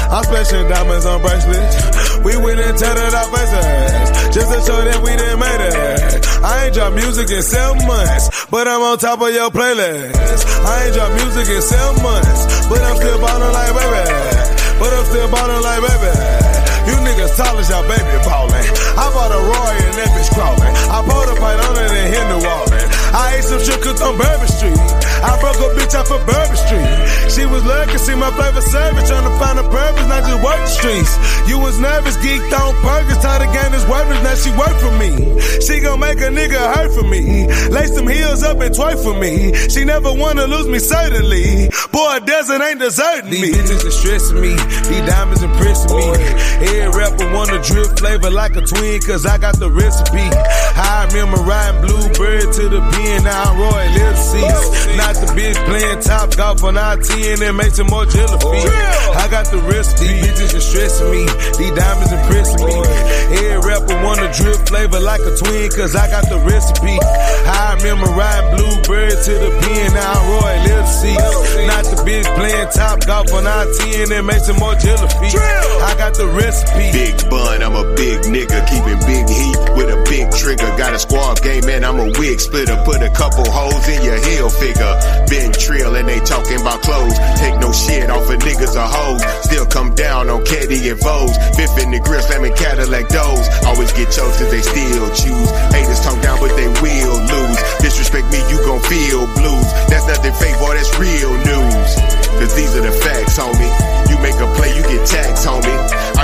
I'm 0.10 0.23
splashing 0.23 0.67
diamonds 0.67 1.05
on 1.05 1.21
bracelets. 1.21 2.23
We 2.25 2.36
went 2.36 2.60
and 2.60 2.77
tatted 2.77 3.13
our 3.13 3.29
faces 3.32 4.34
just 4.36 4.49
to 4.51 4.60
show 4.65 4.82
that 4.82 4.99
we 5.03 5.15
didn't 5.15 5.39
made 5.39 5.62
it. 5.62 6.25
I 6.43 6.65
ain't 6.65 6.73
dropped 6.73 6.95
music 6.95 7.29
in 7.29 7.43
seven 7.43 7.86
months, 7.86 8.47
but 8.49 8.67
I'm 8.67 8.82
on 8.82 8.97
top 8.97 9.21
of 9.21 9.32
your 9.32 9.51
playlist. 9.51 10.15
I 10.65 10.86
ain't 10.86 10.95
dropped 10.95 11.15
music 11.21 11.47
in 11.53 11.62
seven 11.62 12.01
months, 12.01 12.67
but 12.67 12.82
I'm 12.82 12.95
still 12.97 13.19
ballin' 13.21 13.53
like 13.53 13.73
baby. 13.77 14.03
But 14.79 14.91
I'm 14.91 15.05
still 15.05 15.29
ballin' 15.32 15.62
like 15.62 15.82
baby. 15.86 16.48
You 16.89 16.97
niggas 17.06 17.38
tall 17.38 17.54
as 17.62 17.69
y'all 17.69 17.86
baby 17.86 18.17
ballin'. 18.25 18.65
I 18.97 19.13
bought 19.13 19.30
a 19.30 19.38
Roy 19.38 19.73
and 19.86 19.93
that 19.93 20.10
bitch 20.17 20.34
crawlin'. 20.34 20.73
I 20.89 21.06
poured 21.06 21.30
a 21.30 21.38
pint 21.38 21.62
on 21.62 21.78
it 21.78 21.91
and 21.93 22.10
hit 22.10 22.25
the 22.34 22.41
wallin'. 22.41 22.98
I 23.13 23.37
ate 23.37 23.43
some 23.43 23.59
cooked 23.81 24.01
on 24.01 24.17
Bourbon 24.17 24.47
Street. 24.47 24.77
I 25.19 25.35
broke 25.41 25.57
a 25.57 25.73
bitch 25.75 25.97
off 25.97 26.11
of 26.11 26.21
Bourbon 26.25 26.55
Street. 26.55 26.87
She 27.33 27.45
was 27.45 27.65
lucky, 27.65 27.97
see 27.97 28.15
my 28.15 28.31
flavor 28.31 28.61
service, 28.61 29.07
trying 29.09 29.25
to 29.25 29.35
find 29.39 29.59
a 29.59 29.63
purpose, 29.63 30.07
not 30.07 30.23
just 30.23 30.39
work 30.43 30.59
the 30.59 30.71
streets. 30.71 31.13
You 31.49 31.59
was 31.59 31.79
nervous, 31.79 32.17
geeked 32.17 32.53
on 32.53 32.75
purpose, 32.81 33.17
tired 33.17 33.47
of 33.47 33.53
game 33.53 33.73
is 33.73 33.85
worthless, 33.87 34.21
now 34.23 34.35
she 34.35 34.51
work 34.55 34.75
for 34.77 34.93
me. 34.97 35.39
She 35.61 35.79
gon' 35.79 35.99
make 35.99 36.19
a 36.19 36.29
nigga 36.29 36.59
hurt 36.73 36.93
for 36.93 37.03
me. 37.03 37.47
Lace 37.69 37.95
some 37.95 38.07
heels 38.07 38.43
up 38.43 38.59
and 38.59 38.73
twerk 38.73 39.01
for 39.03 39.17
me. 39.17 39.53
She 39.69 39.83
never 39.83 40.13
wanna 40.13 40.45
lose 40.45 40.67
me, 40.67 40.79
certainly. 40.79 41.69
Boy, 41.91 42.19
desert 42.25 42.61
ain't 42.61 42.79
deserting 42.79 43.29
me. 43.29 43.51
These 43.51 43.57
bitches 43.57 43.87
are 43.87 43.91
stressing 43.91 44.41
me. 44.41 44.53
These 44.89 45.05
diamonds 45.09 45.43
impressing 45.43 45.95
me. 45.97 46.07
Every 46.61 46.89
rapper 46.89 47.33
wanna 47.33 47.61
drip 47.63 47.97
flavor 47.97 48.29
like 48.29 48.55
a 48.55 48.61
twin, 48.61 49.01
cause 49.01 49.25
I 49.25 49.37
got 49.37 49.59
the 49.59 49.69
recipe. 49.69 50.27
I 50.75 51.07
remember 51.11 51.41
riding 51.43 51.81
Bluebird 51.81 52.53
to 52.53 52.69
the 52.69 52.81
pen, 52.99 53.23
now 53.23 53.51
I'm 53.51 53.57
Roy 53.57 53.85
Lip 53.95 54.15
seats. 54.15 54.67
Not 54.97 55.15
the 55.15 55.27
bitch 55.31 55.57
playing 55.65 56.01
top 56.01 56.35
golf 56.35 56.63
on 56.63 56.77
I-10 56.77 57.41
and 57.47 57.55
make 57.57 57.71
some 57.71 57.88
more 57.88 58.05
jelly 58.05 58.39
feet. 58.39 58.71
I 59.15 59.27
got 59.31 59.47
the 59.47 59.59
recipe. 59.63 60.07
These 60.07 60.27
bitches 60.27 60.57
are 60.57 60.65
stressing 60.65 61.12
me. 61.12 61.23
These 61.57 61.73
diamonds 61.75 62.12
impressing 62.12 62.63
me. 62.65 62.75
Every 63.39 63.59
rapper 63.63 63.95
wanna 64.03 64.27
drip 64.33 64.67
flavor 64.67 64.99
like 64.99 65.21
a 65.21 65.33
twin, 65.35 65.69
cause 65.71 65.95
I 65.95 66.09
got 66.09 66.27
the 66.27 66.39
recipe. 66.43 66.97
I 66.99 67.75
remember 67.79 68.07
riding 68.12 68.49
Bluebird 68.57 69.15
to 69.25 69.33
the 69.39 69.51
pen, 69.63 69.93
now 69.93 70.19
I'm 70.19 70.23
Roy 70.35 70.53
Lip 70.67 70.85
seats. 70.88 71.39
Not 71.69 71.83
the 71.88 71.97
bitch 72.03 72.27
playing 72.35 72.69
top 72.75 73.05
golf 73.05 73.31
on 73.33 73.47
I-10 73.47 74.12
and 74.12 74.27
make 74.27 74.43
some 74.43 74.57
more 74.57 74.75
jelly 74.75 75.07
feet. 75.21 75.39
I 75.39 75.95
got 75.97 76.13
the 76.15 76.27
recipe. 76.27 76.91
Big 76.91 77.15
bun, 77.29 77.63
I'm 77.63 77.75
a 77.75 77.85
big 77.95 78.27
nigga, 78.27 78.59
keeping 78.67 78.99
big 79.07 79.25
heat 79.29 79.57
with 79.77 79.89
a 79.89 79.99
big 80.09 80.31
trigger. 80.31 80.67
Got 80.75 80.93
a 80.93 80.99
squad 80.99 81.41
game, 81.41 81.65
man, 81.65 81.83
I'm 81.83 81.99
a 81.99 82.12
wig 82.19 82.39
splitter. 82.39 82.75
Put 82.89 83.04
a 83.04 83.10
couple 83.13 83.45
holes 83.45 83.88
in 83.88 84.02
your 84.02 84.17
heel 84.17 84.49
figure. 84.49 84.97
Been 85.30 85.54
trill 85.54 85.93
and 85.93 86.10
they 86.10 86.17
talking 86.25 86.60
about 86.60 86.82
clothes. 86.82 87.13
Take 87.38 87.54
no 87.62 87.71
shit 87.71 88.10
off 88.10 88.25
of 88.25 88.41
niggas 88.41 88.73
are 88.73 88.89
hoes. 88.89 89.21
Still 89.45 89.67
come 89.67 89.93
down 89.93 90.28
on 90.28 90.43
Caddy 90.43 90.89
and 90.89 90.97
foes. 90.97 91.38
Fifth 91.54 91.78
in 91.78 91.91
the 91.93 92.02
grill, 92.02 92.19
slamming 92.25 92.56
Cadillac 92.58 93.06
doors. 93.13 93.45
Always 93.69 93.93
get 93.93 94.10
chose 94.10 94.34
cause 94.41 94.49
they 94.49 94.65
still 94.65 95.06
choose. 95.13 95.49
Haters 95.69 96.02
talk 96.02 96.17
down, 96.25 96.41
but 96.41 96.49
they 96.58 96.65
will 96.82 97.13
lose. 97.30 97.62
Disrespect 97.78 98.25
me, 98.34 98.41
you 98.49 98.58
gon' 98.65 98.82
feel 98.82 99.21
blues. 99.38 99.69
That's 99.86 100.10
nothing 100.10 100.34
fake, 100.34 100.58
boy, 100.58 100.73
that's 100.73 100.89
real 100.97 101.30
news. 101.45 101.89
Cause 102.41 102.58
these 102.58 102.73
are 102.73 102.82
the 102.82 102.95
facts, 103.06 103.38
homie. 103.38 103.69
You 104.10 104.17
make 104.17 104.41
a 104.41 104.49
play, 104.58 104.73
you 104.73 104.82
get 104.82 105.06
taxed, 105.06 105.45
homie. 105.45 105.78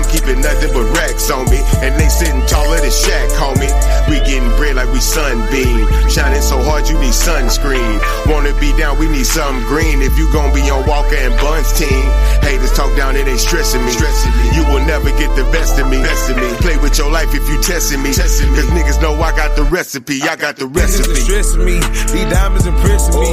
I'm 0.06 0.12
keeping 0.14 0.42
nothing 0.42 0.70
but 0.74 0.86
racks 0.94 1.32
on 1.32 1.50
me. 1.50 1.58
And 1.82 1.98
they 1.98 2.10
sitting 2.10 2.46
taller 2.46 2.78
than 2.78 2.94
Shaq, 2.94 3.30
homie. 3.42 3.74
We 4.10 4.22
getting 4.22 4.50
bread 4.58 4.76
like 4.76 4.92
we 4.94 5.00
sunbeam. 5.00 5.88
Shining 6.10 6.42
so 6.42 6.62
hard, 6.62 6.88
you 6.88 6.94
need 7.00 7.14
sunscreen. 7.14 7.98
Wanna 8.30 8.54
be 8.60 8.70
down, 8.78 9.00
we 9.00 9.10
need 9.10 9.26
something 9.26 9.66
green. 9.66 10.02
If 10.02 10.18
you 10.18 10.32
gon' 10.32 10.54
be 10.54 10.62
on 10.70 10.86
Walker 10.86 11.16
and 11.16 11.34
Buns 11.42 11.74
team. 11.74 12.06
Haters 12.46 12.74
talk 12.74 12.96
down, 12.96 13.16
it 13.16 13.28
ain't 13.28 13.40
stressing 13.40 13.84
me. 13.84 13.92
Stressing 13.92 14.34
me. 14.38 14.46
You 14.56 14.64
will 14.70 14.86
never 14.86 15.10
get 15.18 15.34
the 15.36 15.44
best 15.50 15.80
of 15.80 15.90
me. 15.90 15.98
Best 15.98 16.30
of 16.30 16.38
me. 16.38 16.54
Play 16.62 16.78
with 16.78 16.98
your 16.98 17.10
life 17.10 17.34
if 17.34 17.48
you 17.50 17.60
testing 17.62 18.04
me. 18.04 18.14
Testing 18.14 18.52
me. 18.52 18.62
Cause 18.62 18.70
niggas 18.70 19.02
know 19.02 19.14
I 19.22 19.32
got 19.36 19.56
the 19.56 19.64
recipe. 19.64 20.22
I 20.22 20.36
got 20.36 20.58
the 20.58 20.66
Niggas 20.66 21.02
recipe. 21.02 21.22
stressing 21.26 21.66
me. 21.66 21.80
These 22.14 22.30
diamonds 22.30 22.68
impressing 22.68 23.20
me. 23.20 23.32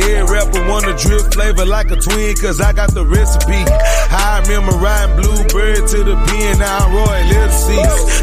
Every 0.00 0.24
rapper 0.32 0.64
wanna 0.68 0.96
drip 0.96 1.32
flavor 1.32 1.66
like 1.66 1.90
a 1.90 1.96
twin, 1.96 2.34
cause 2.36 2.60
I 2.60 2.72
got 2.72 2.94
the 2.94 3.04
recipe. 3.04 3.60
I 4.08 4.40
remember 4.46 4.72
riding 4.78 5.16
Bluebird 5.20 5.88
to 5.88 6.05
the 6.06 6.14
pen, 6.14 6.58
now 6.58 6.86
I'm 6.86 6.94
Roy 6.94 7.18
Little. 7.26 7.46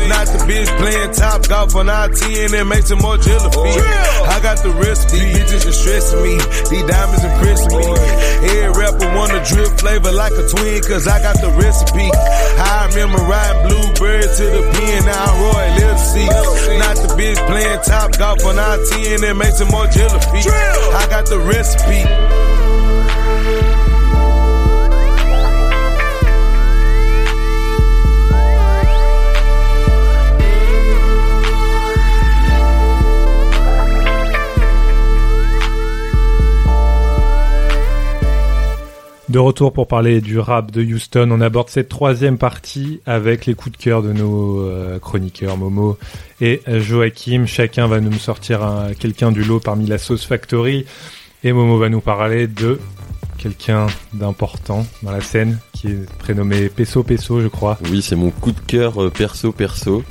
Not 0.08 0.28
the 0.32 0.40
bitch 0.48 0.72
playing 0.80 1.12
top 1.12 1.48
golf 1.48 1.76
on 1.76 1.90
I-10 1.90 2.56
and 2.56 2.70
make 2.70 2.84
some 2.88 3.00
more 3.00 3.18
jelly 3.18 3.52
feet. 3.52 3.84
I 4.24 4.40
got 4.42 4.64
the 4.64 4.72
recipe. 4.72 5.20
These 5.20 5.38
bitches 5.44 5.68
are 5.68 5.76
stressing 5.76 6.24
me. 6.24 6.36
These 6.72 6.86
diamonds 6.88 7.24
impressing 7.24 7.76
me. 7.76 7.88
Every 8.56 8.72
rapper 8.72 9.10
wanna 9.16 9.44
drip 9.44 9.72
flavor 9.80 10.12
like 10.12 10.32
a 10.32 10.48
twin, 10.48 10.80
cause 10.84 11.08
I 11.08 11.20
got 11.20 11.36
the 11.44 11.52
recipe. 11.60 12.08
I 12.08 12.88
remember 12.92 13.20
riding 13.28 13.62
Bluebird 13.68 14.32
to 14.32 14.46
the 14.48 14.64
pen, 14.72 15.00
now 15.06 15.20
I'm 15.20 15.36
Roy 15.44 15.66
Little. 15.76 15.94
Not 16.80 16.96
the 17.04 17.10
bitch 17.20 17.40
playing 17.48 17.80
top 17.84 18.16
golf 18.18 18.44
on 18.46 18.58
I-10 18.60 19.28
and 19.28 19.38
make 19.38 19.54
some 19.54 19.70
more 19.70 19.88
jelly 19.88 20.20
feet. 20.32 20.48
I 20.48 21.06
got 21.12 21.26
the 21.28 21.40
recipe. 21.40 22.63
De 39.34 39.40
retour 39.40 39.74
pour 39.74 39.88
parler 39.88 40.22
du 40.22 40.38
rap 40.38 40.70
de 40.70 40.84
Houston, 40.84 41.28
on 41.32 41.42
aborde 41.42 41.70
cette 41.70 41.90
troisième 41.90 42.38
partie 42.38 43.02
avec 43.08 43.48
les 43.48 43.56
coups 43.56 43.76
de 43.76 43.82
cœur 43.84 44.04
de 44.04 44.14
nos 44.14 44.60
euh, 44.62 45.00
chroniqueurs 45.00 45.58
Momo 45.58 45.98
et 46.40 46.62
Joachim. 46.68 47.46
Chacun 47.48 47.88
va 47.88 48.00
nous 48.00 48.14
sortir 48.14 48.62
un- 48.62 48.94
quelqu'un 48.94 49.32
du 49.32 49.44
lot 49.44 49.60
parmi 49.60 49.88
la 49.88 49.98
Sauce 49.98 50.24
Factory 50.24 50.86
et 51.44 51.52
Momo 51.52 51.80
va 51.80 51.90
nous 51.90 52.00
parler 52.00 52.46
de 52.46 52.80
quelqu'un 53.44 53.88
d'important 54.14 54.88
dans 55.02 55.12
la 55.12 55.20
scène 55.20 55.60
qui 55.74 55.88
est 55.88 56.10
prénommé 56.18 56.70
Peso 56.70 57.04
Peso, 57.04 57.42
je 57.42 57.50
crois. 57.50 57.78
Oui, 57.92 58.02
c'est 58.02 58.16
mon 58.16 58.30
coup 58.32 58.54
de 58.54 58.60
cœur 58.66 59.04
euh, 59.04 59.10
perso 59.10 59.52
perso. 59.52 60.02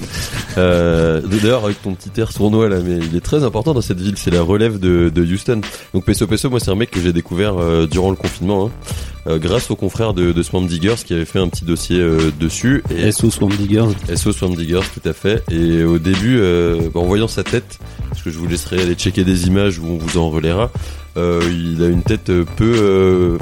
Euh, 0.59 1.23
D'ailleurs, 1.23 1.65
avec 1.65 1.81
ton 1.81 1.95
petit 1.95 2.21
air 2.21 2.31
sournois 2.31 2.69
là, 2.69 2.77
mais 2.85 2.99
il 2.99 3.17
est 3.17 3.25
très 3.25 3.43
important 3.43 3.73
dans 3.73 3.81
cette 3.81 4.01
ville. 4.01 4.19
C'est 4.19 4.31
la 4.31 4.43
relève 4.43 4.79
de, 4.79 5.09
de 5.09 5.23
Houston. 5.25 5.63
Donc 5.95 6.05
Peso 6.05 6.27
Peso, 6.27 6.51
moi, 6.51 6.61
c'est 6.61 6.71
un 6.71 6.75
mec 6.75 6.91
que 6.91 7.01
j'ai 7.01 7.15
découvert 7.15 7.57
euh, 7.57 7.87
durant 7.87 8.11
le 8.11 8.17
confinement, 8.17 8.67
hein, 8.67 8.71
euh, 9.29 9.39
grâce 9.39 9.71
aux 9.71 9.77
confrères 9.77 10.13
de, 10.13 10.33
de 10.33 10.43
Swamp 10.43 10.63
Diggers 10.67 10.97
qui 11.07 11.15
avait 11.15 11.25
fait 11.25 11.39
un 11.39 11.49
petit 11.49 11.65
dossier 11.65 11.99
euh, 12.01 12.31
dessus. 12.39 12.83
Et 12.95 13.11
SO 13.13 13.31
Swamp 13.31 13.49
Diggers. 13.49 13.87
SO 14.15 14.33
Swamp 14.33 14.51
Diggers, 14.57 14.81
tout 14.93 15.09
à 15.09 15.15
fait. 15.15 15.43
Et 15.51 15.85
au 15.85 15.99
début, 15.99 16.39
euh, 16.39 16.91
bah, 16.93 17.01
en 17.01 17.05
voyant 17.05 17.29
sa 17.29 17.45
tête, 17.45 17.79
parce 18.11 18.21
que 18.21 18.31
je 18.31 18.37
vous 18.39 18.47
laisserai 18.47 18.83
aller 18.83 18.95
checker 18.95 19.25
des 19.25 19.47
images 19.47 19.79
où 19.79 19.87
on 19.87 19.97
vous 19.97 20.19
en 20.19 20.29
relaiera, 20.29 20.71
il 21.17 21.83
a 21.83 21.89
une 21.89 22.03
tête 22.03 22.31
euh, 22.31 22.45
peu, 22.57 22.75
euh, 22.77 23.39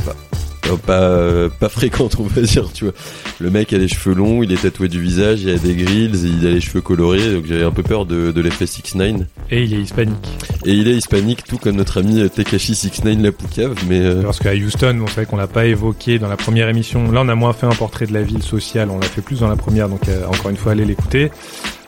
euh, 0.71 0.77
pas 0.77 1.49
pas 1.59 1.69
fréquente, 1.69 2.17
on 2.19 2.25
va 2.25 2.43
dire. 2.43 2.73
Tu 2.73 2.85
vois, 2.85 2.95
le 3.41 3.51
mec 3.51 3.73
a 3.73 3.79
les 3.79 3.89
cheveux 3.89 4.15
longs, 4.15 4.43
il 4.43 4.53
est 4.53 4.63
tatoué 4.63 4.89
du 4.89 5.01
visage, 5.01 5.41
il 5.43 5.51
a 5.51 5.59
des 5.59 5.75
grills, 5.75 6.15
il 6.25 6.47
a 6.47 6.51
les 6.51 6.61
cheveux 6.61 6.81
colorés, 6.81 7.33
donc 7.33 7.47
j'avais 7.47 7.65
un 7.65 7.71
peu 7.71 7.83
peur 7.83 8.07
de, 8.07 8.31
de 8.31 8.41
l'effet 8.41 8.67
6 8.67 8.95
9 8.95 9.23
Et 9.51 9.65
il 9.65 9.75
est 9.75 9.81
hispanique. 9.81 10.29
Et 10.65 10.73
il 10.73 10.89
est 10.89 10.97
hispanique, 10.97 11.45
tout 11.45 11.59
comme 11.59 11.77
notre 11.77 11.99
ami 11.99 12.21
euh, 12.21 12.29
Tekashi 12.29 12.75
6 12.75 13.05
9 13.05 13.23
la 13.23 13.33
Poucave, 13.33 13.75
mais 13.89 14.01
euh, 14.01 14.23
Parce 14.23 14.39
qu'à 14.39 14.55
Houston, 14.55 14.95
bon, 14.99 15.07
c'est 15.07 15.15
vrai 15.15 15.27
qu'on 15.27 15.37
l'a 15.37 15.47
pas 15.47 15.67
évoqué 15.67 16.19
dans 16.19 16.29
la 16.29 16.37
première 16.37 16.69
émission. 16.69 17.11
Là, 17.11 17.23
on 17.25 17.29
a 17.29 17.35
moins 17.35 17.53
fait 17.53 17.67
un 17.67 17.71
portrait 17.75 18.07
de 18.07 18.13
la 18.13 18.23
ville 18.23 18.43
sociale. 18.43 18.91
On 18.91 18.99
l'a 18.99 19.07
fait 19.07 19.23
plus 19.23 19.41
dans 19.41 19.49
la 19.49 19.57
première, 19.57 19.89
donc 19.89 20.09
euh, 20.09 20.27
encore 20.27 20.51
une 20.51 20.57
fois, 20.57 20.73
allez 20.73 20.85
l'écouter. 20.85 21.31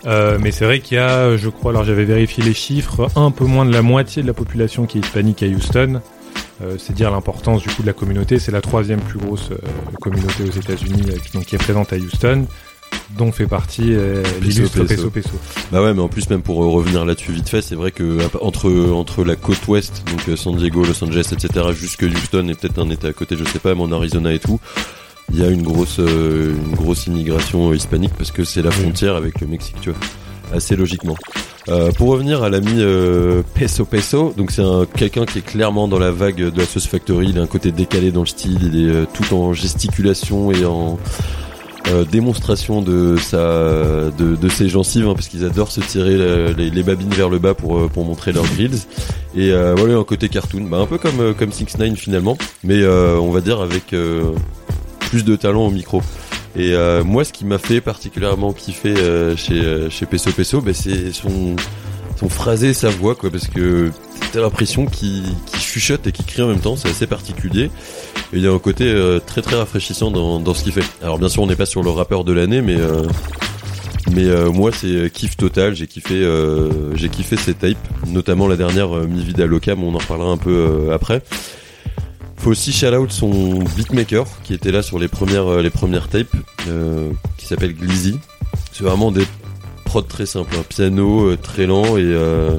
Euh, 0.06 0.38
mais 0.40 0.50
c'est 0.50 0.64
vrai 0.64 0.80
qu'il 0.80 0.96
y 0.96 1.00
a, 1.00 1.36
je 1.36 1.48
crois, 1.48 1.70
alors 1.70 1.84
j'avais 1.84 2.04
vérifié 2.04 2.42
les 2.42 2.54
chiffres, 2.54 3.08
un 3.16 3.30
peu 3.30 3.44
moins 3.44 3.64
de 3.64 3.72
la 3.72 3.82
moitié 3.82 4.22
de 4.22 4.26
la 4.26 4.32
population 4.34 4.86
qui 4.86 4.98
est 4.98 5.00
hispanique 5.02 5.42
à 5.42 5.46
Houston. 5.46 6.00
Euh, 6.62 6.76
c'est 6.78 6.92
dire 6.94 7.10
l'importance 7.10 7.62
du 7.62 7.68
coup 7.70 7.82
de 7.82 7.86
la 7.86 7.92
communauté. 7.92 8.38
C'est 8.38 8.52
la 8.52 8.60
troisième 8.60 9.00
plus 9.00 9.18
grosse 9.18 9.50
euh, 9.52 9.56
communauté 10.00 10.42
aux 10.44 10.50
États-Unis, 10.58 11.02
euh, 11.08 11.18
qui- 11.18 11.32
donc 11.36 11.44
qui 11.46 11.54
est 11.54 11.58
présente 11.58 11.92
à 11.92 11.96
Houston, 11.96 12.46
dont 13.16 13.32
fait 13.32 13.46
partie 13.46 13.94
euh, 13.94 14.22
l'illustre 14.40 14.84
Peso. 14.84 15.08
Peso 15.08 15.10
Peso. 15.10 15.30
Bah 15.72 15.82
ouais, 15.82 15.92
mais 15.94 16.02
en 16.02 16.08
plus 16.08 16.28
même 16.30 16.42
pour 16.42 16.62
euh, 16.62 16.68
revenir 16.68 17.04
là-dessus 17.04 17.32
vite 17.32 17.48
fait, 17.48 17.62
c'est 17.62 17.74
vrai 17.74 17.90
que 17.90 18.18
entre 18.40 18.70
entre 18.92 19.24
la 19.24 19.34
côte 19.36 19.66
ouest, 19.68 20.02
donc 20.10 20.28
euh, 20.28 20.36
San 20.36 20.54
Diego, 20.56 20.84
Los 20.84 21.02
Angeles, 21.04 21.30
etc., 21.32 21.66
jusque 21.72 22.02
Houston 22.02 22.46
et 22.48 22.54
peut-être 22.54 22.78
un 22.80 22.90
état 22.90 23.08
à 23.08 23.12
côté, 23.12 23.36
je 23.36 23.44
sais 23.44 23.58
pas, 23.58 23.74
mais 23.74 23.82
en 23.82 23.92
Arizona 23.92 24.32
et 24.32 24.38
tout, 24.38 24.60
il 25.32 25.38
y 25.40 25.44
a 25.44 25.48
une 25.48 25.62
grosse 25.62 25.98
euh, 25.98 26.54
une 26.68 26.74
grosse 26.74 27.06
immigration 27.06 27.70
euh, 27.70 27.76
hispanique 27.76 28.12
parce 28.18 28.30
que 28.30 28.44
c'est 28.44 28.62
la 28.62 28.70
frontière 28.70 29.16
avec 29.16 29.40
le 29.40 29.46
Mexique, 29.46 29.76
tu 29.80 29.90
vois, 29.90 29.98
assez 30.54 30.76
logiquement. 30.76 31.16
Euh, 31.68 31.92
pour 31.92 32.08
revenir 32.10 32.42
à 32.42 32.50
l'ami 32.50 32.72
euh, 32.78 33.42
Peso 33.54 33.84
Peso, 33.84 34.34
donc 34.36 34.50
c'est 34.50 34.62
un 34.62 34.84
quelqu'un 34.84 35.24
qui 35.24 35.38
est 35.38 35.46
clairement 35.46 35.86
dans 35.88 35.98
la 36.00 36.10
vague 36.10 36.36
de 36.50 36.58
la 36.58 36.64
Sauce 36.66 36.86
Factory. 36.88 37.28
Il 37.30 37.38
a 37.38 37.42
un 37.42 37.46
côté 37.46 37.70
décalé 37.70 38.10
dans 38.10 38.20
le 38.22 38.26
style, 38.26 38.58
il 38.62 38.88
est 38.90 39.06
tout 39.12 39.32
en 39.34 39.52
gesticulation 39.52 40.50
et 40.50 40.64
en 40.64 40.98
démonstration 42.10 42.80
de 42.80 43.16
sa 43.16 44.10
de, 44.16 44.36
de 44.36 44.48
ses 44.48 44.68
gencives 44.68 45.08
hein, 45.08 45.14
parce 45.14 45.26
qu'ils 45.28 45.44
adorent 45.44 45.70
se 45.72 45.80
tirer 45.80 46.16
la- 46.16 46.52
les, 46.52 46.70
les 46.70 46.82
babines 46.84 47.10
vers 47.12 47.28
le 47.28 47.38
bas 47.40 47.54
pour 47.54 47.88
pour 47.90 48.04
montrer 48.04 48.32
leurs 48.32 48.44
grills 48.54 48.78
et 49.36 49.50
voilà 49.76 49.96
un 49.96 50.04
côté 50.04 50.28
cartoon. 50.28 50.62
Bah, 50.70 50.78
un 50.78 50.86
peu 50.86 50.98
comme 50.98 51.34
comme 51.34 51.52
6 51.52 51.78
9 51.78 51.94
finalement. 51.96 52.36
Mais 52.64 52.84
on 52.86 53.30
va 53.30 53.40
dire 53.40 53.60
avec 53.60 53.94
plus 55.12 55.27
de 55.27 55.37
talent 55.37 55.66
au 55.66 55.70
micro 55.70 56.01
et 56.57 56.72
euh, 56.72 57.05
moi 57.05 57.22
ce 57.22 57.35
qui 57.35 57.44
m'a 57.44 57.59
fait 57.59 57.83
particulièrement 57.83 58.55
kiffer 58.55 58.94
euh, 58.96 59.37
chez 59.37 59.61
euh, 59.61 59.90
chez 59.90 60.07
Peso 60.07 60.31
Peso 60.33 60.62
bah, 60.62 60.72
c'est 60.72 61.12
son 61.12 61.55
son 62.16 62.31
phrasé 62.31 62.72
sa 62.72 62.88
voix 62.88 63.14
quoi 63.14 63.31
parce 63.31 63.46
que 63.46 63.90
t'as 64.33 64.40
l'impression 64.40 64.87
qu'il 64.87 65.25
chuchote 65.59 66.07
et 66.07 66.12
qu'il 66.12 66.25
crie 66.25 66.40
en 66.40 66.48
même 66.48 66.61
temps 66.61 66.77
c'est 66.77 66.88
assez 66.88 67.07
particulier 67.07 67.64
et 68.33 68.37
il 68.38 68.42
y 68.42 68.46
a 68.46 68.53
un 68.53 68.59
côté 68.59 68.85
euh, 68.87 69.18
très 69.18 69.42
très 69.42 69.57
rafraîchissant 69.57 70.11
dans, 70.11 70.40
dans 70.40 70.55
ce 70.55 70.64
qu'il 70.64 70.72
fait. 70.72 70.85
Alors 71.03 71.18
bien 71.18 71.29
sûr 71.29 71.42
on 71.42 71.46
n'est 71.46 71.57
pas 71.57 71.66
sur 71.66 71.83
le 71.83 71.90
rappeur 71.90 72.25
de 72.25 72.33
l'année 72.33 72.62
mais 72.62 72.77
euh, 72.81 73.03
mais 74.12 74.25
euh, 74.25 74.51
moi 74.51 74.70
c'est 74.72 75.11
kiff 75.12 75.37
total, 75.37 75.75
j'ai 75.75 75.87
kiffé 75.87 76.27
j'ai 76.94 77.11
kiffé 77.11 77.37
ses 77.37 77.53
tapes, 77.53 77.77
notamment 78.07 78.48
la 78.48 78.57
dernière 78.57 78.88
Mi 79.07 79.22
Vida 79.22 79.44
Loca, 79.44 79.77
mais 79.77 79.85
on 79.85 79.94
en 79.94 79.98
reparlera 79.98 80.31
un 80.31 80.38
peu 80.38 80.88
après. 80.90 81.20
Faut 82.42 82.50
aussi 82.50 82.72
shout 82.72 82.87
out 82.87 83.12
son 83.12 83.61
beatmaker 83.76 84.26
qui 84.42 84.52
était 84.52 84.72
là 84.72 84.83
sur 84.83 84.98
les 84.98 85.07
premières 85.07 85.46
euh, 85.46 85.62
les 85.62 85.70
premières 85.70 86.09
tapes 86.09 86.35
euh, 86.66 87.12
qui 87.37 87.46
s'appelle 87.46 87.72
Glizzy. 87.72 88.18
C'est 88.72 88.83
vraiment 88.83 89.12
des 89.12 89.24
prods 89.85 90.02
très 90.02 90.26
simples, 90.26 90.57
un 90.59 90.64
piano 90.64 91.28
euh, 91.28 91.37
très 91.37 91.66
lent 91.66 91.96
et 91.96 92.02
euh, 92.02 92.59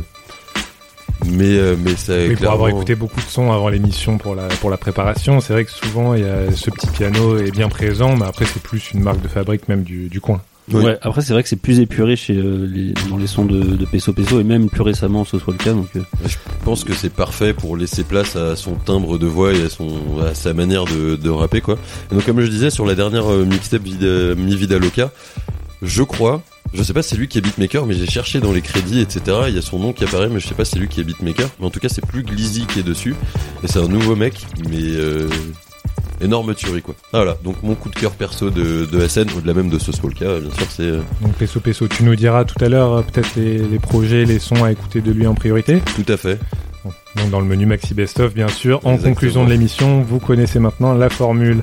mais 1.25 1.57
euh, 1.57 1.75
mais 1.77 1.97
ça 1.97 2.13
Oui, 2.15 2.37
pour 2.37 2.49
avoir 2.49 2.69
écouté 2.69 2.95
beaucoup 2.95 3.19
de 3.19 3.25
sons 3.25 3.51
avant 3.51 3.67
l'émission 3.67 4.17
pour 4.17 4.35
la, 4.35 4.47
pour 4.47 4.69
la 4.69 4.77
préparation, 4.77 5.41
c'est 5.41 5.51
vrai 5.51 5.65
que 5.65 5.71
souvent 5.71 6.13
il 6.13 6.21
y 6.21 6.29
a 6.29 6.49
ce 6.55 6.69
petit 6.69 6.87
piano 6.87 7.37
est 7.37 7.51
bien 7.51 7.67
présent, 7.67 8.15
mais 8.15 8.25
après 8.25 8.45
c'est 8.45 8.63
plus 8.63 8.91
une 8.93 9.01
marque 9.01 9.21
de 9.21 9.27
fabrique 9.27 9.67
même 9.67 9.83
du, 9.83 10.07
du 10.07 10.21
coin. 10.21 10.41
Ouais, 10.71 10.97
après 11.01 11.21
c'est 11.21 11.33
vrai 11.33 11.43
que 11.43 11.49
c'est 11.49 11.57
plus 11.57 11.79
épuré 11.79 12.15
chez 12.15 12.35
euh, 12.37 12.65
les, 12.71 12.93
dans 13.09 13.17
les 13.17 13.27
sons 13.27 13.43
de, 13.45 13.59
de 13.61 13.85
Peso 13.85 14.13
Peso 14.13 14.39
et 14.39 14.45
même 14.45 14.69
plus 14.69 14.81
récemment 14.81 15.25
ce 15.25 15.37
soit 15.37 15.53
le 15.53 15.61
cas 15.61 15.73
donc 15.73 15.89
euh, 15.97 16.01
Je 16.25 16.35
pense 16.63 16.85
que 16.85 16.93
c'est 16.93 17.09
parfait 17.11 17.53
pour 17.53 17.75
laisser 17.75 18.03
place 18.05 18.35
à 18.37 18.55
son 18.55 18.75
timbre 18.75 19.17
de 19.17 19.27
voix 19.27 19.53
et 19.53 19.63
à 19.63 19.69
son 19.69 20.19
à 20.25 20.33
sa 20.33 20.53
manière 20.53 20.85
de, 20.85 21.17
de 21.17 21.29
rapper 21.29 21.59
quoi. 21.59 21.77
Et 22.11 22.15
donc 22.15 22.25
comme 22.25 22.39
je 22.39 22.47
disais 22.47 22.69
sur 22.69 22.85
la 22.85 22.95
dernière 22.95 23.29
euh, 23.29 23.43
mixtape 23.45 23.83
Vida- 23.83 24.35
Mi 24.35 24.55
Vida 24.55 24.79
Loca, 24.79 25.11
je 25.81 26.01
crois, 26.03 26.41
je 26.73 26.81
sais 26.81 26.93
pas 26.93 27.03
si 27.03 27.09
c'est 27.09 27.17
lui 27.17 27.27
qui 27.27 27.39
est 27.39 27.41
beatmaker, 27.41 27.85
mais 27.85 27.93
j'ai 27.93 28.05
cherché 28.07 28.39
dans 28.39 28.53
les 28.53 28.61
crédits 28.61 29.01
etc. 29.01 29.21
Il 29.49 29.55
y 29.55 29.57
a 29.57 29.61
son 29.61 29.79
nom 29.79 29.91
qui 29.91 30.05
apparaît, 30.05 30.29
mais 30.29 30.39
je 30.39 30.47
sais 30.47 30.55
pas 30.55 30.63
si 30.63 30.71
c'est 30.71 30.79
lui 30.79 30.87
qui 30.87 31.01
est 31.01 31.03
beatmaker. 31.03 31.49
Mais 31.59 31.65
en 31.65 31.69
tout 31.71 31.81
cas 31.81 31.89
c'est 31.89 32.05
plus 32.05 32.23
Glizzy 32.23 32.65
qui 32.67 32.79
est 32.79 32.83
dessus 32.83 33.15
et 33.63 33.67
c'est 33.67 33.79
un 33.79 33.89
nouveau 33.89 34.15
mec, 34.15 34.45
mais 34.69 34.77
euh, 34.81 35.27
énorme 36.21 36.53
tuerie 36.55 36.81
quoi. 36.81 36.95
Voilà, 37.11 37.37
donc 37.43 37.55
mon 37.63 37.75
coup 37.75 37.89
de 37.89 37.95
cœur 37.95 38.11
perso 38.11 38.49
de, 38.49 38.85
de 38.85 39.07
SN, 39.07 39.25
au-delà 39.37 39.53
même 39.53 39.69
de 39.69 39.79
ce 39.79 39.91
Polka, 39.91 40.25
bien 40.39 40.51
sûr 40.51 40.67
c'est 40.69 40.83
euh, 40.83 41.01
Donc 41.21 41.33
Peso 41.33 41.59
Peso, 41.59 41.87
tu 41.87 42.03
nous 42.03 42.15
diras 42.15 42.45
tout 42.45 42.63
à 42.63 42.69
l'heure 42.69 42.93
euh, 42.93 43.01
peut-être 43.01 43.35
les, 43.35 43.57
les 43.59 43.79
projets, 43.79 44.25
les 44.25 44.39
sons 44.39 44.63
à 44.63 44.71
écouter 44.71 45.01
de 45.01 45.11
lui 45.11 45.27
en 45.27 45.35
priorité. 45.35 45.81
tout 45.95 46.11
à 46.11 46.17
fait. 46.17 46.39
Donc 47.15 47.29
dans 47.29 47.39
le 47.39 47.45
menu 47.45 47.65
Maxi 47.65 47.93
Best 47.93 48.19
of 48.19 48.33
bien 48.33 48.47
sûr. 48.47 48.77
En 48.83 48.91
Exactement. 48.91 49.13
conclusion 49.13 49.45
de 49.45 49.49
l'émission, 49.49 50.01
vous 50.01 50.19
connaissez 50.19 50.59
maintenant 50.59 50.93
la 50.93 51.09
formule. 51.09 51.61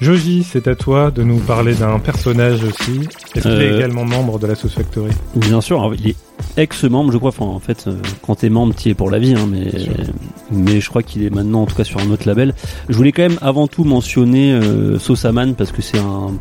Joji, 0.00 0.44
c'est 0.48 0.68
à 0.68 0.74
toi 0.74 1.10
de 1.10 1.22
nous 1.22 1.38
parler 1.38 1.74
d'un 1.74 1.98
personnage 1.98 2.62
aussi. 2.64 3.00
Est-ce 3.34 3.42
qu'il 3.48 3.50
est 3.62 3.72
Euh, 3.72 3.76
également 3.78 4.04
membre 4.04 4.38
de 4.38 4.46
la 4.46 4.54
Sauce 4.54 4.74
Factory? 4.74 5.10
Bien 5.34 5.62
sûr, 5.62 5.78
alors, 5.80 5.94
il 5.94 6.10
est 6.10 6.16
ex-membre, 6.58 7.12
je 7.12 7.16
crois. 7.18 7.30
Enfin, 7.30 7.46
en 7.46 7.60
fait, 7.60 7.84
euh, 7.86 7.94
quand 8.20 8.34
t'es 8.36 8.50
membre, 8.50 8.74
t'y 8.74 8.90
es 8.90 8.94
pour 8.94 9.10
la 9.10 9.18
vie, 9.18 9.34
hein, 9.34 9.48
mais 10.50 10.80
je 10.80 10.88
crois 10.90 11.02
qu'il 11.02 11.22
est 11.22 11.30
maintenant, 11.30 11.62
en 11.62 11.66
tout 11.66 11.74
cas, 11.74 11.84
sur 11.84 11.98
un 12.00 12.10
autre 12.10 12.28
label. 12.28 12.54
Je 12.90 12.94
voulais 12.96 13.12
quand 13.12 13.22
même 13.22 13.38
avant 13.40 13.68
tout 13.68 13.84
mentionner 13.84 14.52
euh, 14.52 14.98
Sosaman 14.98 15.54
parce 15.54 15.72
que 15.72 15.80
c'est 15.80 15.98
un, 15.98 16.34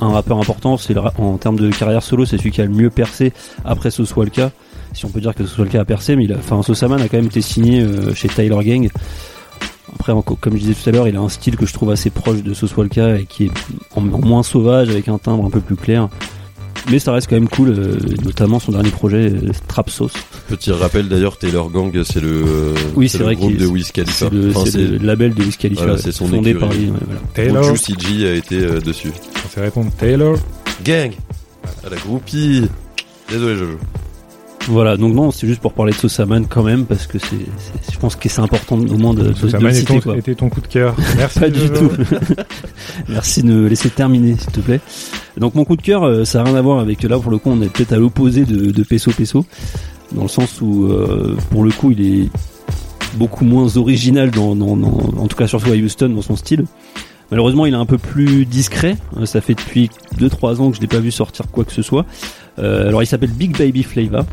un 0.00 0.08
rappeur 0.08 0.38
important. 0.38 0.78
C'est 0.78 0.94
le 0.94 1.02
en 1.18 1.36
termes 1.36 1.56
de 1.58 1.70
carrière 1.70 2.02
solo, 2.02 2.24
c'est 2.24 2.38
celui 2.38 2.50
qui 2.50 2.62
a 2.62 2.64
le 2.64 2.70
mieux 2.72 2.88
percé 2.90 3.34
après 3.66 3.90
Soswalka. 3.90 4.52
Si 4.94 5.04
on 5.04 5.08
peut 5.10 5.20
dire 5.20 5.34
que 5.34 5.44
Soswalka 5.44 5.80
a 5.80 5.84
percé, 5.84 6.16
mais 6.16 6.24
il 6.24 6.32
a, 6.32 6.36
enfin, 6.38 6.62
Sosaman 6.62 7.00
a 7.00 7.08
quand 7.08 7.18
même 7.18 7.26
été 7.26 7.42
signé 7.42 7.82
euh, 7.82 8.14
chez 8.14 8.28
Tyler 8.28 8.56
Gang. 8.64 8.88
Après, 9.94 10.12
comme 10.40 10.54
je 10.54 10.58
disais 10.60 10.74
tout 10.74 10.88
à 10.88 10.92
l'heure, 10.92 11.08
il 11.08 11.16
a 11.16 11.20
un 11.20 11.28
style 11.28 11.56
que 11.56 11.66
je 11.66 11.72
trouve 11.72 11.90
assez 11.90 12.10
proche 12.10 12.42
de 12.42 12.54
Soswalka 12.54 13.18
et 13.18 13.26
qui 13.26 13.44
est 13.46 13.50
en, 13.94 14.00
moins 14.00 14.42
sauvage, 14.42 14.88
avec 14.90 15.08
un 15.08 15.18
timbre 15.18 15.44
un 15.46 15.50
peu 15.50 15.60
plus 15.60 15.76
clair. 15.76 16.08
Mais 16.90 16.98
ça 16.98 17.12
reste 17.12 17.28
quand 17.30 17.36
même 17.36 17.48
cool, 17.48 17.68
euh, 17.68 17.96
notamment 18.24 18.58
son 18.58 18.72
dernier 18.72 18.90
projet, 18.90 19.30
euh, 19.30 19.52
Trap 19.68 19.88
Sauce. 19.88 20.14
Petit 20.48 20.72
rappel 20.72 21.08
d'ailleurs, 21.08 21.38
Taylor 21.38 21.70
Gang, 21.70 21.92
c'est 22.02 22.20
le, 22.20 22.44
euh, 22.44 22.74
Oui, 22.96 23.08
c'est 23.08 23.12
c'est 23.12 23.18
le 23.18 23.24
vrai 23.26 23.36
groupe 23.36 23.56
de 23.56 23.66
Wiz 23.66 23.92
Khalifa. 23.92 24.26
C'est 24.28 24.34
le, 24.34 24.50
Enfin, 24.50 24.68
c'est 24.68 24.78
le 24.78 24.98
label 24.98 25.32
de 25.34 25.44
Wiz 25.44 25.56
Khalifa, 25.56 25.82
Voilà, 25.84 25.98
c'est 25.98 26.10
son 26.10 26.26
fondé 26.26 26.50
écurie. 26.50 26.60
par 26.66 26.72
lui. 26.76 26.86
ouais, 26.86 26.96
voilà. 27.06 27.20
Taylor. 27.34 27.64
Où 27.64 27.68
Juicy 27.76 27.94
G 28.00 28.28
a 28.28 28.34
été 28.34 28.56
euh, 28.56 28.80
dessus. 28.80 29.12
On 29.46 29.48
sait 29.48 29.60
répondre 29.60 29.92
Taylor. 29.96 30.36
Gang 30.84 31.12
À 31.86 31.90
la 31.90 31.96
groupie 31.96 32.62
Désolé 33.30 33.54
Jojo. 33.56 33.78
Voilà, 34.68 34.96
donc 34.96 35.14
non, 35.14 35.30
c'est 35.32 35.46
juste 35.48 35.60
pour 35.60 35.72
parler 35.72 35.92
de 35.92 35.96
Sosaman 35.96 36.46
quand 36.46 36.62
même, 36.62 36.84
parce 36.86 37.06
que 37.08 37.18
c'est, 37.18 37.36
je 37.92 37.98
pense 37.98 38.14
que 38.14 38.28
c'est 38.28 38.40
important 38.40 38.76
au 38.76 38.96
moins 38.96 39.12
de, 39.12 39.22
de, 39.24 39.28
de 39.32 39.58
le 39.58 39.72
citer, 39.74 39.94
ton- 39.94 40.00
quoi. 40.00 40.16
était 40.16 40.34
ton 40.36 40.48
coup 40.50 40.60
de 40.60 40.68
cœur. 40.68 40.94
Merci. 41.16 41.40
Pas 41.40 41.50
du 41.50 41.68
tout. 41.68 41.90
Merci 43.08 43.42
de 43.42 43.48
me 43.48 43.68
laisser 43.68 43.90
terminer, 43.90 44.36
s'il 44.38 44.50
te 44.52 44.60
plaît. 44.60 44.80
Donc 45.36 45.54
mon 45.54 45.64
coup 45.64 45.76
de 45.76 45.82
cœur, 45.82 46.04
euh, 46.04 46.24
ça 46.24 46.38
n'a 46.38 46.44
rien 46.44 46.54
à 46.56 46.62
voir 46.62 46.78
avec 46.78 47.02
là 47.02 47.18
pour 47.18 47.30
le 47.30 47.38
coup, 47.38 47.50
on 47.50 47.60
est 47.62 47.68
peut-être 47.72 47.92
à 47.92 47.96
l'opposé 47.96 48.44
de, 48.44 48.70
de 48.70 48.82
Peso 48.82 49.10
Peso, 49.10 49.44
dans 50.12 50.22
le 50.22 50.28
sens 50.28 50.60
où 50.60 50.84
euh, 50.86 51.36
pour 51.50 51.64
le 51.64 51.70
coup, 51.70 51.90
il 51.90 52.00
est 52.24 52.28
beaucoup 53.14 53.44
moins 53.44 53.76
original 53.76 54.30
dans, 54.30 54.54
dans, 54.54 54.76
dans- 54.76 55.12
en 55.18 55.26
tout 55.26 55.36
cas 55.36 55.46
surtout 55.46 55.70
à 55.72 55.74
Houston 55.76 56.10
dans 56.10 56.22
son 56.22 56.36
style. 56.36 56.64
Malheureusement, 57.30 57.64
il 57.66 57.72
est 57.72 57.76
un 57.78 57.86
peu 57.86 57.98
plus 57.98 58.44
discret. 58.44 58.96
Euh, 59.18 59.26
Ça 59.26 59.40
fait 59.40 59.54
depuis 59.54 59.90
2-3 60.18 60.60
ans 60.60 60.70
que 60.70 60.76
je 60.76 60.80
l'ai 60.82 60.86
pas 60.86 60.98
vu 61.00 61.10
sortir 61.10 61.46
quoi 61.50 61.64
que 61.64 61.72
ce 61.72 61.82
soit. 61.82 62.04
Euh, 62.58 62.88
alors 62.88 63.02
il 63.02 63.06
s'appelle 63.06 63.30
Big 63.30 63.56
Baby 63.56 63.82
Flava. 63.82 64.24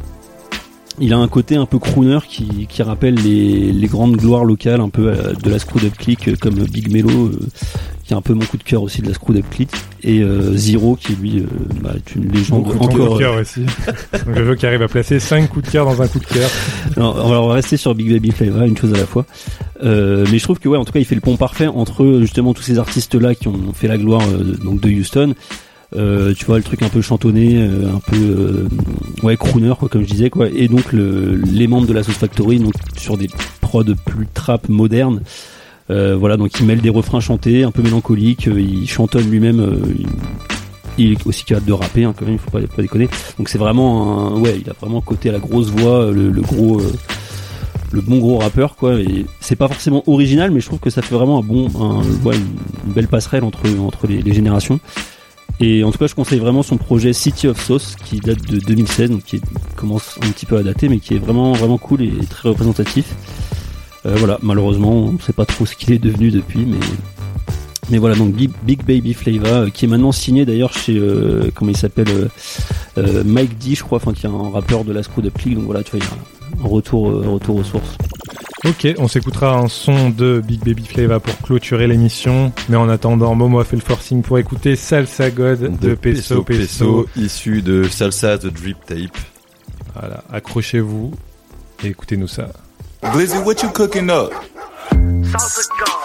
Il 1.01 1.13
a 1.13 1.17
un 1.17 1.27
côté 1.27 1.55
un 1.55 1.65
peu 1.65 1.79
crooner 1.79 2.19
qui, 2.27 2.67
qui 2.67 2.83
rappelle 2.83 3.15
les, 3.15 3.71
les 3.71 3.87
grandes 3.87 4.17
gloires 4.17 4.43
locales 4.43 4.81
un 4.81 4.89
peu 4.89 5.07
euh, 5.07 5.33
de 5.33 5.49
la 5.49 5.59
Screwed 5.59 5.85
Up 5.85 5.97
Click 5.97 6.27
euh, 6.27 6.35
comme 6.39 6.55
Big 6.55 6.91
Melo 6.91 7.27
euh, 7.27 7.39
qui 8.03 8.13
est 8.13 8.17
un 8.17 8.21
peu 8.21 8.33
mon 8.33 8.43
coup 8.45 8.57
de 8.57 8.63
cœur 8.63 8.81
aussi 8.81 9.01
de 9.01 9.07
la 9.07 9.13
Screwed 9.13 9.37
Up 9.37 9.45
Click 9.51 9.69
et 10.03 10.21
euh, 10.21 10.55
Zero 10.55 10.95
qui 10.95 11.13
lui 11.13 11.39
euh, 11.39 11.45
bah, 11.81 11.91
est 11.95 12.15
une 12.15 12.31
légende 12.31 12.63
coup 12.63 12.83
encore 12.83 13.13
de 13.13 13.19
cœur 13.19 13.39
aussi. 13.39 13.61
Donc 14.25 14.35
Jojo 14.35 14.55
qui 14.55 14.65
arrive 14.65 14.81
à 14.81 14.87
placer 14.87 15.19
5 15.19 15.47
coups 15.49 15.67
de 15.67 15.71
cœur 15.71 15.85
dans 15.85 16.01
un 16.01 16.07
coup 16.07 16.19
de 16.19 16.25
cœur. 16.25 16.49
Non, 16.97 17.13
on 17.15 17.47
va 17.47 17.53
rester 17.53 17.77
sur 17.77 17.93
Big 17.93 18.11
Baby 18.11 18.31
Flava, 18.31 18.65
une 18.65 18.77
chose 18.77 18.93
à 18.93 18.97
la 18.97 19.05
fois. 19.05 19.25
Euh, 19.83 20.25
mais 20.31 20.39
je 20.39 20.43
trouve 20.43 20.59
que 20.59 20.67
ouais, 20.67 20.77
en 20.77 20.85
tout 20.85 20.91
cas, 20.91 20.99
il 20.99 21.05
fait 21.05 21.15
le 21.15 21.21
pont 21.21 21.37
parfait 21.37 21.67
entre 21.67 22.19
justement 22.19 22.53
tous 22.53 22.63
ces 22.63 22.79
artistes-là 22.79 23.35
qui 23.35 23.47
ont 23.47 23.73
fait 23.73 23.87
la 23.87 23.97
gloire 23.97 24.27
donc 24.63 24.81
de 24.81 24.89
Houston. 24.89 25.35
Euh, 25.95 26.35
tu 26.35 26.45
vois 26.45 26.57
le 26.57 26.63
truc 26.63 26.83
un 26.83 26.89
peu 26.89 27.01
chantonné, 27.01 27.55
euh, 27.57 27.89
un 27.95 27.99
peu 27.99 28.15
euh, 28.15 28.67
ouais 29.23 29.37
crooner 29.37 29.73
quoi, 29.79 29.89
comme 29.89 30.03
je 30.03 30.09
disais 30.11 30.29
quoi. 30.29 30.47
Et 30.49 30.67
donc 30.67 30.93
le, 30.93 31.35
les 31.35 31.67
membres 31.67 31.87
de 31.87 31.93
la 31.93 32.03
Sauce 32.03 32.15
Factory 32.15 32.59
donc 32.59 32.73
sur 32.95 33.17
des 33.17 33.27
prods 33.61 33.83
plus 34.05 34.27
trap 34.33 34.69
modernes. 34.69 35.21
Euh, 35.89 36.15
voilà 36.15 36.37
donc 36.37 36.51
il 36.59 36.67
mêle 36.67 36.81
des 36.81 36.91
refrains 36.91 37.19
chantés, 37.19 37.63
un 37.63 37.71
peu 37.71 37.81
mélancoliques. 37.81 38.47
euh, 38.47 38.61
il 38.61 38.87
chantonne 38.87 39.29
lui-même. 39.29 39.59
euh, 39.59 39.79
il, 40.99 41.13
est 41.13 41.25
aussi 41.25 41.43
capable 41.45 41.65
de 41.65 41.73
rapper 41.73 42.03
hein, 42.03 42.13
quand 42.15 42.25
même, 42.25 42.35
il 42.35 42.39
faut 42.39 42.51
pas, 42.51 42.59
déconner. 42.81 43.09
Donc 43.37 43.49
c'est 43.49 43.57
vraiment 43.57 44.27
un, 44.27 44.39
ouais, 44.39 44.59
il 44.61 44.69
a 44.69 44.73
vraiment 44.73 45.01
côté 45.01 45.29
à 45.29 45.31
la 45.31 45.39
grosse 45.39 45.69
voix, 45.69 46.03
euh, 46.03 46.11
le, 46.11 46.29
le 46.29 46.41
gros, 46.41 46.79
euh, 46.79 46.93
le 47.91 48.01
bon 48.01 48.19
gros 48.19 48.37
rappeur 48.37 48.75
quoi. 48.75 48.99
Et 48.99 49.25
c'est 49.39 49.55
pas 49.55 49.67
forcément 49.67 50.03
original, 50.07 50.51
mais 50.51 50.59
je 50.59 50.67
trouve 50.67 50.79
que 50.79 50.89
ça 50.91 51.01
fait 51.01 51.15
vraiment 51.15 51.39
un 51.39 51.41
bon, 51.43 51.67
un, 51.79 52.03
ouais, 52.23 52.35
une 52.35 52.93
belle 52.93 53.07
passerelle 53.07 53.43
entre 53.43 53.63
entre 53.79 54.05
les, 54.05 54.21
les 54.21 54.33
générations. 54.33 54.79
Et 55.61 55.83
en 55.83 55.91
tout 55.91 55.97
cas, 55.97 56.07
je 56.07 56.15
conseille 56.15 56.39
vraiment 56.39 56.63
son 56.63 56.77
projet 56.77 57.11
City 57.11 57.47
of 57.47 57.61
Sauce 57.61 57.95
qui 58.05 58.19
date 58.19 58.41
de 58.49 58.59
2016, 58.59 59.11
donc 59.11 59.23
qui 59.23 59.41
commence 59.75 60.17
un 60.23 60.29
petit 60.31 60.45
peu 60.45 60.57
à 60.57 60.63
dater, 60.63 60.87
mais 60.87 60.99
qui 60.99 61.15
est 61.15 61.19
vraiment 61.19 61.53
vraiment 61.53 61.77
cool 61.77 62.01
et 62.01 62.11
très 62.29 62.49
représentatif. 62.49 63.13
Euh, 64.05 64.15
voilà, 64.15 64.39
malheureusement, 64.41 64.93
on 64.93 65.13
ne 65.13 65.19
sait 65.19 65.33
pas 65.33 65.45
trop 65.45 65.65
ce 65.65 65.75
qu'il 65.75 65.93
est 65.93 65.99
devenu 65.99 66.31
depuis, 66.31 66.65
mais 66.65 66.79
mais 67.91 67.97
voilà, 67.97 68.15
donc 68.15 68.33
Big, 68.35 68.83
Baby 68.85 69.13
Flava, 69.13 69.61
euh, 69.61 69.69
qui 69.69 69.85
est 69.85 69.87
maintenant 69.87 70.11
signé 70.11 70.45
d'ailleurs 70.45 70.73
chez, 70.73 70.95
euh, 70.95 71.49
comment 71.55 71.71
il 71.71 71.77
s'appelle, 71.77 72.09
euh, 72.09 72.27
euh, 72.99 73.23
Mike 73.25 73.57
D, 73.57 73.73
je 73.73 73.83
crois, 73.83 73.97
enfin 73.97 74.13
qui 74.13 74.27
est 74.27 74.29
un 74.29 74.49
rappeur 74.51 74.83
de 74.83 74.93
la 74.93 75.01
Screw 75.01 75.25
Up 75.25 75.37
League, 75.39 75.55
donc 75.55 75.65
voilà, 75.65 75.83
tu 75.83 75.97
vois, 75.97 75.99
il 75.99 76.03
y 76.03 76.61
a 76.61 76.65
un 76.65 76.69
retour, 76.69 77.09
euh, 77.09 77.23
retour 77.27 77.55
aux 77.55 77.63
sources. 77.63 77.97
Ok, 78.65 78.87
on 78.97 79.07
s'écoutera 79.07 79.57
un 79.57 79.69
son 79.69 80.09
de 80.09 80.41
Big 80.45 80.59
Baby 80.65 80.85
Flava 80.85 81.19
pour 81.21 81.37
clôturer 81.37 81.87
l'émission. 81.87 82.51
Mais 82.67 82.75
en 82.75 82.89
attendant, 82.89 83.33
Momo 83.33 83.59
a 83.59 83.63
fait 83.63 83.77
le 83.77 83.81
forcing 83.81 84.21
pour 84.21 84.37
écouter 84.37 84.75
Salsa 84.75 85.31
God 85.31 85.79
de, 85.79 85.95
Peso 85.95 86.43
Peso. 86.43 87.07
issu 87.15 87.61
de 87.61 87.83
Salsa 87.83 88.37
The 88.37 88.47
Drip 88.47 88.77
Tape. 88.85 89.17
Voilà, 89.95 90.23
accrochez-vous 90.31 91.13
et 91.83 91.87
écoutez-nous 91.87 92.27
ça. 92.27 92.49
Glizzy, 93.13 93.37
what 93.37 93.63
you 93.63 93.69
cooking 93.69 94.09
up? 94.09 94.33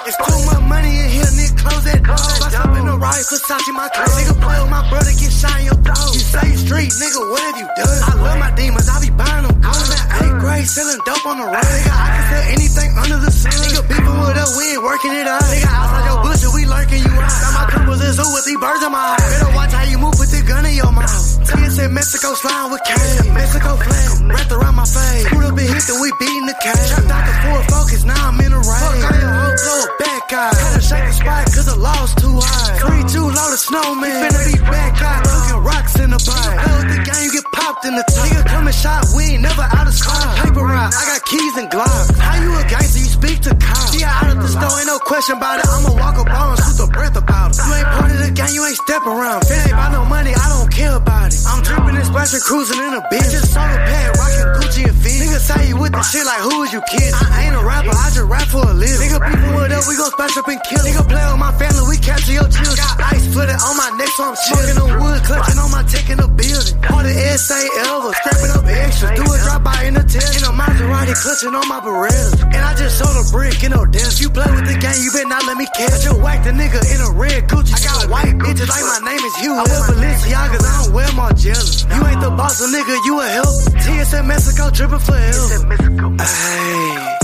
It's 0.04 0.20
too 0.20 0.36
much 0.44 0.60
money 0.68 1.00
in 1.00 1.08
here, 1.08 1.24
nigga, 1.32 1.56
close 1.56 1.84
that 1.88 2.04
door. 2.04 2.20
Bust 2.20 2.52
up 2.60 2.76
in 2.76 2.84
the 2.84 2.92
riot, 2.92 3.24
Versace 3.24 3.72
my 3.72 3.88
clothes. 3.88 4.12
Nigga, 4.20 4.36
play 4.36 4.60
with 4.60 4.68
my 4.68 4.84
brother, 4.92 5.16
get 5.16 5.32
shot 5.32 5.56
in 5.56 5.72
your 5.72 5.80
throat. 5.80 6.12
You 6.12 6.20
say 6.20 6.44
you 6.44 6.60
street, 6.60 6.92
nigga, 7.00 7.20
what 7.24 7.40
have 7.40 7.56
you 7.56 7.68
done? 7.72 8.00
I 8.04 8.12
love 8.20 8.36
my 8.36 8.52
demons, 8.52 8.84
I 8.84 9.00
be 9.00 9.08
buying 9.08 9.48
them 9.48 9.56
guns. 9.64 9.80
I'm 9.80 9.96
at 9.96 10.04
eighth 10.20 10.36
grade, 10.44 10.68
selling 10.68 11.00
dope 11.08 11.24
on 11.24 11.40
the 11.40 11.48
road. 11.48 11.56
Nigga, 11.56 11.88
I 11.88 12.06
can 12.12 12.24
sell 12.28 12.44
anything 12.52 12.90
under 13.00 13.16
the 13.16 13.32
sun. 13.32 13.56
Nigga, 13.64 13.80
people 13.88 14.12
with 14.28 14.36
us, 14.36 14.52
we 14.60 14.76
ain't 14.76 14.84
working 14.84 15.14
it 15.16 15.24
out. 15.24 15.40
Nigga, 15.40 15.72
outside 15.72 16.04
your 16.04 16.20
bush, 16.20 16.44
we 16.52 16.62
lurking 16.68 17.00
you 17.00 17.14
out. 17.16 17.40
Got 17.40 17.52
my 17.56 17.64
couples 17.72 18.00
in 18.04 18.12
zoo 18.12 18.28
with 18.28 18.44
these 18.44 18.60
birds 18.60 18.84
in 18.84 18.92
my 18.92 19.00
eye. 19.00 19.24
Better 19.24 19.56
watch 19.56 19.72
how 19.72 19.88
you 19.88 19.96
move, 19.96 20.20
put 20.20 20.28
the 20.28 20.44
gun 20.44 20.68
in 20.68 20.76
your 20.76 20.92
mouth. 20.92 21.08
TS 21.48 21.80
in 21.80 21.96
Mexico, 21.96 22.36
slime 22.36 22.68
with 22.68 22.84
cash. 22.84 23.24
Mexico 23.32 23.80
flag, 23.80 24.08
wrapped 24.28 24.52
around 24.52 24.76
my 24.76 24.84
face. 24.84 25.32
Put 25.32 25.48
up 25.48 25.56
in 25.56 25.64
Houston, 25.64 25.96
we 25.96 26.12
beating 26.20 26.44
the 26.44 26.56
cash. 26.60 26.92
Trapped 26.92 27.08
out 27.08 27.24
the 27.24 27.34
Ford 27.40 27.64
Focus, 27.72 28.04
now 28.04 28.20
I'm 28.28 28.36
in 28.44 28.52
a 28.52 28.60
race. 28.60 28.84
Fuck 28.84 29.00
all 29.00 29.16
your 29.16 29.32
hoes, 29.32 29.93
blow 29.98 30.06
a 30.06 30.18
back 30.18 30.32
eye. 30.32 30.54
Had 30.54 30.74
to 30.74 30.82
shake 30.82 31.04
the 31.04 31.12
spot, 31.12 31.44
cause 31.54 31.66
the 31.66 31.76
law's 31.76 32.14
too 32.14 32.38
high. 32.40 32.78
Three, 32.78 33.04
too 33.10 33.26
low 33.26 33.52
of 33.52 33.58
snowman. 33.58 34.10
You 34.10 34.28
finna 34.28 34.52
be 34.52 34.60
back 34.70 35.02
eye, 35.02 35.22
cooking 35.22 35.62
rocks 35.64 35.94
in 36.00 36.10
the. 36.10 36.18
Play 36.24 36.74
with 36.80 36.90
the 36.94 37.00
game, 37.04 37.22
you 37.24 37.32
get 37.32 37.44
popped 37.52 37.84
in 37.84 37.94
the 37.94 38.04
top. 38.14 38.26
Nigga 38.26 38.42
come 38.46 38.66
and 38.66 38.74
shot, 38.74 39.04
we 39.16 39.36
ain't 39.36 39.42
never 39.42 39.62
out 39.62 39.86
of 39.86 39.94
spot. 39.94 40.38
Paper 40.40 40.64
rock, 40.64 40.90
I 40.94 41.02
got 41.04 41.20
keys 41.24 41.54
and 41.56 41.68
glocks. 41.70 42.16
How 42.16 42.40
you 42.40 42.50
a 42.56 42.62
gangster, 42.64 42.98
you 42.98 43.10
speak 43.10 43.38
to 43.44 43.52
cops. 43.56 43.92
I 43.94 44.08
out 44.08 44.36
of 44.36 44.42
the 44.42 44.48
store, 44.48 44.78
ain't 44.78 44.88
no 44.88 44.98
question 44.98 45.36
about 45.36 45.60
it. 45.60 45.66
I'ma 45.68 45.92
walk 45.94 46.16
up 46.18 46.30
on 46.30 46.56
shoot 46.56 46.78
the 46.80 46.88
breath 46.90 47.16
about 47.16 47.52
it. 47.52 47.60
You 47.60 47.74
ain't 47.74 47.90
part 47.92 48.10
of 48.10 48.18
the 48.18 48.30
gang, 48.32 48.52
you 48.54 48.62
ain't 48.64 48.78
stepping 48.88 49.12
around. 49.12 49.44
If 49.44 49.50
it 49.52 49.68
ain't 49.68 49.76
about 49.76 49.92
no 49.92 50.04
money, 50.04 50.32
I 50.32 50.46
don't 50.48 50.70
care 50.72 50.96
about 50.96 51.32
it. 51.32 51.40
I'm 51.44 51.62
dripping 51.62 51.96
and 51.96 52.06
splashing, 52.06 52.40
cruising 52.40 52.80
in 52.80 52.94
a 52.94 53.02
bitch. 53.12 53.30
Just 53.30 53.52
sold 53.52 53.68
a 53.68 53.80
pad, 53.84 54.16
rocking 54.16 54.48
Gucci 54.58 54.82
and 54.88 54.96
Fenty. 54.96 55.28
Nigga 55.28 55.40
say 55.40 55.68
you 55.68 55.76
with 55.76 55.92
the 55.92 56.02
shit 56.02 56.24
like 56.24 56.40
who 56.40 56.62
is 56.64 56.72
you 56.72 56.80
kidding? 56.88 57.14
I 57.14 57.48
ain't 57.48 57.56
a 57.56 57.62
rapper, 57.64 57.92
I 57.92 58.08
just 58.14 58.28
rap 58.28 58.48
for 58.48 58.64
a 58.64 58.72
living. 58.72 59.08
Nigga 59.08 59.20
people 59.20 59.50
with 59.60 59.70
we 59.88 59.96
gon' 59.96 60.10
splash 60.10 60.36
up 60.36 60.48
and 60.48 60.60
kill 60.64 60.80
it. 60.80 60.94
Nigga 60.94 61.04
play 61.08 61.24
with 61.24 61.40
my 61.40 61.52
family, 61.58 61.82
we 61.88 61.96
capture 61.98 62.32
your 62.32 62.48
children. 62.48 62.76
Got 62.76 63.12
ice 63.12 63.26
flooded 63.32 63.58
on 63.60 63.74
my 63.76 63.90
neck, 63.98 64.10
so 64.16 64.22
I'm 64.24 64.36
chilling. 64.48 64.78
on 64.80 64.90
wood, 65.00 65.20
clutching 65.24 65.58
on 65.58 65.70
my 65.70 65.82
tech 65.84 66.06
in 66.08 66.18
the 66.18 66.28
building. 66.28 66.76
Hardest 66.84 67.18
essay 67.18 67.64
ever, 67.84 68.12
scrapping 68.14 68.52
up 68.54 68.64
extra. 68.64 69.08
Do 69.16 69.24
a 69.24 69.36
drop 69.44 69.60
by 69.64 69.78
in 69.84 69.94
the 69.94 70.04
test. 70.04 70.40
In 70.40 70.42
a 70.48 70.52
Maserati, 70.52 71.14
clutching 71.14 71.54
on 71.54 71.66
my 71.68 71.80
Beretta. 71.80 72.44
And 72.54 72.62
I 72.64 72.72
just 72.74 72.98
sold 72.98 73.16
a 73.18 73.24
brick 73.30 73.60
in 73.64 73.72
no 73.72 73.84
desk. 73.84 74.20
You 74.22 74.30
play 74.30 74.48
with 74.48 74.66
the 74.66 74.76
game, 74.78 74.98
you 75.02 75.10
better 75.12 75.28
not 75.28 75.44
let 75.44 75.56
me 75.56 75.66
catch. 75.76 75.92
I 75.92 76.12
just 76.12 76.20
whacked 76.20 76.46
a 76.46 76.52
nigga 76.52 76.80
in 76.94 77.00
a 77.04 77.10
red 77.12 77.48
Gucci. 77.48 77.74
I 77.74 77.80
got 77.82 78.08
white 78.08 78.34
bitches 78.40 78.68
like 78.70 78.84
my 78.84 79.00
name 79.04 79.20
is 79.20 79.34
Hugh. 79.42 79.58
I 79.58 79.64
wear 79.68 79.80
Balenciagas, 79.90 80.64
I 80.64 80.72
don't 80.84 80.92
wear 80.94 81.08
Margiela. 81.18 81.64
You 81.92 82.00
ain't 82.08 82.20
the 82.20 82.30
boss, 82.30 82.58
so 82.58 82.66
nigga, 82.70 82.94
you 83.04 83.20
a 83.20 83.26
help. 83.26 83.54
TSN 83.84 84.26
Mexico, 84.26 84.70
dripping 84.70 85.02
forever. 85.02 86.22
Hey. 86.22 87.23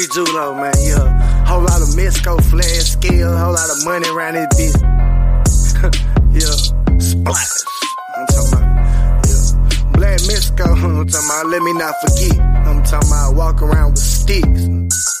Free 0.00 0.08
Julo, 0.08 0.56
man. 0.56 0.72
Yeah. 0.80 1.44
Whole 1.44 1.60
lot 1.60 1.82
of 1.82 1.94
Mexico 1.94 2.38
flag 2.38 2.64
skill. 2.64 3.36
Whole 3.36 3.52
lot 3.52 3.68
of 3.68 3.84
money 3.84 4.08
around 4.08 4.32
this 4.32 4.72
bitch. 4.72 4.80
yeah. 6.32 6.98
Splash. 6.98 7.48
I'm 8.16 8.26
talking 8.28 8.52
about. 8.54 9.26
Yeah. 9.28 9.92
Black 9.92 10.20
Mexico. 10.24 10.64
I'm 10.72 11.06
talking 11.06 11.28
about. 11.28 11.46
Let 11.48 11.60
me 11.60 11.72
not 11.74 11.94
forget. 12.00 12.40
I'm 12.40 12.82
talking 12.82 13.10
about 13.10 13.34
walk 13.34 13.60
around 13.60 13.90
with 13.90 13.98
sticks. 13.98 15.20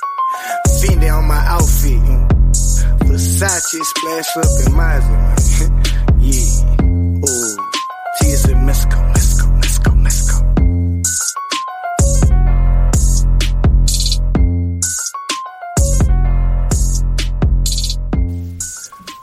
Fendi 0.80 1.14
on 1.14 1.28
my 1.28 1.44
outfit. 1.44 2.00
Versace 3.04 3.84
splash 3.84 4.36
up 4.38 4.66
in 4.66 4.72
my 4.72 4.96
yeah. 4.96 5.49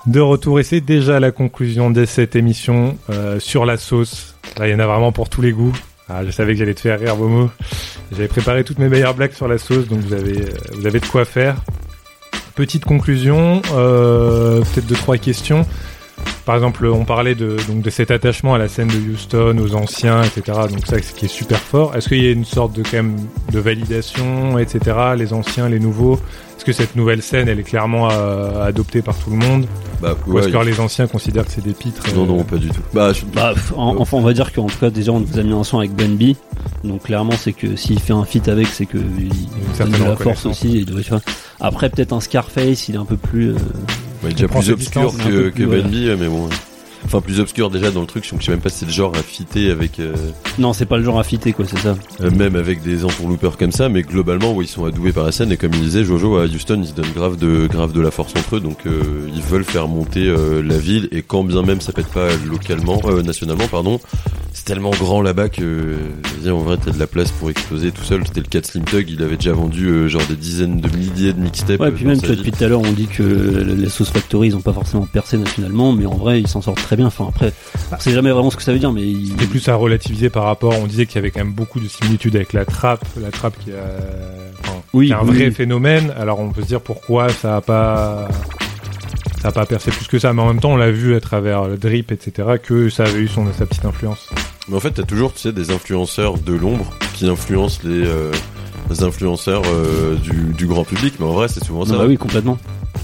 De 0.07 0.21
retour, 0.21 0.57
et 0.57 0.63
c'est 0.63 0.79
déjà 0.79 1.19
la 1.19 1.31
conclusion 1.31 1.91
de 1.91 2.05
cette 2.05 2.37
émission 2.37 2.97
euh, 3.09 3.41
sur 3.41 3.65
la 3.65 3.75
sauce. 3.75 4.35
Là, 4.57 4.69
il 4.69 4.71
y 4.71 4.73
en 4.73 4.79
a 4.79 4.87
vraiment 4.87 5.11
pour 5.11 5.27
tous 5.27 5.41
les 5.41 5.51
goûts. 5.51 5.73
Ah, 6.07 6.23
je 6.25 6.31
savais 6.31 6.53
que 6.53 6.59
j'allais 6.59 6.75
te 6.75 6.79
faire 6.79 6.97
rire, 6.97 7.17
Bomo. 7.17 7.49
J'avais 8.13 8.29
préparé 8.29 8.63
toutes 8.63 8.79
mes 8.79 8.87
meilleures 8.87 9.15
blagues 9.15 9.33
sur 9.33 9.49
la 9.49 9.57
sauce, 9.57 9.85
donc 9.89 9.99
vous 9.99 10.13
avez, 10.13 10.43
euh, 10.43 10.91
de 10.91 10.99
quoi 11.07 11.25
faire. 11.25 11.57
Petite 12.55 12.85
conclusion, 12.85 13.61
euh, 13.73 14.61
peut-être 14.61 14.87
deux 14.87 14.95
trois 14.95 15.17
questions. 15.17 15.65
Par 16.45 16.55
exemple, 16.55 16.85
on 16.85 17.03
parlait 17.03 17.35
de, 17.35 17.57
cet 17.89 18.09
attachement 18.09 18.55
à 18.55 18.57
la 18.57 18.69
scène 18.69 18.87
de 18.87 19.11
Houston, 19.11 19.57
aux 19.59 19.75
anciens, 19.75 20.23
etc. 20.23 20.57
Donc 20.69 20.87
ça, 20.87 20.95
c'est 20.95 21.03
ce 21.03 21.13
qui 21.13 21.25
est 21.25 21.27
super 21.27 21.59
fort. 21.59 21.97
Est-ce 21.97 22.07
qu'il 22.07 22.23
y 22.23 22.27
a 22.27 22.31
une 22.31 22.45
sorte 22.45 22.71
de 22.71 22.81
quand 22.81 22.93
même 22.93 23.17
de 23.51 23.59
validation, 23.59 24.57
etc. 24.57 24.95
Les 25.17 25.33
anciens, 25.33 25.67
les 25.67 25.79
nouveaux? 25.79 26.17
Est-ce 26.57 26.65
que 26.65 26.71
cette 26.73 26.95
nouvelle 26.95 27.21
scène, 27.21 27.47
elle 27.47 27.59
est 27.59 27.63
clairement 27.63 28.09
euh, 28.11 28.65
adoptée 28.65 29.01
par 29.03 29.15
tout 29.17 29.29
le 29.29 29.35
monde 29.37 29.65
Bah, 30.01 30.15
Ou 30.25 30.33
ouais, 30.33 30.41
est-ce 30.41 30.49
que 30.49 30.65
les 30.65 30.79
anciens 30.79 31.07
considèrent 31.07 31.45
que 31.45 31.51
c'est 31.51 31.63
des 31.63 31.73
pitres 31.73 32.03
Non, 32.15 32.23
euh, 32.23 32.27
non, 32.27 32.43
pas 32.43 32.57
du 32.57 32.69
tout. 32.69 32.81
Bah, 32.93 33.13
je- 33.13 33.25
Bah, 33.25 33.53
en- 33.75 33.95
enfin, 33.99 34.17
on 34.17 34.21
va 34.21 34.33
dire 34.33 34.51
qu'en 34.51 34.65
tout 34.65 34.77
cas, 34.79 34.89
déjà, 34.89 35.11
on 35.11 35.19
nous 35.19 35.37
a 35.39 35.43
mis 35.43 35.53
un 35.53 35.63
son 35.63 35.77
avec 35.79 35.93
Ben 35.95 36.15
B. 36.17 36.33
Donc, 36.83 37.03
clairement, 37.03 37.33
c'est 37.39 37.53
que 37.53 37.75
s'il 37.75 37.99
fait 37.99 38.13
un 38.13 38.25
feat 38.25 38.47
avec, 38.47 38.67
c'est 38.67 38.85
que 38.87 38.97
il 38.97 39.29
donne 39.29 39.37
certaine 39.75 39.99
de 39.99 40.05
la 40.09 40.15
force 40.15 40.45
aussi. 40.47 40.83
tu 40.85 41.09
vois. 41.09 41.21
Après, 41.59 41.89
peut-être 41.89 42.13
un 42.13 42.19
Scarface, 42.21 42.89
il 42.89 42.95
est 42.95 42.99
un 42.99 43.05
peu 43.05 43.17
plus. 43.17 43.49
euh, 43.51 43.53
bah, 43.53 43.59
il 44.23 44.27
est 44.29 44.33
déjà 44.33 44.47
plus 44.47 44.69
obscur 44.71 45.13
que, 45.15 45.49
que 45.49 45.63
Ben 45.63 45.85
ouais. 45.85 46.15
B, 46.15 46.19
mais 46.19 46.27
bon. 46.27 46.49
Enfin, 47.05 47.21
plus 47.21 47.39
obscur 47.39 47.69
déjà 47.69 47.91
dans 47.91 48.01
le 48.01 48.07
truc, 48.07 48.25
je 48.25 48.43
sais 48.43 48.51
même 48.51 48.59
pas 48.59 48.69
si 48.69 48.79
c'est 48.79 48.85
le 48.85 48.91
genre 48.91 49.13
à 49.15 49.21
fitter 49.23 49.71
avec, 49.71 49.99
euh, 49.99 50.13
Non, 50.59 50.73
c'est 50.73 50.85
pas 50.85 50.97
le 50.97 51.03
genre 51.03 51.19
à 51.19 51.23
fitter, 51.23 51.53
quoi, 51.53 51.65
c'est 51.65 51.79
ça. 51.79 51.95
euh, 52.21 52.31
même 52.31 52.55
avec 52.55 52.81
des 52.81 53.05
entourloupeurs 53.05 53.57
comme 53.57 53.71
ça, 53.71 53.87
mais 53.87 54.01
globalement, 54.01 54.61
ils 54.61 54.67
sont 54.67 54.85
adoués 54.85 55.11
par 55.13 55.23
la 55.23 55.31
scène, 55.31 55.51
et 55.51 55.57
comme 55.57 55.73
il 55.73 55.81
disait, 55.81 56.03
Jojo 56.03 56.37
à 56.37 56.45
Houston, 56.45 56.79
ils 56.81 56.87
se 56.89 56.93
donnent 56.93 57.13
grave 57.15 57.37
de, 57.37 57.67
grave 57.67 57.93
de 57.93 58.01
la 58.01 58.11
force 58.11 58.33
entre 58.37 58.57
eux, 58.57 58.59
donc 58.59 58.79
euh, 58.87 59.01
ils 59.33 59.41
veulent 59.41 59.63
faire 59.63 59.87
monter 59.87 60.25
la 60.63 60.77
ville, 60.77 61.07
et 61.11 61.21
quand 61.21 61.43
bien 61.43 61.61
même 61.61 61.81
ça 61.81 61.93
pète 61.93 62.07
pas 62.07 62.27
localement, 62.45 62.99
euh, 63.05 63.21
nationalement, 63.21 63.67
pardon, 63.67 63.99
c'est 64.53 64.65
tellement 64.65 64.91
grand 64.91 65.21
là-bas 65.21 65.49
que, 65.49 65.61
euh, 65.61 65.95
je 66.25 66.35
veux 66.35 66.41
dire, 66.41 66.55
en 66.55 66.59
vrai, 66.59 66.77
t'as 66.83 66.91
de 66.91 66.99
la 66.99 67.07
place 67.07 67.31
pour 67.31 67.49
exploser 67.49 67.91
tout 67.91 68.03
seul. 68.03 68.25
C'était 68.25 68.41
le 68.41 68.47
cas 68.47 68.59
de 68.61 68.65
Slim 68.65 68.83
Tug, 68.83 69.09
il 69.09 69.21
avait 69.23 69.35
déjà 69.37 69.53
vendu 69.53 69.87
euh, 69.87 70.07
genre 70.07 70.23
des 70.29 70.35
dizaines 70.35 70.81
de 70.81 70.95
milliers 70.95 71.33
de 71.33 71.39
mixtapes. 71.39 71.79
Ouais, 71.79 71.87
euh, 71.87 71.91
puis 71.91 72.03
dans 72.03 72.09
même, 72.09 72.19
sa 72.19 72.21
tu 72.21 72.27
vois, 72.27 72.35
vie. 72.35 72.41
depuis 72.41 72.57
tout 72.57 72.63
à 72.63 72.67
l'heure, 72.67 72.81
on 72.81 72.91
dit 72.91 73.07
que 73.07 73.23
les 73.23 73.89
Sauce 73.89 74.09
Factory, 74.09 74.47
ils 74.47 74.55
ont 74.55 74.61
pas 74.61 74.73
forcément 74.73 75.05
percé 75.05 75.37
nationalement, 75.37 75.91
mais 75.93 76.05
en 76.05 76.15
vrai, 76.15 76.41
ils 76.41 76.47
s'en 76.47 76.61
sortent 76.61 76.81
très 76.81 76.95
bien. 76.95 77.07
Enfin, 77.07 77.27
après, 77.29 77.53
on 77.91 77.99
sait 77.99 78.11
jamais 78.11 78.31
vraiment 78.31 78.49
ce 78.49 78.57
que 78.57 78.63
ça 78.63 78.73
veut 78.73 78.79
dire, 78.79 78.91
mais 78.91 79.03
ils... 79.03 79.27
C'était 79.29 79.45
plus 79.47 79.67
à 79.69 79.75
relativiser 79.75 80.29
par 80.29 80.43
rapport. 80.43 80.73
On 80.81 80.87
disait 80.87 81.05
qu'il 81.05 81.15
y 81.15 81.19
avait 81.19 81.31
quand 81.31 81.43
même 81.43 81.53
beaucoup 81.53 81.79
de 81.79 81.87
similitudes 81.87 82.35
avec 82.35 82.53
la 82.53 82.65
trappe, 82.65 83.05
la 83.21 83.31
trappe 83.31 83.57
qui, 83.63 83.71
a, 83.71 83.75
enfin, 84.61 84.81
Oui, 84.93 85.07
qui 85.07 85.11
est 85.11 85.15
un 85.15 85.21
oui, 85.23 85.37
vrai 85.37 85.51
phénomène. 85.51 86.13
Alors 86.17 86.39
on 86.39 86.49
peut 86.49 86.61
se 86.61 86.67
dire 86.67 86.81
pourquoi 86.81 87.29
ça 87.29 87.57
a 87.57 87.61
pas, 87.61 88.27
ça 89.41 89.49
a 89.49 89.51
pas 89.51 89.65
percé 89.65 89.91
plus 89.91 90.07
que 90.07 90.19
ça. 90.19 90.33
Mais 90.33 90.41
en 90.41 90.47
même 90.47 90.59
temps, 90.59 90.71
on 90.71 90.77
l'a 90.77 90.91
vu 90.91 91.15
à 91.15 91.21
travers 91.21 91.67
le 91.67 91.77
drip, 91.77 92.11
etc., 92.11 92.57
que 92.61 92.89
ça 92.89 93.03
avait 93.03 93.19
eu 93.19 93.27
son 93.27 93.45
sa 93.53 93.65
petite 93.65 93.85
influence. 93.85 94.29
Mais 94.69 94.75
en 94.75 94.79
fait, 94.79 94.91
t'as 94.91 95.03
toujours, 95.03 95.33
tu 95.33 95.39
sais, 95.39 95.53
des 95.53 95.71
influenceurs 95.71 96.37
de 96.37 96.53
l'ombre 96.53 96.93
qui 97.13 97.27
influencent 97.27 97.81
les, 97.83 98.05
euh, 98.05 98.31
les 98.89 99.03
influenceurs 99.03 99.63
euh, 99.65 100.15
du, 100.15 100.53
du 100.53 100.67
grand 100.67 100.83
public. 100.83 101.15
Mais 101.19 101.25
en 101.25 101.33
vrai, 101.33 101.47
c'est 101.47 101.63
souvent 101.63 101.85
ça. 101.85 101.97
Bah 101.97 102.05
oui, 102.07 102.17
complètement. 102.17 102.57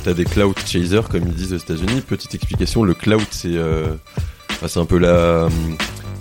T'as 0.03 0.13
des 0.13 0.25
clout 0.25 0.53
chasers, 0.65 1.07
comme 1.09 1.23
ils 1.27 1.33
disent 1.33 1.53
aux 1.53 1.57
États-Unis. 1.57 2.01
Petite 2.01 2.35
explication, 2.35 2.83
le 2.83 2.93
clout, 2.93 3.21
c'est 3.31 3.55
euh, 3.55 3.85
bah, 4.61 4.67
c'est 4.67 4.79
un 4.79 4.85
peu 4.85 4.97
la 4.97 5.47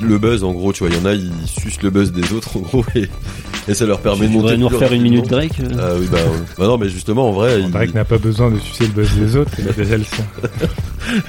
le 0.07 0.19
buzz 0.19 0.45
en 0.45 0.53
gros. 0.53 0.73
Tu 0.73 0.85
vois, 0.85 0.91
il 0.95 0.97
y 0.97 1.01
en 1.01 1.07
a, 1.07 1.15
ils 1.15 1.31
sucent 1.47 1.83
le 1.83 1.91
buzz 1.91 2.13
des 2.13 2.33
autres 2.33 2.57
en 2.57 2.61
gros 2.61 2.85
et, 2.95 3.09
et 3.69 3.75
ça 3.75 3.87
leur 3.87 4.01
permet 4.01 4.27
Tu 4.27 4.33
de 4.33 4.39
monter. 4.39 4.57
nous 4.57 4.69
refaire 4.69 4.93
une 4.93 5.03
minute. 5.03 5.29
Drake 5.29 5.61
euh 5.61 5.69
Ah 5.79 5.93
oui, 5.99 6.07
bah, 6.11 6.19
bah 6.59 6.67
non, 6.67 6.79
mais 6.79 6.89
justement, 6.89 7.29
en 7.29 7.33
vrai, 7.33 7.61
il- 7.61 7.71
qu'il 7.87 7.95
n'a 7.95 8.05
pas 8.05 8.19
besoin 8.19 8.51
de 8.51 8.59
sucer 8.59 8.85
le 8.87 8.93
buzz 8.93 9.11
des 9.15 9.37
autres. 9.37 9.53
Il 9.59 9.69
a 9.69 9.73
déjà 9.73 9.97
le 9.97 10.05
sien. 10.05 10.25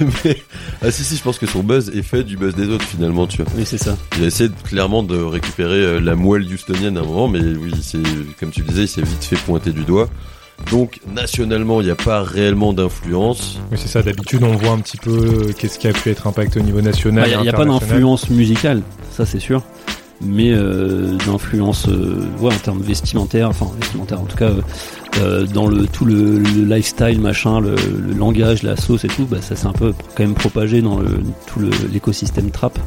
mais- 0.24 0.42
ah 0.82 0.90
si 0.90 1.04
si, 1.04 1.16
je 1.16 1.22
pense 1.22 1.38
que 1.38 1.46
son 1.46 1.62
buzz 1.62 1.90
est 1.94 2.02
fait 2.02 2.24
du 2.24 2.36
buzz 2.36 2.54
des 2.54 2.68
autres 2.68 2.84
finalement, 2.84 3.26
tu 3.26 3.42
vois. 3.42 3.50
Oui, 3.56 3.64
c'est 3.66 3.78
ça. 3.78 3.96
Il 4.18 4.24
a 4.24 4.26
essayé 4.26 4.48
de- 4.48 4.54
clairement 4.68 5.02
de 5.02 5.16
récupérer 5.16 5.78
euh, 5.78 6.00
la 6.00 6.14
moelle 6.14 6.44
houstonienne 6.52 6.96
à 6.96 7.00
un 7.00 7.04
moment, 7.04 7.28
mais 7.28 7.40
oui, 7.40 7.72
c'est 7.82 7.98
comme 8.40 8.50
tu 8.50 8.60
le 8.62 8.68
disais, 8.68 8.82
il 8.82 8.88
s'est 8.88 9.02
vite 9.02 9.24
fait 9.24 9.36
pointer 9.36 9.72
du 9.72 9.84
doigt. 9.84 10.08
Donc 10.70 11.00
nationalement, 11.14 11.80
il 11.80 11.84
n'y 11.86 11.90
a 11.90 11.96
pas 11.96 12.22
réellement 12.22 12.72
d'influence. 12.72 13.58
Mais 13.70 13.76
c'est 13.76 13.88
ça. 13.88 14.02
D'habitude, 14.02 14.42
on 14.42 14.56
voit 14.56 14.70
un 14.72 14.78
petit 14.78 14.96
peu 14.96 15.10
euh, 15.10 15.52
qu'est-ce 15.58 15.78
qui 15.78 15.88
a 15.88 15.92
pu 15.92 16.10
être 16.10 16.26
impacté 16.26 16.60
au 16.60 16.62
niveau 16.62 16.80
national. 16.80 17.28
Il 17.28 17.38
n'y 17.38 17.44
Bah, 17.44 17.50
a, 17.50 17.56
pas 17.56 17.64
d'influence 17.64 18.30
musicale, 18.30 18.82
ça 19.12 19.26
c'est 19.26 19.40
sûr. 19.40 19.62
Mais 20.20 20.52
euh, 20.52 21.16
d'influence 21.26 21.88
euh, 21.88 22.24
ouais, 22.40 22.54
en 22.54 22.58
termes 22.58 22.80
vestimentaires, 22.80 23.48
enfin 23.50 23.66
vestimentaire 23.80 24.20
en 24.20 24.24
tout 24.24 24.36
cas, 24.36 24.52
euh, 25.20 25.44
dans 25.44 25.66
le 25.66 25.86
tout 25.86 26.04
le, 26.04 26.38
le 26.38 26.64
lifestyle, 26.64 27.20
machin, 27.20 27.60
le, 27.60 27.74
le 27.74 28.14
langage, 28.14 28.62
la 28.62 28.76
sauce 28.76 29.04
et 29.04 29.08
tout, 29.08 29.26
bah, 29.26 29.38
ça 29.42 29.56
s'est 29.56 29.66
un 29.66 29.72
peu 29.72 29.92
quand 30.14 30.22
même 30.22 30.34
propagé 30.34 30.80
dans 30.82 30.98
le, 30.98 31.20
tout 31.46 31.58
le- 31.58 31.70
l'écosystème 31.92 32.50
trap. 32.52 32.78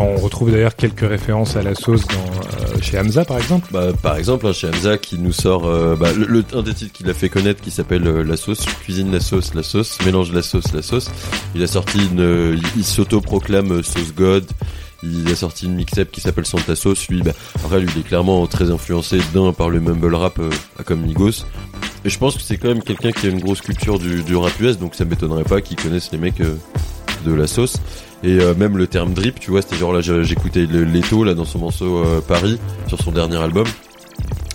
On 0.00 0.16
retrouve 0.16 0.52
d'ailleurs 0.52 0.76
quelques 0.76 1.08
références 1.08 1.56
à 1.56 1.62
la 1.62 1.74
sauce 1.74 2.04
euh, 2.12 2.80
chez 2.80 2.98
Hamza, 3.00 3.24
par 3.24 3.38
exemple. 3.38 3.66
Bah, 3.72 3.88
par 4.00 4.16
exemple, 4.16 4.46
hein, 4.46 4.52
chez 4.52 4.68
Hamza 4.68 4.96
qui 4.96 5.18
nous 5.18 5.32
sort 5.32 5.66
euh, 5.66 5.96
bah, 5.96 6.10
un 6.54 6.62
des 6.62 6.72
titres 6.72 6.92
qu'il 6.92 7.10
a 7.10 7.14
fait 7.14 7.28
connaître 7.28 7.60
qui 7.60 7.72
s'appelle 7.72 8.06
euh, 8.06 8.22
La 8.22 8.36
sauce, 8.36 8.64
cuisine 8.64 9.10
la 9.10 9.18
sauce, 9.18 9.54
la 9.54 9.64
sauce, 9.64 9.98
mélange 10.06 10.32
la 10.32 10.42
sauce, 10.42 10.72
la 10.72 10.82
sauce. 10.82 11.10
Il 11.56 11.62
a 11.64 11.66
sorti 11.66 11.98
une, 11.98 12.60
il, 12.76 12.84
s'auto-proclame 12.84 13.82
sauce 13.82 14.14
god. 14.14 14.44
Il 15.02 15.28
a 15.30 15.34
sorti 15.34 15.66
une 15.66 15.74
mixtape 15.74 16.10
qui 16.12 16.20
s'appelle 16.20 16.46
Santa 16.46 16.76
Sauce. 16.76 17.08
Lui, 17.08 17.22
bah, 17.22 17.32
après, 17.64 17.80
lui, 17.80 17.88
il 17.94 18.00
est 18.00 18.04
clairement 18.04 18.46
très 18.46 18.70
influencé 18.70 19.18
d'un 19.34 19.52
par 19.52 19.68
le 19.68 19.80
mumble 19.80 20.14
rap 20.14 20.38
euh, 20.38 20.50
comme 20.84 21.00
Migos. 21.00 21.44
Et 22.04 22.10
je 22.10 22.18
pense 22.18 22.36
que 22.36 22.42
c'est 22.42 22.56
quand 22.56 22.68
même 22.68 22.82
quelqu'un 22.82 23.10
qui 23.10 23.26
a 23.26 23.30
une 23.30 23.40
grosse 23.40 23.62
culture 23.62 23.98
du, 23.98 24.36
rap 24.36 24.52
US, 24.60 24.78
donc 24.78 24.94
ça 24.94 25.04
m'étonnerait 25.04 25.42
pas 25.42 25.60
qu'il 25.60 25.76
connaisse 25.76 26.12
les 26.12 26.18
mecs 26.18 26.40
de 26.40 27.34
la 27.34 27.48
sauce. 27.48 27.78
Et 28.24 28.40
euh, 28.40 28.54
même 28.54 28.76
le 28.76 28.86
terme 28.86 29.14
drip, 29.14 29.38
tu 29.38 29.50
vois, 29.50 29.62
c'était 29.62 29.76
genre 29.76 29.92
là, 29.92 30.00
j'écoutais 30.00 30.66
le 30.66 30.84
Leto 30.84 31.22
là 31.24 31.34
dans 31.34 31.44
son 31.44 31.60
morceau 31.60 31.98
euh, 31.98 32.20
Paris 32.20 32.58
sur 32.88 32.98
son 32.98 33.12
dernier 33.12 33.36
album 33.36 33.66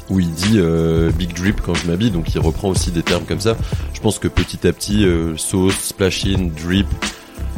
où 0.09 0.19
il 0.19 0.31
dit 0.31 0.57
euh, 0.57 1.11
Big 1.11 1.33
Drip 1.33 1.61
quand 1.61 1.73
je 1.73 1.87
m'habille, 1.87 2.11
donc 2.11 2.33
il 2.33 2.39
reprend 2.39 2.69
aussi 2.69 2.91
des 2.91 3.03
termes 3.03 3.25
comme 3.25 3.39
ça. 3.39 3.55
Je 3.93 3.99
pense 3.99 4.19
que 4.19 4.27
petit 4.27 4.67
à 4.67 4.73
petit, 4.73 5.05
euh, 5.05 5.37
sauce, 5.37 5.75
splash-in, 5.75 6.49
drip, 6.63 6.87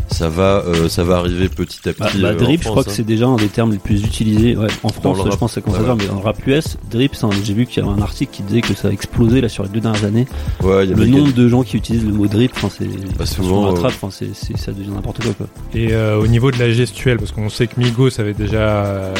ça 0.09 0.29
va, 0.29 0.63
euh, 0.65 0.87
ça 0.89 1.03
va 1.03 1.17
arriver 1.17 1.49
petit 1.49 1.87
à 1.89 1.93
petit. 1.93 2.19
bah, 2.21 2.29
euh, 2.29 2.35
drip, 2.35 2.63
je 2.63 2.69
crois 2.69 2.83
que 2.83 2.91
c'est 2.91 3.03
déjà 3.03 3.27
un 3.27 3.35
des 3.37 3.47
termes 3.47 3.71
les 3.71 3.77
plus 3.77 4.03
utilisés 4.03 4.55
ouais, 4.55 4.67
en 4.83 4.89
France. 4.89 5.17
le 5.17 5.23
Je 5.25 5.29
rap. 5.29 5.39
pense 5.39 5.51
que 5.51 5.55
ça 5.55 5.61
commence 5.61 5.79
à 5.79 5.83
Voilà. 5.83 5.95
faire, 6.03 6.13
mais 6.13 6.19
en 6.19 6.21
rap 6.21 6.45
US, 6.47 6.77
drip, 6.89 7.13
j'ai 7.43 7.53
vu 7.53 7.65
qu'il 7.65 7.83
y 7.83 7.87
avait 7.87 7.97
un 7.97 8.01
article 8.01 8.31
qui 8.33 8.43
disait 8.43 8.61
que 8.61 8.73
ça 8.73 8.87
a 8.89 8.91
explosé 8.91 9.41
là 9.41 9.49
sur 9.49 9.63
les 9.63 9.69
deux 9.69 9.79
dernières 9.79 10.05
années. 10.05 10.27
Ouais, 10.61 10.85
il 10.85 10.91
y 10.91 10.93
a 10.93 10.95
Le 10.95 11.05
nombre 11.07 11.33
de 11.33 11.47
gens 11.47 11.63
qui 11.63 11.77
utilisent 11.77 12.05
le 12.05 12.13
mot 12.13 12.27
drip, 12.27 12.51
c'est 12.77 12.87
Bah, 13.17 13.25
souvent, 13.25 13.71
euh, 13.71 13.73
trap, 13.73 13.93
ça 14.11 14.71
devient 14.71 14.89
n'importe 14.89 15.23
quoi 15.23 15.33
quoi. 15.33 15.47
Et 15.73 15.93
euh, 15.93 16.17
au 16.19 16.27
niveau 16.27 16.51
de 16.51 16.59
la 16.59 16.71
gestuelle, 16.71 17.17
parce 17.17 17.31
qu'on 17.31 17.49
sait 17.49 17.67
que 17.67 17.79
Migos 17.79 18.19
avait 18.19 18.33
déjà 18.33 19.11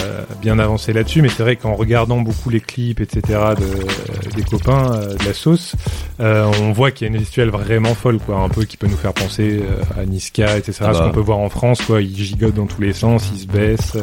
bien 0.41 0.59
avancé 0.59 0.93
là-dessus, 0.93 1.21
mais 1.21 1.29
c'est 1.29 1.43
vrai 1.43 1.55
qu'en 1.55 1.75
regardant 1.75 2.21
beaucoup 2.21 2.49
les 2.49 2.61
clips, 2.61 3.01
etc., 3.01 3.21
de, 3.57 4.35
des 4.35 4.43
copains 4.43 4.99
de 5.19 5.25
la 5.25 5.33
sauce, 5.33 5.75
euh, 6.19 6.45
on 6.61 6.71
voit 6.71 6.91
qu'il 6.91 7.07
y 7.07 7.09
a 7.09 7.13
une 7.13 7.19
gestuelle 7.19 7.49
vraiment 7.49 7.95
folle, 7.95 8.19
quoi, 8.19 8.37
un 8.39 8.49
peu 8.49 8.63
qui 8.65 8.77
peut 8.77 8.87
nous 8.87 8.97
faire 8.97 9.13
penser 9.13 9.61
à 9.97 10.05
Niska, 10.05 10.57
etc., 10.57 10.74
Ah 10.81 10.93
ce 10.93 10.99
qu'on 10.99 11.11
peut 11.11 11.19
voir 11.21 11.37
en 11.39 11.49
France, 11.49 11.81
quoi. 11.81 12.01
Ils 12.01 12.15
gigotent 12.15 12.55
dans 12.55 12.65
tous 12.65 12.81
les 12.81 12.93
sens, 12.93 13.29
ils 13.33 13.41
se 13.41 13.47
baissent, 13.47 13.97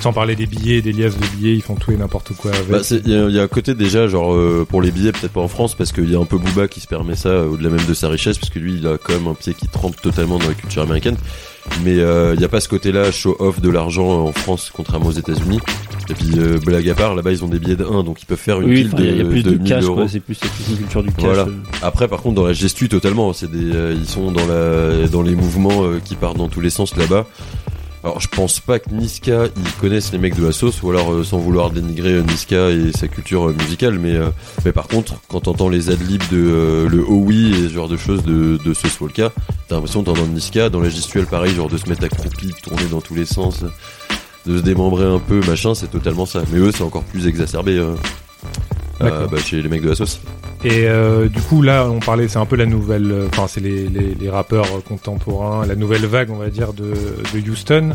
sans 0.00 0.12
parler 0.12 0.36
des 0.36 0.46
billets, 0.46 0.82
des 0.82 0.92
liasses 0.92 1.16
de 1.16 1.26
billets, 1.36 1.54
ils 1.54 1.62
font 1.62 1.74
tout 1.74 1.92
et 1.92 1.96
n'importe 1.96 2.32
quoi 2.36 2.50
avec. 2.52 2.68
Bah, 2.68 2.80
c'est- 2.82 3.02
il 3.04 3.10
y, 3.12 3.32
y 3.34 3.38
a 3.38 3.42
un 3.42 3.48
côté 3.48 3.74
déjà, 3.74 4.06
genre 4.08 4.32
euh, 4.34 4.66
pour 4.68 4.82
les 4.82 4.90
billets, 4.90 5.12
peut-être 5.12 5.32
pas 5.32 5.40
en 5.40 5.48
France, 5.48 5.74
parce 5.74 5.92
qu'il 5.92 6.10
y 6.10 6.16
a 6.16 6.18
un 6.20 6.24
peu 6.24 6.38
Booba 6.38 6.68
qui 6.68 6.80
se 6.80 6.86
permet 6.86 7.16
ça 7.16 7.28
euh, 7.30 7.48
au-delà 7.48 7.70
même 7.70 7.86
de 7.86 7.94
sa 7.94 8.08
richesse, 8.08 8.38
parce 8.38 8.50
que 8.50 8.58
lui, 8.58 8.74
il 8.74 8.86
a 8.86 8.98
quand 8.98 9.12
même 9.14 9.26
un 9.26 9.34
pied 9.34 9.54
qui 9.54 9.66
trempe 9.68 10.00
totalement 10.00 10.38
dans 10.38 10.48
la 10.48 10.54
culture 10.54 10.82
américaine. 10.82 11.16
Mais 11.84 11.98
euh, 11.98 12.32
il 12.34 12.38
n'y 12.38 12.44
a 12.44 12.48
pas 12.48 12.60
ce 12.60 12.68
côté-là 12.68 13.10
show-off 13.12 13.60
de 13.60 13.70
l'argent 13.70 14.26
en 14.26 14.32
France, 14.32 14.70
contrairement 14.74 15.06
aux 15.06 15.12
États-Unis. 15.12 15.60
Et 16.10 16.14
puis 16.14 16.32
euh, 16.36 16.58
blague 16.58 16.88
à 16.88 16.94
part, 16.94 17.14
là-bas 17.14 17.30
ils 17.30 17.44
ont 17.44 17.48
des 17.48 17.58
billets 17.58 17.76
de 17.76 17.84
1, 17.84 18.02
donc 18.02 18.20
ils 18.22 18.26
peuvent 18.26 18.36
faire 18.38 18.60
une 18.60 18.68
Oui, 18.68 18.84
pile 18.84 18.94
il 18.98 19.16
y 19.16 19.20
a- 19.20 19.24
de, 19.24 19.28
plus 19.28 19.42
de, 19.42 19.50
1000 19.56 19.62
cash, 19.68 19.84
euros. 19.84 20.06
C'est 20.08 20.20
plus, 20.20 20.38
une 20.70 20.76
culture 20.78 21.02
du 21.02 21.12
cash. 21.12 21.24
Voilà. 21.24 21.42
euh. 21.42 21.52
Après, 21.82 22.08
par 22.08 22.20
contre, 22.22 22.34
dans 22.36 22.46
la 22.46 22.52
gestu 22.52 22.88
totalement, 22.88 23.32
c'est 23.32 23.50
des, 23.50 23.74
euh, 23.74 23.94
ils 23.96 24.06
sont 24.08 24.32
dans 24.32 24.46
la, 24.46 25.06
dans 25.08 25.22
les 25.22 25.34
mouvements 25.36 25.84
euh, 25.84 26.00
qui 26.04 26.16
partent 26.16 26.36
dans 26.36 26.48
tous 26.48 26.60
les 26.60 26.70
sens 26.70 26.96
là-bas. 26.96 27.26
Alors, 28.04 28.20
je 28.20 28.26
pense 28.26 28.58
pas 28.58 28.80
que 28.80 28.90
Niska 28.90 29.44
ils 29.56 29.72
connaissent 29.80 30.10
les 30.12 30.18
mecs 30.18 30.34
de 30.34 30.44
la 30.44 30.52
sauce, 30.52 30.82
ou 30.82 30.90
alors 30.90 31.12
euh, 31.12 31.22
sans 31.22 31.38
vouloir 31.38 31.70
dénigrer 31.70 32.14
euh, 32.14 32.22
Niska 32.22 32.70
et 32.70 32.90
sa 32.92 33.06
culture 33.06 33.48
euh, 33.48 33.52
musicale, 33.52 33.98
mais 34.00 34.18
mais 34.64 34.72
par 34.72 34.88
contre, 34.88 35.14
quand 35.28 35.42
t'entends 35.42 35.68
les 35.68 35.90
adlibs 35.90 36.28
de 36.30 36.88
le 36.90 37.04
oh 37.06 37.22
oui 37.24 37.52
et 37.52 37.68
ce 37.68 37.74
genre 37.74 37.88
de 37.88 37.96
choses 37.96 38.24
de 38.24 38.58
de 38.64 38.74
ce 38.74 38.88
Swolka, 38.88 39.30
t'as 39.68 39.76
l'impression 39.76 40.02
d'entendre 40.02 40.26
Niska 40.28 40.68
dans 40.68 40.80
la 40.80 40.88
gestuelle 40.88 41.26
pareil, 41.26 41.54
genre 41.54 41.68
de 41.68 41.78
se 41.78 41.88
mettre 41.88 42.04
accroupi, 42.04 42.48
de 42.48 42.60
tourner 42.62 42.86
dans 42.90 43.00
tous 43.00 43.14
les 43.14 43.24
sens, 43.24 43.62
de 44.46 44.58
se 44.58 44.62
démembrer 44.62 45.04
un 45.04 45.20
peu, 45.20 45.40
machin, 45.46 45.74
c'est 45.74 45.90
totalement 45.90 46.26
ça. 46.26 46.42
Mais 46.52 46.58
eux, 46.58 46.72
c'est 46.72 46.82
encore 46.82 47.04
plus 47.04 47.28
exacerbé. 47.28 47.80
Euh, 49.00 49.26
bah, 49.26 49.38
chez 49.38 49.62
les 49.62 49.68
mecs 49.68 49.82
de 49.82 49.88
la 49.88 49.94
sauce. 49.94 50.20
Et 50.64 50.86
euh, 50.86 51.28
du 51.28 51.40
coup, 51.40 51.62
là, 51.62 51.88
on 51.88 51.98
parlait, 51.98 52.28
c'est 52.28 52.38
un 52.38 52.46
peu 52.46 52.56
la 52.56 52.66
nouvelle, 52.66 53.10
euh, 53.10 53.28
enfin, 53.32 53.46
c'est 53.48 53.60
les, 53.60 53.88
les, 53.88 54.14
les 54.14 54.30
rappeurs 54.30 54.66
contemporains, 54.84 55.66
la 55.66 55.74
nouvelle 55.74 56.06
vague, 56.06 56.30
on 56.30 56.36
va 56.36 56.50
dire, 56.50 56.72
de, 56.72 56.92
de 57.34 57.50
Houston. 57.50 57.94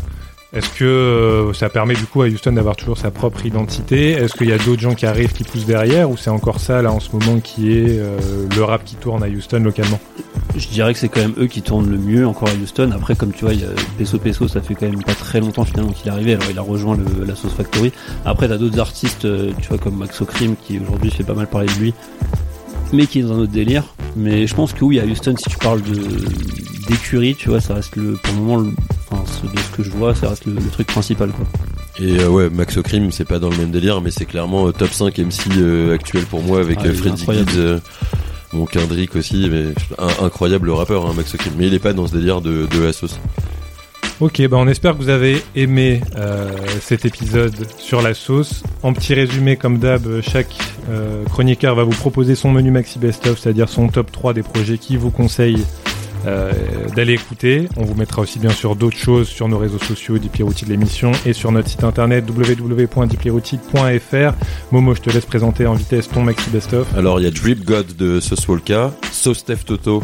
Est-ce 0.54 0.70
que 0.70 0.84
euh, 0.84 1.52
ça 1.52 1.68
permet 1.68 1.92
du 1.94 2.04
coup 2.06 2.22
à 2.22 2.26
Houston 2.26 2.52
d'avoir 2.52 2.74
toujours 2.74 2.96
sa 2.96 3.10
propre 3.10 3.44
identité? 3.44 4.12
Est-ce 4.12 4.32
qu'il 4.32 4.48
y 4.48 4.52
a 4.52 4.56
d'autres 4.56 4.80
gens 4.80 4.94
qui 4.94 5.04
arrivent, 5.04 5.32
qui 5.32 5.44
poussent 5.44 5.66
derrière 5.66 6.10
Ou 6.10 6.16
c'est 6.16 6.30
encore 6.30 6.58
ça 6.58 6.80
là 6.80 6.90
en 6.90 7.00
ce 7.00 7.10
moment 7.12 7.38
qui 7.40 7.70
est 7.72 7.98
euh, 7.98 8.16
le 8.56 8.64
rap 8.64 8.82
qui 8.82 8.94
tourne 8.94 9.22
à 9.22 9.28
Houston 9.28 9.60
localement? 9.62 10.00
Je 10.56 10.66
dirais 10.68 10.94
que 10.94 10.98
c'est 10.98 11.10
quand 11.10 11.20
même 11.20 11.34
eux 11.38 11.48
qui 11.48 11.60
tournent 11.60 11.90
le 11.90 11.98
mieux 11.98 12.26
encore 12.26 12.48
à 12.48 12.52
Houston. 12.54 12.90
Après, 12.94 13.14
comme 13.14 13.32
tu 13.32 13.44
vois, 13.44 13.52
il 13.52 13.60
y 13.60 13.64
a 13.64 13.68
Peso 13.98 14.18
Peso, 14.18 14.48
ça 14.48 14.62
fait 14.62 14.74
quand 14.74 14.86
même 14.88 15.02
pas 15.04 15.14
très 15.14 15.40
longtemps 15.40 15.66
finalement 15.66 15.92
qu'il 15.92 16.08
est 16.08 16.12
arrivé. 16.12 16.32
Alors 16.32 16.46
il 16.50 16.58
a 16.58 16.62
rejoint 16.62 16.96
la 17.26 17.34
Sauce 17.36 17.52
Factory. 17.52 17.92
Après, 18.24 18.48
t'as 18.48 18.56
d'autres 18.56 18.80
artistes, 18.80 19.26
euh, 19.26 19.52
tu 19.60 19.68
vois, 19.68 19.76
comme 19.76 19.96
Max 19.98 20.18
O'Crim 20.22 20.56
qui 20.56 20.78
aujourd'hui 20.78 21.10
fait 21.10 21.24
pas 21.24 21.34
mal 21.34 21.46
parler 21.48 21.66
de 21.68 21.78
lui, 21.78 21.94
mais 22.94 23.06
qui 23.06 23.18
est 23.18 23.22
dans 23.24 23.38
un 23.40 23.44
délire. 23.44 23.84
Mais 24.16 24.46
je 24.46 24.54
pense 24.54 24.72
que 24.72 24.82
oui, 24.82 24.98
à 24.98 25.04
Houston, 25.04 25.34
si 25.36 25.44
tu 25.50 25.58
parles 25.58 25.82
d'écurie, 26.88 27.36
tu 27.38 27.50
vois, 27.50 27.60
ça 27.60 27.74
reste 27.74 27.96
le, 27.96 28.14
pour 28.14 28.32
le 28.34 28.40
moment, 28.40 28.56
le- 28.56 28.72
enfin, 29.10 29.22
de 29.52 29.58
ce 29.58 29.76
que 29.76 29.82
je 29.82 29.90
vois, 29.90 30.14
ça 30.14 30.28
reste 30.30 30.46
le, 30.46 30.54
le 30.54 30.70
truc 30.70 30.86
principal, 30.86 31.30
quoi. 31.30 31.46
Et 32.00 32.20
euh, 32.20 32.28
ouais, 32.28 32.48
Max 32.50 32.76
O'Crim, 32.76 33.10
c'est 33.10 33.24
pas 33.24 33.38
dans 33.38 33.50
le 33.50 33.56
même 33.56 33.70
délire, 33.70 34.00
mais 34.00 34.10
c'est 34.10 34.24
clairement 34.26 34.68
euh, 34.68 34.72
top 34.72 34.90
5 34.92 35.18
MC 35.18 35.40
euh, 35.56 35.94
actuel 35.94 36.24
pour 36.24 36.42
moi 36.42 36.60
avec 36.60 36.78
Ah, 36.82 36.92
Freddy. 36.92 37.24
Gibbs, 37.24 37.56
euh, 37.56 37.80
bon 38.52 38.66
Kendrick 38.66 39.16
aussi, 39.16 39.48
mais 39.50 39.64
un, 39.98 40.24
incroyable 40.26 40.70
rappeur, 40.70 41.06
hein, 41.06 41.12
Max 41.16 41.34
O'Crim. 41.34 41.54
Mais 41.58 41.66
il 41.66 41.74
est 41.74 41.78
pas 41.80 41.92
dans 41.92 42.06
ce 42.06 42.12
délire 42.16 42.40
de, 42.40 42.66
de 42.66 42.80
la 42.82 42.92
sauce. 42.92 43.18
Ok, 44.20 44.42
bah 44.48 44.56
on 44.58 44.66
espère 44.66 44.94
que 44.96 45.02
vous 45.02 45.10
avez 45.10 45.40
aimé 45.54 46.00
euh, 46.16 46.50
cet 46.80 47.04
épisode 47.04 47.54
sur 47.78 48.02
la 48.02 48.14
sauce. 48.14 48.64
En 48.82 48.92
petit 48.92 49.14
résumé, 49.14 49.56
comme 49.56 49.78
d'hab, 49.78 50.20
chaque 50.22 50.56
euh, 50.90 51.24
chroniqueur 51.26 51.76
va 51.76 51.84
vous 51.84 51.92
proposer 51.92 52.34
son 52.34 52.50
menu 52.50 52.72
maxi 52.72 52.98
best-of, 52.98 53.38
c'est-à-dire 53.38 53.68
son 53.68 53.86
top 53.88 54.10
3 54.10 54.34
des 54.34 54.42
projets 54.42 54.76
qui 54.76 54.96
vous 54.96 55.10
conseille 55.12 55.64
euh, 56.28 56.52
d'aller 56.94 57.14
écouter. 57.14 57.68
On 57.76 57.84
vous 57.84 57.94
mettra 57.94 58.22
aussi 58.22 58.38
bien 58.38 58.50
sûr 58.50 58.76
d'autres 58.76 58.96
choses 58.96 59.28
sur 59.28 59.48
nos 59.48 59.58
réseaux 59.58 59.78
sociaux, 59.78 60.18
Diplerouti 60.18 60.64
de 60.64 60.70
l'émission, 60.70 61.12
et 61.26 61.32
sur 61.32 61.52
notre 61.52 61.68
site 61.68 61.84
internet 61.84 62.24
www.diplerouti.fr. 62.28 64.32
Momo, 64.72 64.94
je 64.94 65.00
te 65.00 65.10
laisse 65.10 65.26
présenter 65.26 65.66
en 65.66 65.74
vitesse 65.74 66.08
ton 66.08 66.22
maxi 66.22 66.50
best-of. 66.50 66.86
Alors 66.96 67.20
il 67.20 67.24
y 67.24 67.26
a 67.26 67.30
Drip 67.30 67.64
God 67.64 67.96
de 67.96 68.20
Sauce 68.20 68.46
Walka, 68.48 68.92
Sauce 69.12 69.38
Steph 69.38 69.64
Toto, 69.66 70.02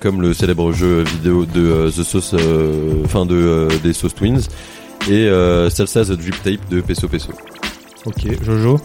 comme 0.00 0.22
le 0.22 0.32
célèbre 0.34 0.72
jeu 0.72 1.04
vidéo 1.04 1.46
de 1.46 1.60
euh, 1.60 1.90
The 1.90 2.02
Sauce, 2.02 2.34
euh, 2.34 3.02
enfin 3.04 3.26
de 3.26 3.34
euh, 3.34 3.68
des 3.82 3.92
Sauce 3.92 4.14
Twins, 4.14 4.40
et 5.08 5.28
euh, 5.28 5.70
Salsa 5.70 6.04
The 6.04 6.12
Drip 6.12 6.42
Tape 6.42 6.68
de 6.70 6.80
Peso 6.80 7.08
Peso. 7.08 7.30
Ok, 8.06 8.26
Jojo. 8.42 8.80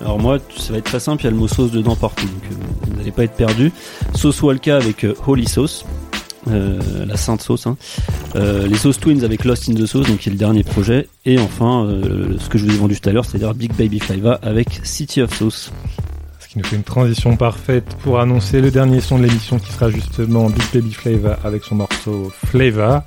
Alors 0.00 0.18
moi, 0.18 0.38
ça 0.56 0.72
va 0.72 0.78
être 0.78 0.84
très 0.84 1.00
simple, 1.00 1.22
il 1.22 1.24
y 1.24 1.28
a 1.28 1.30
le 1.32 1.36
mot 1.36 1.48
sauce 1.48 1.72
dedans 1.72 1.96
partout, 1.96 2.26
donc 2.26 2.44
euh, 2.44 2.54
vous 2.86 2.96
n'allez 2.96 3.10
pas 3.10 3.24
être 3.24 3.34
perdu. 3.34 3.72
Sauce 4.14 4.40
Walka 4.42 4.76
avec 4.76 5.04
euh, 5.04 5.14
Holy 5.26 5.48
Sauce, 5.48 5.84
euh, 6.48 7.04
la 7.06 7.16
sainte 7.16 7.42
sauce. 7.42 7.66
Hein. 7.66 7.76
Euh, 8.36 8.66
les 8.66 8.76
Sauce 8.76 8.98
Twins 9.00 9.24
avec 9.24 9.44
Lost 9.44 9.68
in 9.68 9.74
the 9.74 9.86
Sauce, 9.86 10.06
donc 10.06 10.18
qui 10.18 10.28
est 10.28 10.32
le 10.32 10.38
dernier 10.38 10.62
projet. 10.62 11.08
Et 11.24 11.38
enfin, 11.38 11.84
euh, 11.84 12.36
ce 12.38 12.48
que 12.48 12.58
je 12.58 12.64
vous 12.64 12.72
ai 12.72 12.76
vendu 12.76 12.98
tout 13.00 13.08
à 13.08 13.12
l'heure, 13.12 13.24
c'est-à-dire 13.24 13.54
Big 13.54 13.72
Baby 13.74 14.00
Flava 14.00 14.38
avec 14.42 14.80
City 14.84 15.20
of 15.22 15.34
Sauce. 15.34 15.72
Ce 16.40 16.48
qui 16.48 16.58
nous 16.58 16.64
fait 16.64 16.76
une 16.76 16.84
transition 16.84 17.36
parfaite 17.36 17.96
pour 18.02 18.20
annoncer 18.20 18.60
le 18.60 18.70
dernier 18.70 19.00
son 19.00 19.18
de 19.18 19.24
l'émission 19.24 19.58
qui 19.58 19.72
sera 19.72 19.90
justement 19.90 20.48
Big 20.48 20.64
Baby 20.72 20.92
Flava 20.92 21.38
avec 21.44 21.64
son 21.64 21.74
morceau 21.74 22.32
Flava. 22.46 23.06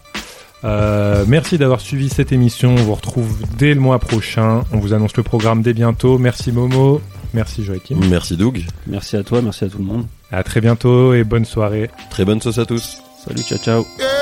Euh, 0.63 1.25
merci 1.27 1.57
d'avoir 1.57 1.81
suivi 1.81 2.09
cette 2.09 2.31
émission. 2.31 2.73
On 2.73 2.83
vous 2.83 2.93
retrouve 2.93 3.41
dès 3.57 3.73
le 3.73 3.79
mois 3.79 3.99
prochain. 3.99 4.63
On 4.71 4.77
vous 4.77 4.93
annonce 4.93 5.17
le 5.17 5.23
programme 5.23 5.61
dès 5.61 5.73
bientôt. 5.73 6.17
Merci 6.17 6.51
Momo. 6.51 7.01
Merci 7.33 7.63
Joachim. 7.63 7.97
Merci 8.09 8.35
Doug, 8.35 8.61
Merci 8.87 9.15
à 9.15 9.23
toi, 9.23 9.41
merci 9.41 9.63
à 9.63 9.69
tout 9.69 9.77
le 9.77 9.85
monde. 9.85 10.05
À 10.31 10.43
très 10.43 10.59
bientôt 10.61 11.13
et 11.13 11.23
bonne 11.23 11.45
soirée. 11.45 11.89
très 12.09 12.25
bonne 12.25 12.41
sauce 12.41 12.57
à 12.57 12.65
tous. 12.65 13.01
Salut, 13.23 13.45
ciao, 13.45 13.57
ciao. 13.59 13.85
Yeah. 13.99 14.21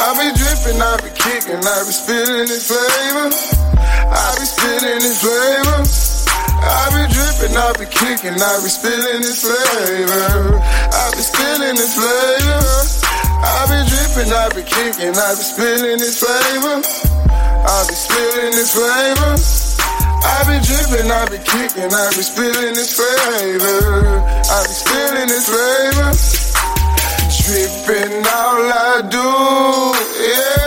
I 0.00 0.14
be 0.14 0.28
dripping, 0.36 0.80
I 0.80 0.96
be 1.02 1.10
kicking, 1.10 1.64
I 1.64 1.84
be 1.84 1.92
spilling 1.92 2.48
this 2.48 2.68
flame. 2.68 3.07
I 7.58 7.72
be 7.74 7.86
kicking, 7.90 8.38
I 8.38 8.54
be 8.62 8.70
spilling 8.70 9.20
this 9.20 9.42
flavor. 9.42 10.62
I 10.62 11.10
be 11.10 11.22
spilling 11.26 11.74
this 11.74 11.94
flavor. 11.98 12.62
I 13.42 13.66
be 13.66 13.78
dripping, 13.82 14.30
I 14.30 14.46
be 14.54 14.62
kicking, 14.62 15.10
I 15.10 15.34
be 15.34 15.42
spilling 15.42 15.98
this 15.98 16.22
flavor. 16.22 16.78
I 16.78 17.78
be 17.82 17.94
spilling 17.98 18.54
this 18.54 18.70
flavor. 18.78 19.34
I 20.22 20.38
be 20.46 20.56
dripping, 20.62 21.10
I 21.10 21.26
be 21.26 21.38
kicking, 21.42 21.90
I 21.90 22.06
be 22.14 22.22
spilling 22.22 22.74
this 22.78 22.94
flavor. 22.94 24.22
I 24.22 24.58
be 24.62 24.74
spilling 24.78 25.26
this 25.26 25.50
flavor. 25.50 26.14
Dripping 27.42 28.22
all 28.22 28.70
I 28.70 29.02
do. 29.10 29.28
Yeah, 30.14 30.57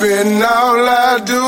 Dripping 0.00 0.40
all 0.40 0.80
I 0.88 1.20
do. 1.26 1.44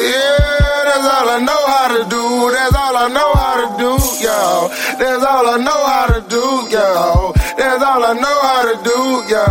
Yeah, 0.00 0.88
that's 0.88 1.04
all 1.04 1.28
I 1.28 1.38
know 1.44 1.62
how 1.68 1.88
to 1.92 2.08
do. 2.08 2.50
That's 2.50 2.74
all 2.74 2.96
I 2.96 3.08
know 3.12 3.32
how 3.34 3.60
to 3.60 3.68
do, 3.76 3.92
yo. 4.24 4.68
That's 4.96 5.22
all 5.22 5.46
I 5.46 5.58
know 5.60 5.84
how 5.84 6.06
to 6.06 6.20
do, 6.30 6.64
yo. 6.72 7.34
That's 7.58 7.84
all 7.84 8.04
I 8.06 8.14
know 8.14 8.38
how 8.40 8.72
to 8.72 8.76
do, 8.88 9.20
yo. 9.28 9.44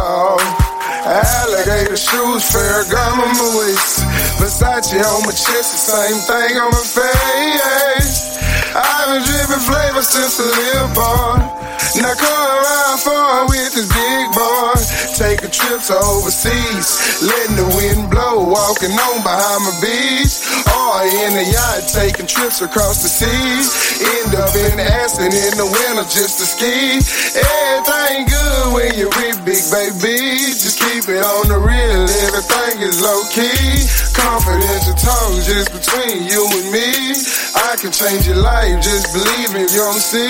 Alligator 1.05 1.95
shoes, 1.95 2.49
Ferragamo 2.49 3.59
waist. 3.59 4.01
Versace 4.41 4.97
on 4.97 5.21
my 5.21 5.31
chest, 5.31 5.69
the 5.69 5.77
same 5.77 6.17
thing 6.25 6.57
on 6.57 6.71
my 6.71 6.85
face. 6.97 8.26
Been 9.17 9.25
dripping 9.25 9.65
flavor 9.65 10.03
since 10.03 10.37
a 10.37 10.45
little 10.45 10.93
boy. 10.93 11.41
Now 11.97 12.13
come 12.13 12.37
around 12.53 12.97
for 13.01 13.49
with 13.49 13.73
this 13.73 13.89
big 13.89 14.25
boy. 14.29 14.77
Taking 15.17 15.49
trips 15.49 15.89
overseas, 15.89 17.17
letting 17.25 17.57
the 17.57 17.65
wind 17.65 18.11
blow, 18.13 18.45
walking 18.45 18.93
on 18.93 19.17
behind 19.25 19.65
my 19.65 19.73
beach. 19.81 20.37
Or 20.69 21.01
in 21.01 21.33
the 21.33 21.49
yacht, 21.49 21.89
taking 21.89 22.29
trips 22.29 22.61
across 22.61 23.01
the 23.01 23.09
seas. 23.09 23.73
End 24.05 24.37
up 24.37 24.53
in 24.53 24.77
Aspen 24.85 25.33
in 25.33 25.53
the 25.57 25.65
winter 25.65 26.05
just 26.13 26.37
to 26.37 26.45
ski. 26.45 27.01
Everything 27.41 28.29
good 28.29 28.73
when 28.77 28.93
you're 29.01 29.09
big 29.47 29.63
baby. 29.71 30.51
Just 30.59 30.77
keep 30.83 31.07
it 31.07 31.23
on 31.23 31.47
the 31.47 31.55
real, 31.55 32.03
everything 32.27 32.83
is 32.83 32.99
low 32.99 33.23
key. 33.31 33.87
Confidential 34.11 34.93
talks 34.99 35.47
just 35.47 35.71
between 35.71 36.27
you 36.27 36.43
and 36.43 36.67
me. 36.67 37.15
I 37.55 37.79
can 37.79 37.95
change 37.95 38.27
your 38.27 38.43
life, 38.43 38.83
just 38.83 39.06
believe 39.13 39.53
me, 39.53 39.61
you 39.71 39.83
don't 39.83 39.99
see. 39.99 40.27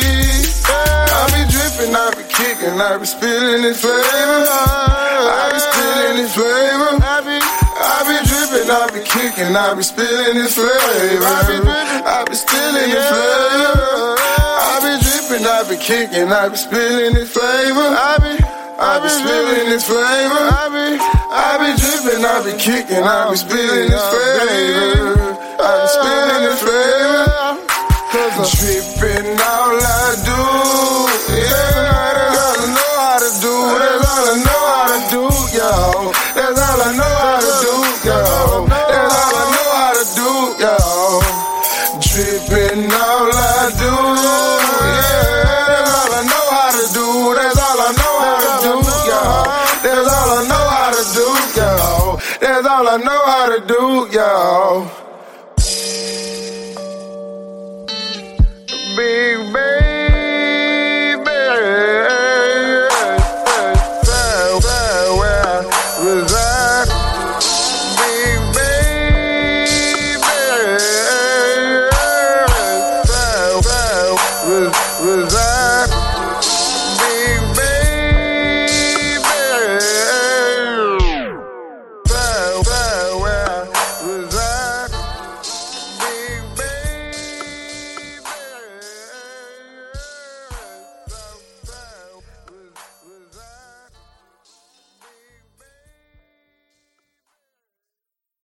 I 0.68 1.24
be 1.34 1.42
dripping, 1.50 1.96
I 1.96 2.12
be 2.14 2.24
kicking, 2.30 2.78
I 2.78 2.98
be 2.98 3.06
spilling 3.06 3.62
this 3.62 3.82
flavor. 3.82 4.04
I 4.04 5.50
be 5.54 5.60
spilling 5.60 6.16
this 6.22 6.34
flavor. 6.36 6.92
I 7.02 7.18
be, 7.26 7.38
I 7.42 8.00
be 8.06 8.18
dripping, 8.28 8.70
I 8.70 8.86
be 8.94 9.02
kicking, 9.02 9.56
I 9.56 9.74
be 9.74 9.84
spilling 9.84 10.38
this 10.38 10.54
flavor. 10.56 11.24
I 11.24 12.26
be 12.28 12.36
spilling 12.36 12.90
this 12.92 13.08
flavor. 13.10 14.18
I 14.18 14.76
be 14.84 14.94
dripping, 15.02 15.46
I 15.48 15.64
be 15.70 15.78
kicking, 15.78 16.32
I 16.32 16.50
be 16.50 16.58
spilling 16.58 17.14
this 17.14 17.32
flavor. 17.34 17.88
I 17.88 18.18
be, 18.22 18.34
I 18.78 19.00
be 19.02 19.10
spilling 19.10 19.70
this 19.70 19.86
flavor. 19.88 20.44
I 20.54 20.70
be, 20.70 20.86
I 21.34 21.58
be 21.58 21.70
dripping, 21.82 22.22
I 22.26 22.36
be 22.46 22.54
kicking, 22.62 23.04
I 23.04 23.32
be 23.32 23.38
spilling 23.38 23.90
this 23.90 24.06
flavor. 24.12 25.18
I 25.58 25.82
be 25.82 25.88
spilling 25.88 26.44
this 26.46 26.62
flavor. 26.62 27.47
Dripping 28.10 29.36
all 29.36 29.76
I 29.76 30.16
do. 30.24 30.40
Yeah, 31.36 32.16
that's 32.16 32.40
all 32.40 32.56
I 32.56 32.72
know 32.72 32.92
how 33.04 33.20
to 33.20 33.28
do. 33.44 33.52
That's 33.84 34.08
all 34.08 34.24
I 34.24 34.40
know 34.48 34.64
how 34.72 34.88
to 34.88 35.00
do, 35.12 35.24
yo. 35.52 35.68
That's 36.34 36.56
all 36.56 36.80
I 36.80 36.96
know 36.96 37.04
how 37.04 37.44
to 37.44 37.52
do, 37.60 37.76
yo. 38.08 38.16
That's 38.72 39.12
all 39.12 39.36
I 39.36 39.52
know 39.52 39.68
how 39.76 39.92
to 39.92 40.06
do, 40.16 40.32
yo. 40.64 40.80
Dripping 42.00 42.88
all 42.96 43.28
I 43.28 43.76
do. 43.76 43.92
Yeah, 44.88 45.52
that's 45.68 45.92
all 45.92 46.16
I 46.16 46.24
know 46.32 46.48
how 46.56 46.72
to 46.80 46.86
do. 46.96 47.36
That's 47.36 47.60
all 47.60 47.76
I 47.76 47.92
know 47.92 48.16
how 48.24 48.40
to 48.40 48.52
do, 48.64 48.74
yo. 49.12 49.20
That's 49.84 50.08
all 50.08 50.32
I 50.32 50.48
know 50.48 50.66
how 50.72 50.96
to 50.96 51.04
do, 51.12 51.28
yo. 51.60 51.70
That's 52.40 52.68
all 52.68 52.88
I 52.88 52.98
know 53.04 53.22
how 53.28 53.46
to 53.52 53.60
do, 53.68 54.08
yo. 54.16 55.07